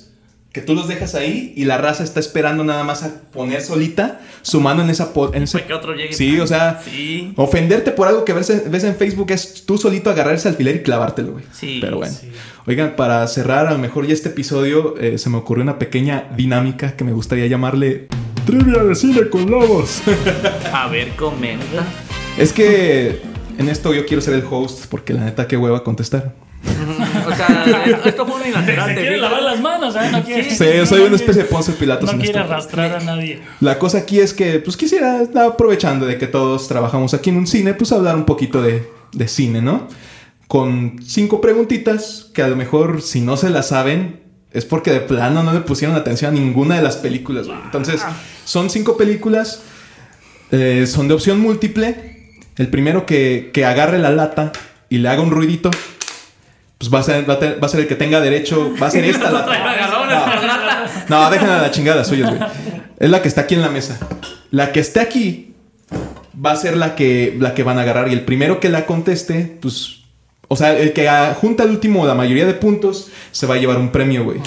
[0.53, 4.19] que tú los dejas ahí y la raza está esperando nada más a poner solita
[4.41, 6.13] su mano en esa en ese- que otro llegue.
[6.13, 7.33] Sí, o sea, Sí.
[7.37, 10.79] ofenderte por algo que ves, ves en Facebook es tú solito agarrar ese alfiler y
[10.83, 11.45] clavártelo, güey.
[11.53, 12.13] Sí, Pero bueno.
[12.13, 12.29] sí.
[12.67, 16.25] Oigan, para cerrar a lo mejor ya este episodio eh, se me ocurrió una pequeña
[16.35, 18.07] dinámica que me gustaría llamarle
[18.45, 20.01] Trivia de cine con lobos.
[20.73, 21.85] A ver, comenta.
[22.37, 23.21] es que
[23.57, 26.33] en esto yo quiero ser el host porque la neta qué hueva contestar.
[27.27, 30.09] o sea, esto, esto fue Se quiere lavar las manos, ¿eh?
[30.11, 30.43] No quiere.
[30.43, 32.53] Sí, Sí, yo soy una especie de Ponce Pilatos No en quiere esto.
[32.53, 33.41] arrastrar a nadie.
[33.61, 37.47] La cosa aquí es que, pues quisiera, aprovechando de que todos trabajamos aquí en un
[37.47, 39.87] cine, pues hablar un poquito de, de cine, ¿no?
[40.47, 44.21] Con cinco preguntitas que a lo mejor si no se las saben
[44.51, 47.47] es porque de plano no le pusieron atención a ninguna de las películas.
[47.65, 48.01] Entonces,
[48.45, 49.63] son cinco películas,
[50.51, 52.20] eh, son de opción múltiple.
[52.57, 54.51] El primero que, que agarre la lata
[54.89, 55.71] y le haga un ruidito,
[56.77, 58.87] pues va a ser, va a te- va a ser el que tenga derecho, va
[58.87, 61.05] a ser esta No lata.
[61.07, 62.49] No, déjenla la chingada suyas, güey.
[62.99, 63.99] Es la que está aquí en la mesa.
[64.51, 65.53] La que esté aquí
[66.43, 68.09] va a ser la que, la que van a agarrar.
[68.09, 69.99] Y el primero que la conteste, pues.
[70.47, 71.09] O sea, el que
[71.39, 74.39] junta el último la mayoría de puntos se va a llevar un premio, güey.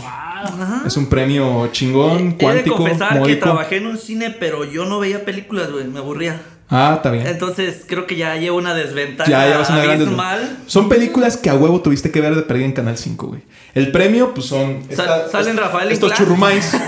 [0.86, 3.40] Es un premio chingón, He de cuántico, confesar que módico.
[3.44, 5.86] trabajé en un cine, pero yo no veía películas, güey.
[5.86, 6.42] Me aburría.
[6.70, 7.26] Ah, está bien.
[7.26, 9.30] Entonces creo que ya llevo una desventaja.
[9.30, 10.38] Ya, ya vas a una gran desventaja.
[10.66, 13.42] Son películas que a huevo tuviste que ver de perdida en Canal 5, güey.
[13.74, 14.82] El premio, pues son.
[14.94, 16.26] Sal- salen Rafael Estos Inclán.
[16.28, 16.72] churrumais.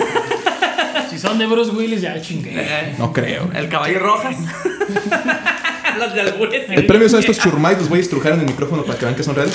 [1.10, 2.50] Si son de Bruce Willis, ya chingué.
[2.56, 3.48] Eh, No creo.
[3.54, 4.36] El caballo rojas.
[5.98, 6.68] Las de albures.
[6.68, 7.78] El premio son estos churrumais.
[7.78, 9.54] Los voy a estrujar en el micrófono para que vean que son reales.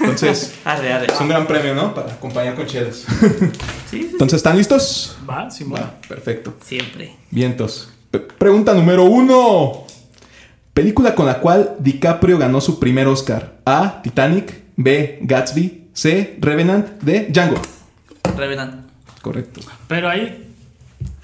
[0.00, 0.54] Entonces.
[0.64, 1.06] Arre, arre.
[1.12, 1.94] Es un gran premio, ¿no?
[1.94, 3.04] Para acompañar con chelas.
[3.06, 3.38] Sí,
[3.90, 5.16] sí, Entonces, ¿están listos?
[5.28, 5.80] Va, Simón.
[5.80, 6.54] Va, perfecto.
[6.64, 7.14] Siempre.
[7.30, 7.90] Vientos.
[8.10, 9.84] Pregunta número uno.
[10.74, 13.56] Película con la cual DiCaprio ganó su primer Oscar.
[13.64, 14.00] A.
[14.02, 14.62] Titanic.
[14.76, 15.18] B.
[15.22, 15.88] Gatsby.
[15.92, 16.36] C.
[16.40, 17.00] Revenant.
[17.02, 17.28] D.
[17.30, 17.60] Django.
[18.36, 18.86] Revenant.
[19.22, 19.60] Correcto.
[19.88, 20.52] Pero ahí,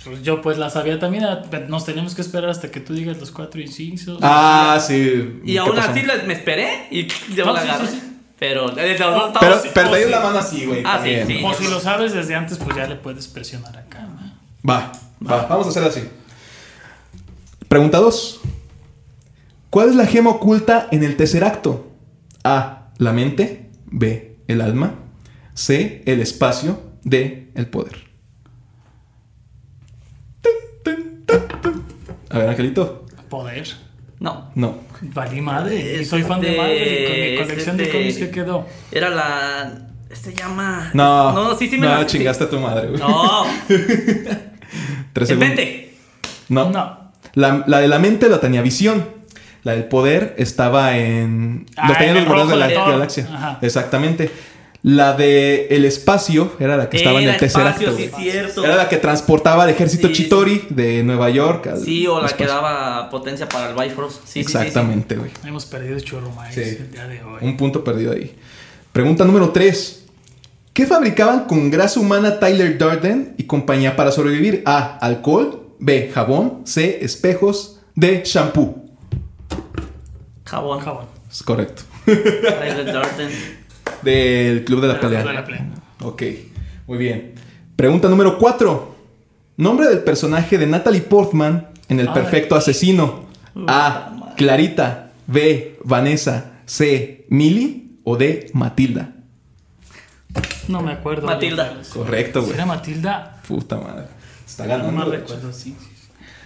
[0.05, 1.25] pues yo pues la sabía también.
[1.69, 4.19] Nos teníamos que esperar hasta que tú digas los cuatro incisos.
[4.23, 5.41] Ah, sí.
[5.45, 5.91] Y ¿Qué aún pasó?
[5.91, 7.87] así me esperé y yo No, la sí, agarré.
[7.89, 8.09] sí, sí.
[8.39, 10.11] Pero de los dos Pero, pero te dio sí.
[10.11, 10.83] la mano así, güey.
[10.85, 11.43] Ah, sí, también, sí.
[11.45, 14.01] O si lo sabes desde antes, pues ya le puedes presionar acá.
[14.01, 14.33] ¿no?
[14.69, 14.91] Va,
[15.25, 15.47] va.
[15.47, 16.01] Vamos a hacer así.
[17.73, 18.41] Pregunta 2.
[19.71, 21.91] ¿Cuál es la gema oculta en el tercer acto?
[22.45, 22.91] A.
[22.99, 23.71] La mente.
[23.87, 24.37] B.
[24.47, 24.97] El alma.
[25.55, 26.03] C.
[26.05, 26.83] El espacio.
[27.03, 27.51] D.
[27.55, 27.97] El poder.
[32.29, 33.07] A ver, Angelito.
[33.31, 33.67] Poder.
[34.21, 34.51] No.
[34.55, 34.81] No.
[35.01, 35.77] Valí madre.
[35.77, 38.31] Y Es soy fan de este- Marvel y con mi colección de este- cómics que
[38.31, 38.67] quedó.
[38.91, 39.89] Era la.
[40.11, 40.91] Este llama.
[40.93, 41.33] No.
[41.33, 43.01] No, sí, sí me no, la- chingaste a tu madre, güey.
[43.01, 43.45] No.
[45.15, 45.57] Tres segundos.
[45.57, 45.95] 20.
[46.51, 46.69] No.
[46.71, 47.02] No.
[47.35, 49.05] La, la de la mente la tenía visión.
[49.65, 51.67] La del poder estaba en.
[51.77, 53.29] Ah, lo tenían en los el guardianes de la de galaxia.
[53.33, 53.59] Ajá.
[53.63, 54.31] Exactamente.
[54.85, 58.01] La de el espacio era la que estaba en el tercer espacio, acto.
[58.21, 58.29] sí.
[58.65, 61.69] Era la que transportaba al ejército Sí, Chitori de Nueva York.
[61.69, 64.23] al Sí, o la que daba potencia para el Bifrost.
[64.25, 65.31] Sí, sí, sí, Exactamente, güey.
[65.47, 66.63] Hemos perdido churro más Sí.
[66.63, 67.39] el día de hoy.
[67.43, 68.35] Un punto perdido ahí.
[68.91, 70.05] Pregunta número 3.
[70.73, 74.65] ¿Qué fabricaban con grasa humana Tyler Durden y compañía para sobrevivir?
[74.67, 74.99] A.
[74.99, 75.62] Alcohol.
[75.83, 76.11] B.
[76.15, 76.63] Jabón.
[76.65, 77.01] C.
[77.05, 77.81] Espejos.
[77.97, 78.23] D.
[78.25, 78.85] Shampoo.
[80.45, 80.79] Jabón.
[80.81, 81.07] Jabón.
[81.31, 81.83] Es correcto.
[84.03, 85.25] Del Club de la Pelea.
[85.25, 85.67] de la pelea.
[86.03, 86.23] Ok,
[86.87, 87.35] muy bien.
[87.77, 88.95] Pregunta número 4.
[89.57, 92.15] Nombre del personaje de Natalie Portman en El Ay.
[92.15, 93.27] Perfecto Asesino.
[93.69, 94.35] A.
[94.37, 95.11] Clarita.
[95.27, 95.79] B.
[95.85, 96.53] Vanessa.
[96.65, 97.27] C.
[97.29, 97.91] Millie.
[98.05, 98.51] O D.
[98.55, 99.15] Matilda.
[100.69, 101.27] No me acuerdo.
[101.27, 101.81] Matilda.
[101.93, 102.55] Correcto, güey.
[102.55, 104.07] era Matilda, Puta madre.
[104.53, 104.93] Está no ganando.
[104.93, 105.19] me güey.
[105.19, 105.75] recuerdo, sí.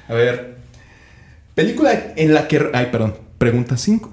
[0.08, 0.56] A ver.
[1.54, 2.70] Película en la que.
[2.72, 3.16] Ay, perdón.
[3.38, 4.12] Pregunta 5.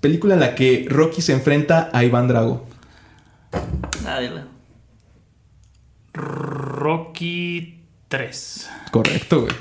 [0.00, 2.66] Película en la que Rocky se enfrenta a Iván Drago.
[4.04, 4.46] Nadie la-
[6.14, 8.70] Rocky 3.
[8.90, 9.52] Correcto, güey.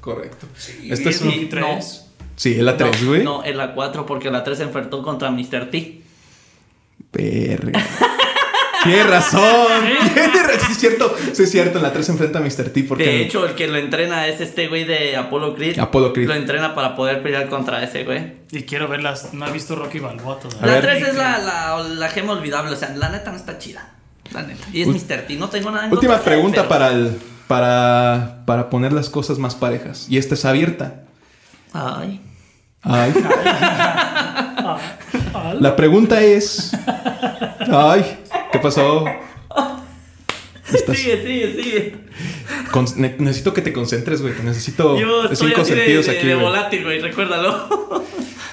[0.00, 0.46] Correcto.
[0.84, 1.30] Esto es sí, un.
[1.30, 2.00] Rocky 3.
[2.36, 3.24] Sí, es la 3, no, güey.
[3.24, 5.70] No, es la 4 porque la 3 se enfrentó contra Mr.
[5.70, 6.02] T.
[7.12, 7.80] Verga.
[8.84, 9.40] Tienes razón.
[10.14, 10.60] Tienes razón.
[10.66, 11.16] Sí, es cierto.
[11.32, 11.78] Sí, es cierto.
[11.78, 12.70] En la 3 se enfrenta a Mr.
[12.70, 13.04] T porque.
[13.04, 15.78] De hecho, el que lo entrena es este güey de Apollo Creed.
[15.78, 16.28] Apollo Creed.
[16.28, 18.34] Lo entrena para poder pelear contra ese güey.
[18.52, 19.32] Y quiero verlas.
[19.34, 20.66] No he visto Rocky Balboa todavía.
[20.66, 20.82] La ver.
[20.82, 22.72] 3 es la, la, la gema olvidable.
[22.72, 23.90] O sea, la neta no está chida.
[24.32, 24.64] La neta.
[24.72, 25.26] Y es Ul- Mr.
[25.26, 25.34] T.
[25.36, 27.16] No tengo nada en Última contra de él, pregunta pero- para el.
[27.46, 30.06] Para, para poner las cosas más parejas.
[30.08, 31.02] Y esta es abierta.
[31.72, 32.20] Ay.
[32.82, 33.12] Ay.
[35.36, 36.72] Ah, La pregunta es.
[37.70, 38.18] Ay.
[38.54, 39.04] ¿Qué pasó?
[40.72, 41.96] Estás- Sigue, sigue, sigue.
[42.70, 44.32] Con- ne- necesito que te concentres, güey.
[44.44, 46.46] Necesito Yo estoy cinco así sentidos de- aquí, de güey.
[46.46, 47.00] volátil, güey.
[47.00, 48.04] Recuérdalo.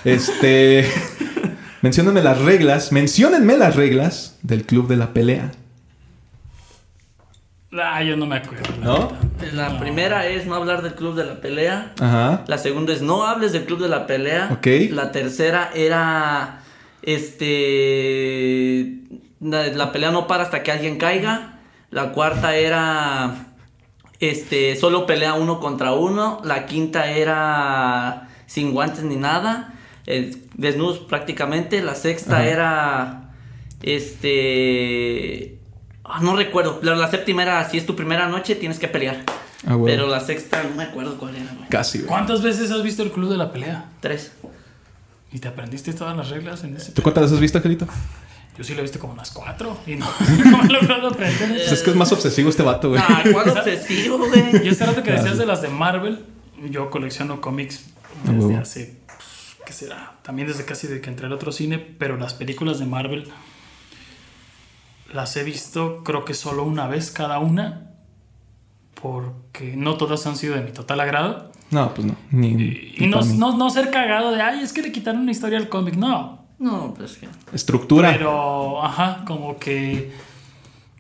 [0.04, 0.90] Este.
[1.84, 2.92] Menciónenme las reglas.
[2.92, 5.52] Menciónenme las reglas del club de la pelea.
[7.74, 8.74] Ah, yo no me acuerdo.
[8.82, 9.12] ¿No?
[9.54, 9.80] La No.
[9.80, 11.94] primera es no hablar del club de la pelea.
[12.00, 12.44] Ajá.
[12.48, 14.50] La segunda es no hables del club de la pelea.
[14.52, 14.68] Ok.
[14.92, 16.62] La tercera era
[17.04, 18.98] este
[19.42, 21.60] la, la pelea no para hasta que alguien caiga.
[21.90, 23.48] La cuarta era
[24.20, 26.40] este solo pelea uno contra uno.
[26.44, 29.74] La quinta era sin guantes ni nada,
[30.06, 31.82] eh, desnudos prácticamente.
[31.82, 32.46] La sexta Ajá.
[32.48, 33.32] era
[33.82, 35.60] este
[36.04, 36.80] ah, no recuerdo.
[36.84, 39.24] La, la séptima era si es tu primera noche tienes que pelear.
[39.66, 39.94] Ah, güey.
[39.94, 41.68] Pero la sexta no me acuerdo cuál era, güey.
[41.70, 42.10] Casi, güey.
[42.10, 43.86] ¿Cuántas veces has visto el club de la pelea?
[44.00, 44.32] Tres.
[45.32, 46.92] ¿Y te aprendiste todas las reglas en ese?
[46.92, 47.88] ¿Tú cuántas las has visto, Angelito?
[48.62, 50.06] Yo sí lo he visto como unas cuatro y no,
[50.52, 51.50] no me he logrado aprender.
[51.50, 53.02] Pues es que es más obsesivo este vato, güey.
[53.04, 54.64] Ah, ¿cuál obsesivo, güey?
[54.64, 56.24] Y ese rato que decías de las de Marvel,
[56.70, 57.86] yo colecciono cómics
[58.24, 60.14] desde hace, pues, ¿qué será?
[60.22, 63.32] También desde casi de que entré al otro cine, pero las películas de Marvel
[65.12, 67.90] las he visto creo que solo una vez cada una,
[69.02, 71.52] porque no todas han sido de mi total agrado.
[71.72, 72.16] No, pues no.
[72.30, 75.32] Ni, Y ni no, no, no ser cagado de, ay, es que le quitaron una
[75.32, 76.41] historia al cómic, no.
[76.62, 77.28] No, pues que.
[77.54, 78.12] Estructura.
[78.14, 80.12] Pero, ajá, como que.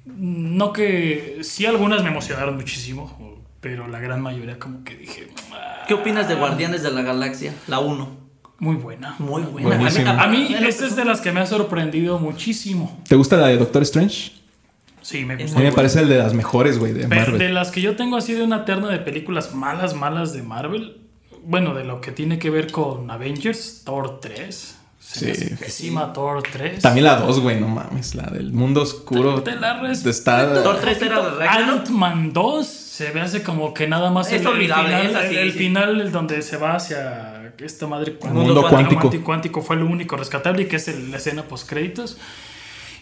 [0.06, 1.40] No que.
[1.44, 5.30] Sí, algunas me emocionaron muchísimo, pero la gran mayoría, como que dije.
[5.54, 7.54] "Ah, ¿Qué opinas de Guardianes de la Galaxia?
[7.68, 8.10] La 1.
[8.58, 9.16] Muy buena.
[9.20, 9.70] Muy buena.
[9.70, 10.22] Buenísima.
[10.22, 13.00] A mí, esta es de las que me ha sorprendido muchísimo.
[13.08, 14.32] ¿Te gusta la de Doctor Strange?
[15.02, 15.60] Sí, me Es A gusta.
[15.60, 17.40] mí me parece el de las mejores, güey, de Marvel.
[17.40, 20.98] de las que yo tengo así de una terna de películas malas, malas de Marvel,
[21.44, 24.78] bueno, de lo que tiene que ver con Avengers, Thor 3.
[25.22, 25.56] Me Sí.
[25.60, 26.82] pésima Thor 3.
[26.82, 28.16] También la 2, güey, no mames.
[28.16, 29.42] La del mundo oscuro.
[29.44, 30.64] Te la res- Está.
[30.64, 31.80] Thor 3 era de Ragnarok.
[31.82, 35.16] Ant-Man 2 se ve hace como que nada más Es el, el olvidable, final, es
[35.16, 35.58] así, el, el sí.
[35.58, 39.10] final el donde se va hacia esta madre Mundo cuántico.
[39.24, 42.18] cuántico fue lo único rescatable y que es el- la escena post créditos.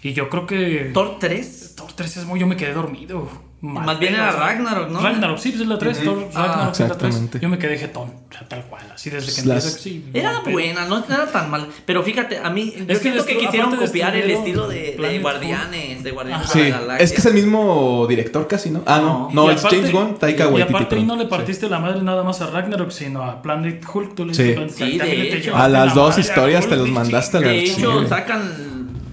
[0.01, 1.73] Y yo creo que Thor 3.
[1.75, 3.29] Thor 3 es muy yo me quedé dormido.
[3.61, 4.31] Más bien era.
[4.31, 5.01] Ragnarok, ¿no?
[5.01, 6.91] Ragnarok, sí, pues es la 3, Thor, Ragnarok es la 3.
[6.91, 7.39] Exactamente.
[7.41, 10.85] Yo me quedé jetón, o sea, tal cual, así desde que Las- sí, Era buena,
[10.85, 11.67] no era tan mal.
[11.85, 12.73] Pero fíjate, a mí.
[12.77, 16.03] Yo Es que siento que quisieron copiar el estilo de, de Guardianes.
[16.03, 17.03] De Guardianes de la Galaxia.
[17.03, 18.81] es que es el mismo director casi, ¿no?
[18.85, 19.29] Ah, no.
[19.33, 19.45] No.
[19.45, 20.73] No, Y es aparte- James Gunn, Taika Y Waititi.
[20.75, 24.15] aparte ahí no le partiste la madre nada más a Ragnarok, sino a Planet Hulk.
[24.15, 24.43] Tú le Sí.
[24.43, 28.68] llevaste A las la dos historias te los y mandaste a la De hecho, sacan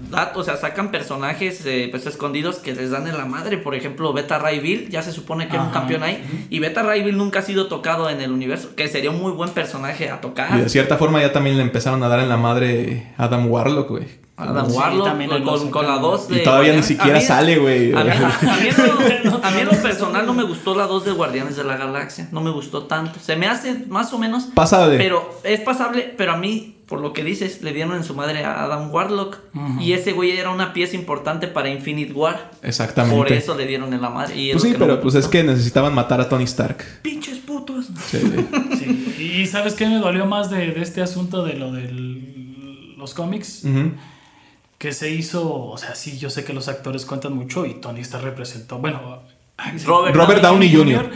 [0.09, 3.57] datos, o sea, sacan personajes eh, pues escondidos que les dan en la madre.
[3.57, 5.79] Por ejemplo, Beta Ray Bill, ya se supone que era un Ajá.
[5.79, 6.23] campeón ahí.
[6.49, 9.31] Y Beta Ray Bill nunca ha sido tocado en el universo, que sería un muy
[9.31, 10.61] buen personaje a Y tocar.
[10.61, 14.27] de cierta forma ya también le empezaron a dar en la madre Adam Warlock, güey.
[14.39, 17.17] Adam Sí, Warlock también con, lo con, con la 2 de Y todavía ni siquiera
[17.17, 17.91] A mí- sale, güey.
[17.91, 20.85] A mí, a mí en lo, a mí en lo personal no me gustó la
[20.85, 22.29] 2 de Guardianes de la Galaxia.
[22.31, 23.19] No me gustó tanto.
[23.19, 24.43] Se me hace más o menos.
[24.53, 24.97] Pasable.
[24.99, 28.45] Pero es pasable, pero a mí, por lo que dices, le dieron en su madre
[28.45, 29.39] a Adam Warlock.
[29.79, 32.51] Y ese güey era una pieza importante para Infinite War.
[32.63, 33.15] Exactamente.
[33.15, 34.35] Por eso le dieron en la madre.
[34.37, 36.83] Y Pues sí, no pero pues es que necesitaban matar a Tony Stark.
[37.01, 37.87] Pinches putos.
[38.07, 38.19] Sí.
[38.77, 41.91] Sí, y ¿sabes qué me dolió más de, de este asunto de lo de
[42.97, 43.63] los cómics?
[44.77, 48.01] Que se hizo, o sea, sí, yo sé que los actores cuentan mucho y Tony
[48.01, 49.23] Stark representó, bueno,
[49.85, 51.09] Robert Robert Downey Jr.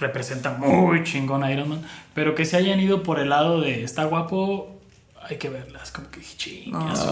[0.00, 1.82] representa muy chingón a Iron Man,
[2.14, 4.71] pero que se hayan ido por el lado de está guapo,
[5.28, 7.06] hay que verlas, como que chingas.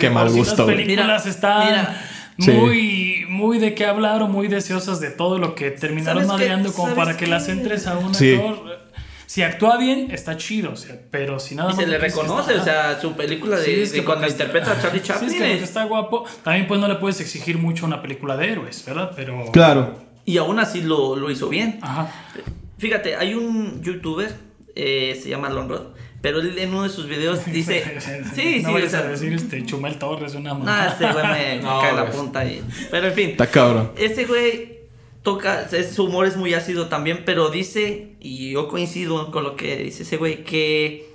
[0.00, 2.02] Qué mal sí gusto, Las películas Mira, están mira.
[2.38, 2.50] Sí.
[2.52, 6.88] muy, muy de qué hablar o muy deseosas de todo lo que terminaron madreando como
[6.90, 8.34] ¿Sabes para que las entres a un Sí.
[8.34, 8.78] actor.
[9.26, 11.84] Si actúa bien, está chido, o sea, pero si nada Y más.
[11.84, 14.72] se le reconoce, está- o sea, su película de, Sí, es de que cuando interpreta
[14.72, 15.28] a Charlie Sí, Chaplin.
[15.28, 16.24] es que porque es- está guapo.
[16.42, 19.10] También pues no le puedes exigir mucho a una película de héroes, ¿verdad?
[19.14, 19.50] Pero...
[19.52, 19.98] Claro.
[20.24, 21.78] Y aún así lo, lo hizo bien.
[21.82, 22.10] Ajá.
[22.78, 24.32] Fíjate, hay un youtuber,
[24.74, 25.88] eh, se llama Lonrod,
[26.20, 27.84] pero él en uno de sus videos dice...
[28.34, 30.86] sí, no sí, o vayas sea, a decir este Chumel Torres, una Nada, mamá.
[30.88, 32.62] este güey me, me No, cae la punta ahí.
[32.90, 33.92] Pero en fin, Está cabrón.
[33.96, 34.78] ese güey
[35.22, 39.76] toca, su humor es muy ácido también, pero dice, y yo coincido con lo que
[39.76, 41.10] dice ese güey, que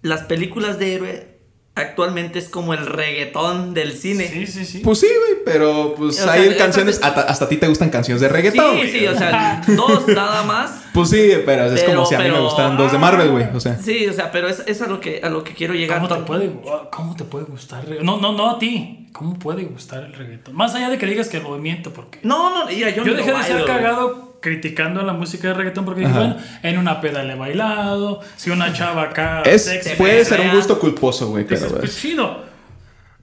[0.00, 1.31] las películas de héroe
[1.74, 4.28] actualmente es como el reggaetón del cine.
[4.28, 4.78] Sí, sí, sí.
[4.84, 7.88] Pues sí, güey, pero pues O hay canciones, es- hasta, hasta a ti te gustan
[7.90, 8.76] canciones de Sí, reggaetón.
[8.76, 8.90] güey.
[8.92, 10.78] sí, o sea, dos nada más.
[10.92, 13.46] Pues sí, pero es Pero- como si a mí me gustaran dos de Marvel, güey.
[13.54, 15.72] O sea, Sí, o sea, pero es, es a lo que a lo que quiero
[15.72, 15.98] llegar.
[16.02, 16.52] ¿Cómo te, puede,
[16.90, 17.84] ¿Cómo te puede gustar?
[18.02, 19.08] No, no, no a ti.
[19.12, 20.54] ¿Cómo puede gustar el reggaetón?
[20.54, 22.18] Más allá de que digas que el movimiento, porque...
[22.22, 25.48] No, no, mira, yo, Yo ni dejé lo de ser bailo, cagado criticando la música
[25.48, 26.20] de reggaetón porque dije, Ajá.
[26.20, 29.40] bueno, en una peda le he bailado, si una chava acá...
[29.46, 32.52] es, sexy, puede ser un gusto culposo, güey, pero pues pues, chido.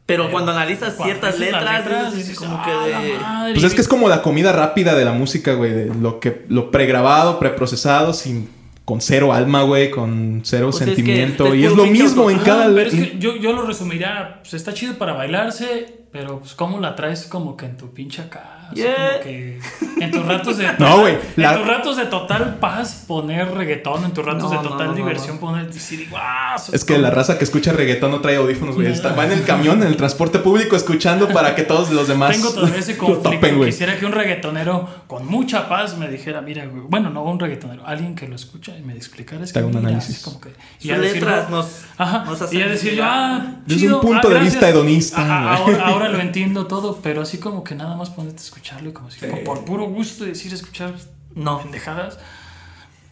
[0.08, 3.20] Pero cuando analizas Cuando ciertas las letras, dices dices, como "Ah, que de...
[3.20, 3.54] madre".
[3.54, 6.46] pues es que es como la comida rápida de la música, güey, de lo que
[6.50, 8.50] lo pregrabado, preprocesado, sin
[8.86, 12.32] con cero alma, güey, con cero Pues es que sentimiento es y es lo mismo
[12.32, 16.06] en cada Ah, pero es que yo, yo lo resumiría, pues está chido para bailarse,
[16.12, 18.59] pero pues cómo la traes como que en tu pinche acá.
[18.72, 18.96] Así Yeah.
[19.14, 19.60] como que
[20.02, 24.06] en tus ratos de No, güey, En la- tus ratos de total paz poner reggaetón,
[24.06, 25.42] en tus ratos No, de total no, no, diversión no.
[25.42, 28.76] poner decir, "Guau, sos Es que como- la raza que escucha reggaetón no trae audífonos,
[28.76, 28.88] güey.
[28.88, 32.32] Está- Va en el camión, en el transporte público, escuchando para que todos los demás
[32.36, 33.30] Tengo todavía ese conflicto.
[33.32, 33.72] topen, güey.
[33.72, 36.84] Quisiera que un reggaetonero con mucha paz me dijera, mira, güey.
[36.88, 39.44] Bueno, no un reggaetonero, alguien que lo escucha y me explicara.
[39.44, 40.16] Es que un mira, análisis.
[40.16, 40.50] así como que.
[40.80, 41.68] Sus a letras no, nos,
[41.98, 42.24] Ajá.
[42.26, 45.18] nos y hacen a decir yo, ah, Desde chido, un punto ah, de vista hedonista,
[45.20, 48.90] Ah, ahora, ahora lo entiendo todo, pero así como que nada más ponerte a escucharlo
[48.90, 50.94] y como si como por puro gusto de decir escuchar
[51.36, 51.60] No.
[51.62, 52.18] pendejadas.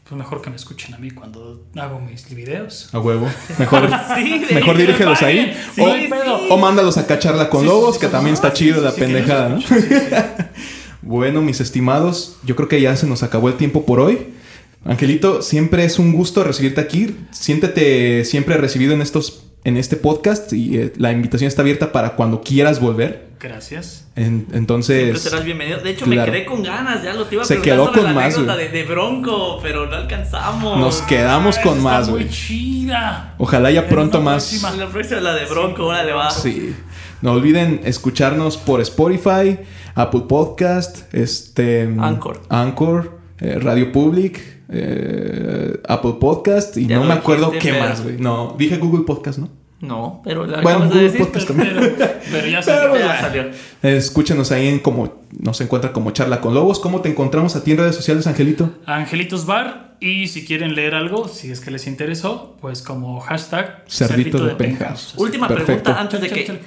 [0.07, 2.89] Pues mejor que me escuchen a mí cuando hago mis videos.
[2.93, 3.27] A huevo.
[3.59, 5.53] Mejor, Sí, mejor dirígelos ahí.
[5.75, 6.09] Sí, o, sí.
[6.49, 8.63] o mándalos a cacharla con Sí, sí, lobos, sí, que sí, también sí, está sí,
[8.63, 9.61] chido sí, la sí, pendejada, ¿no?
[9.61, 9.89] sí, sí.
[11.01, 14.33] Bueno, mis estimados, yo creo que ya se nos acabó el tiempo por hoy.
[14.85, 17.15] Angelito, siempre es un gusto recibirte aquí.
[17.31, 22.15] Siéntete siempre recibido en estos en este podcast y eh, la invitación está abierta para
[22.15, 23.26] cuando quieras volver.
[23.39, 24.07] Gracias.
[24.15, 25.79] En- Siempre entonces, serás bienvenido.
[25.79, 26.31] De hecho, claro.
[26.31, 28.25] me quedé con ganas, ya lo te iba a Se quedó sobre con la más,
[28.35, 30.79] anécdota de, de Bronco, pero no alcanzamos.
[30.79, 32.23] nos quedamos Ah, con más, güey.
[32.25, 33.35] Muy chida.
[33.37, 34.47] Ojalá ya pronto más.
[34.47, 34.71] próxima.
[34.71, 36.31] La próxima la de Bronco, órale, va.
[36.31, 36.75] Sí.
[37.21, 39.59] No olviden escucharnos por Spotify,
[39.95, 42.41] Apple Podcast, este Anchor.
[42.49, 44.39] Anchor, eh, Radio Public,
[44.69, 48.17] eh, Apple Podcast y Ya no me acuerdo qué más, güey.
[48.17, 49.49] No, dije Google Podcast, ¿no?
[49.79, 51.27] No, pero la Bueno, acabas de decir.
[51.31, 51.81] Pero, pero,
[52.31, 52.95] pero ya Pero, salió.
[52.97, 53.21] Ya bueno.
[53.21, 53.43] salió.
[53.83, 56.79] Escúchenos ahí en como nos encuentra como charla con lobos.
[56.79, 58.71] ¿Cómo te encontramos a ti en redes sociales, Angelito?
[58.85, 59.95] Angelitos Bar.
[59.99, 64.53] Y si quieren leer algo, si es que les interesó, pues como hashtag Cerdito de
[64.55, 65.15] Penthouse.
[65.17, 65.83] Última Perfecto.
[65.83, 66.65] pregunta antes de Chale, chale, que.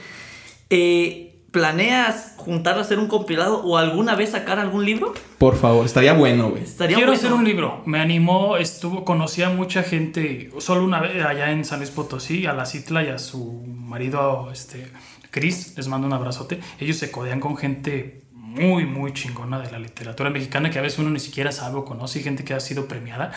[0.71, 5.13] Eh, ¿Planeas juntar a hacer un compilado o alguna vez sacar algún libro?
[5.39, 6.63] Por favor, estaría bueno, güey.
[6.63, 7.21] Estaría Quiero bueno.
[7.21, 7.83] hacer un libro.
[7.87, 12.47] Me animó, estuvo, conocí a mucha gente, solo una vez allá en San Luis Potosí,
[12.47, 14.93] a la Citla y a su marido, este,
[15.31, 16.61] Chris, les mando un abrazote.
[16.79, 20.99] Ellos se codean con gente muy, muy chingona de la literatura mexicana que a veces
[20.99, 23.33] uno ni siquiera sabe o conoce, y gente que ha sido premiada.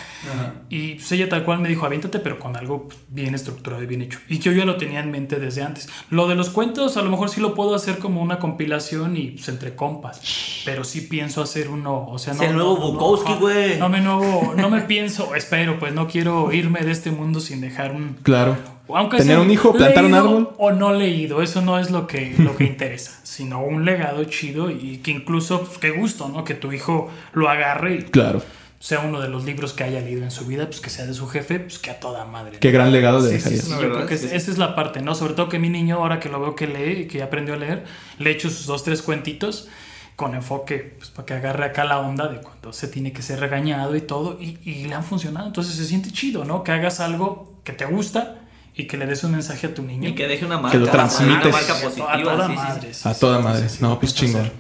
[0.70, 4.02] Y pues ella tal cual me dijo, aviéntate, pero con algo bien estructurado y bien
[4.02, 4.20] hecho.
[4.28, 5.88] Y que yo ya lo tenía en mente desde antes.
[6.10, 9.32] Lo de los cuentos, a lo mejor sí lo puedo hacer como una compilación y
[9.32, 10.62] pues, entre compas.
[10.66, 12.46] Pero sí pienso hacer uno, o sea, Es no...
[12.46, 13.42] el nuevo no, no, Bukowski, ajá.
[13.42, 13.78] güey.
[13.80, 17.62] No me, nuevo, no me pienso, espero, pues no quiero irme de este mundo sin
[17.62, 18.58] dejar un, Claro.
[18.90, 20.50] Aunque Tener un hijo, plantar un árbol.
[20.58, 24.70] O no leído, eso no es lo que, lo que interesa, sino un legado chido
[24.70, 26.44] y que incluso, pues qué gusto, ¿no?
[26.44, 28.42] Que tu hijo lo agarre y Claro.
[28.80, 31.14] sea uno de los libros que haya leído en su vida, pues que sea de
[31.14, 32.54] su jefe, pues que a toda madre.
[32.54, 32.60] ¿no?
[32.60, 35.16] Qué gran legado le Sí, sí, yo creo que esa es la parte, ¿no?
[35.16, 37.54] Sobre todo que mi niño, ahora que lo veo que lee y que ya aprendió
[37.54, 37.86] a leer,
[38.20, 39.70] le echo sus dos, tres cuentitos
[40.18, 43.40] con enfoque, pues para que agarre acá la onda de cuando se tiene que ser
[43.40, 45.48] regañado y todo, y, y le han funcionado.
[45.48, 46.64] Entonces se siente chido, ¿no?
[46.64, 48.42] Que hagas algo que te gusta
[48.76, 50.10] y que le des un mensaje a tu niño.
[50.10, 50.78] Y que deje una marca.
[50.78, 51.46] lo transmites.
[51.46, 52.68] Una marca a toda sí, sí, sí.
[52.68, 52.94] madre.
[52.94, 53.70] sí, A toda sí, madre.
[53.70, 54.52] sí, sí, no, pues chingón.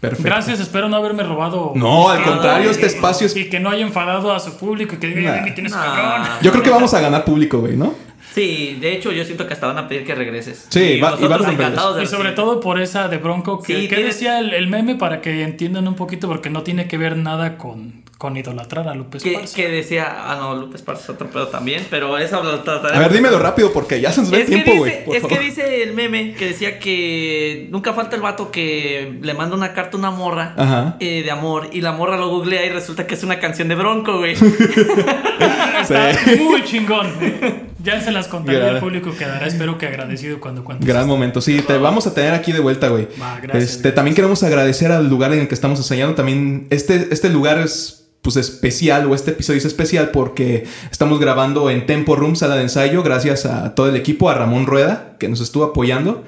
[0.00, 0.24] Perfecto.
[0.24, 1.72] Gracias, espero no haberme robado.
[1.76, 4.96] No, al contrario, este que- espacio es- Y que no haya enfadado a su público
[4.96, 5.42] y que diga, Nah.
[5.44, 5.84] "Ay, tienes Nah.
[5.84, 6.28] cabrón.
[6.42, 7.94] Yo creo que vamos a ganar público, güey, ¿no?
[8.34, 10.66] Sí, de hecho yo siento que hasta van a pedir que regreses.
[10.70, 13.18] Sí, y va- y nosotros van a encantados de Y sobre todo por esa de
[13.18, 13.60] Bronco.
[13.62, 16.28] Que, Sí, ¿Qué tiene- decía el, el meme para que entiendan un poquito?
[16.28, 19.54] Porque no tiene que ver nada con, con idolatrar a Lupe Esparza.
[19.54, 22.96] que decía, ah no, Lupe Esparza es otro pedo también, pero eso lo trataremos.
[23.04, 24.92] A ver, dímelo rápido porque ya se nos ve el tiempo, güey.
[25.12, 29.54] es que dice el meme que decía que nunca falta el vato que le manda
[29.56, 33.06] una carta a una morra eh, de amor y la morra lo googlea y resulta
[33.06, 34.34] que es una canción de Bronco, güey.
[35.82, 36.36] Está Sí.
[36.40, 37.71] muy chingón.
[37.82, 39.46] Ya se las contaré al público quedará.
[39.46, 40.86] Espero que agradecido cuando cuentes.
[40.86, 41.40] Gran momento.
[41.40, 43.08] Sí, te vamos a tener aquí de vuelta, güey.
[43.20, 43.94] Va, gracias, Este, gracias.
[43.94, 46.14] también queremos agradecer al lugar en el que estamos ensayando.
[46.14, 51.68] También este, este lugar es pues especial o este episodio es especial porque estamos grabando
[51.70, 55.28] en Tempo Room, sala de ensayo, gracias a todo el equipo, a Ramón Rueda, que
[55.28, 56.22] nos estuvo apoyando.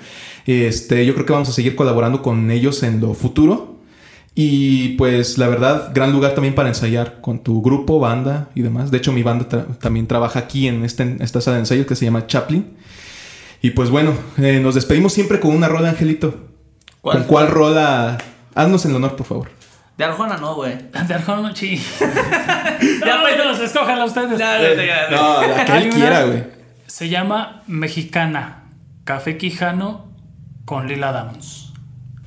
[0.44, 3.73] Este, yo creo que vamos a seguir colaborando con ellos en lo futuro.
[4.36, 8.90] Y pues la verdad, gran lugar también para ensayar con tu grupo, banda y demás.
[8.90, 11.86] De hecho, mi banda tra- también trabaja aquí en, este, en esta sala de ensayo
[11.86, 12.77] que se llama Chaplin.
[13.62, 16.48] Y pues bueno, eh, nos despedimos siempre con una rola, Angelito.
[17.01, 17.19] ¿Cuál?
[17.19, 18.19] ¿Con cuál rola?
[18.56, 19.51] Haznos el honor, por favor.
[19.97, 20.77] De Arjona no, güey.
[21.09, 21.81] De Arjona, sí.
[22.01, 24.36] Ya, no, pues, no, escójanla ustedes.
[24.39, 25.11] Ya, no te creas.
[25.12, 26.44] No, la que Hay él quiera, güey.
[26.89, 28.65] Se llama Mexicana.
[29.05, 30.09] Café Quijano
[30.65, 31.63] con Lila Downs.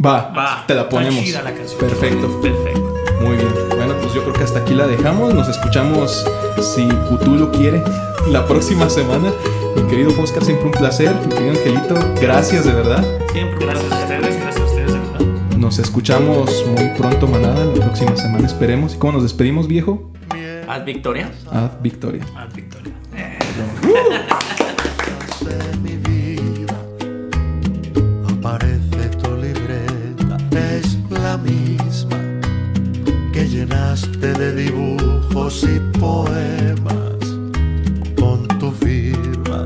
[0.03, 0.63] Va, Va.
[0.67, 1.23] te la Está ponemos.
[1.23, 1.79] chida la canción.
[1.79, 2.41] Perfecto.
[2.41, 2.93] Perfecto.
[3.21, 3.49] Muy bien.
[3.75, 5.33] Bueno, pues yo creo que hasta aquí la dejamos.
[5.33, 6.25] Nos escuchamos,
[6.61, 7.83] si Cthulhu quiere,
[8.29, 9.31] la próxima semana.
[9.75, 11.13] Mi querido Oscar, siempre un placer.
[11.25, 13.03] Mi querido Angelito, gracias de verdad.
[13.31, 13.65] Siempre.
[13.65, 15.19] Gracias a ustedes, gracias a ustedes, de verdad.
[15.57, 17.65] Nos escuchamos muy pronto, manada.
[17.65, 18.93] La próxima semana esperemos.
[18.93, 20.11] ¿Y cómo nos despedimos, viejo?
[20.67, 21.31] Haz victoria.
[21.49, 22.23] Ah, Victoria.
[22.35, 22.93] Ah, Victoria.
[25.81, 25.95] mi
[33.57, 37.17] llenaste de dibujos y poemas
[38.15, 39.65] con tu firma.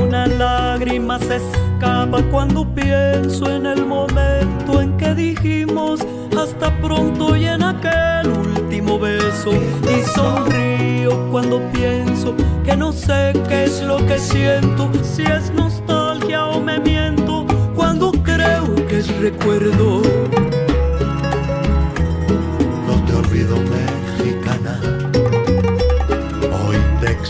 [0.00, 6.06] Una lágrima se escapa cuando pienso en el momento en que dijimos
[6.38, 9.50] hasta pronto y en aquel último beso.
[9.52, 12.32] Y sonrío cuando pienso
[12.64, 17.44] que no sé qué es lo que siento, si es nostalgia o me miento,
[17.74, 20.02] cuando creo que es recuerdo.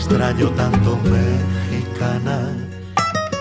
[0.07, 2.47] Extraño tanto mexicana.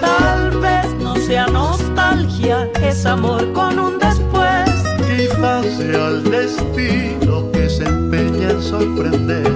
[0.00, 4.68] Tal vez no sea nostalgia, es amor con un después.
[5.06, 9.52] Quizás sea el destino que se empeña en sorprender.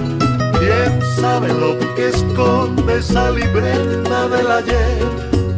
[0.59, 5.05] ¿Quién sabe lo que esconde esa libreta del ayer?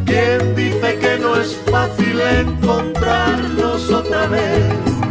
[0.04, 5.03] ¿Quién dice que no es fácil encontrarnos otra vez?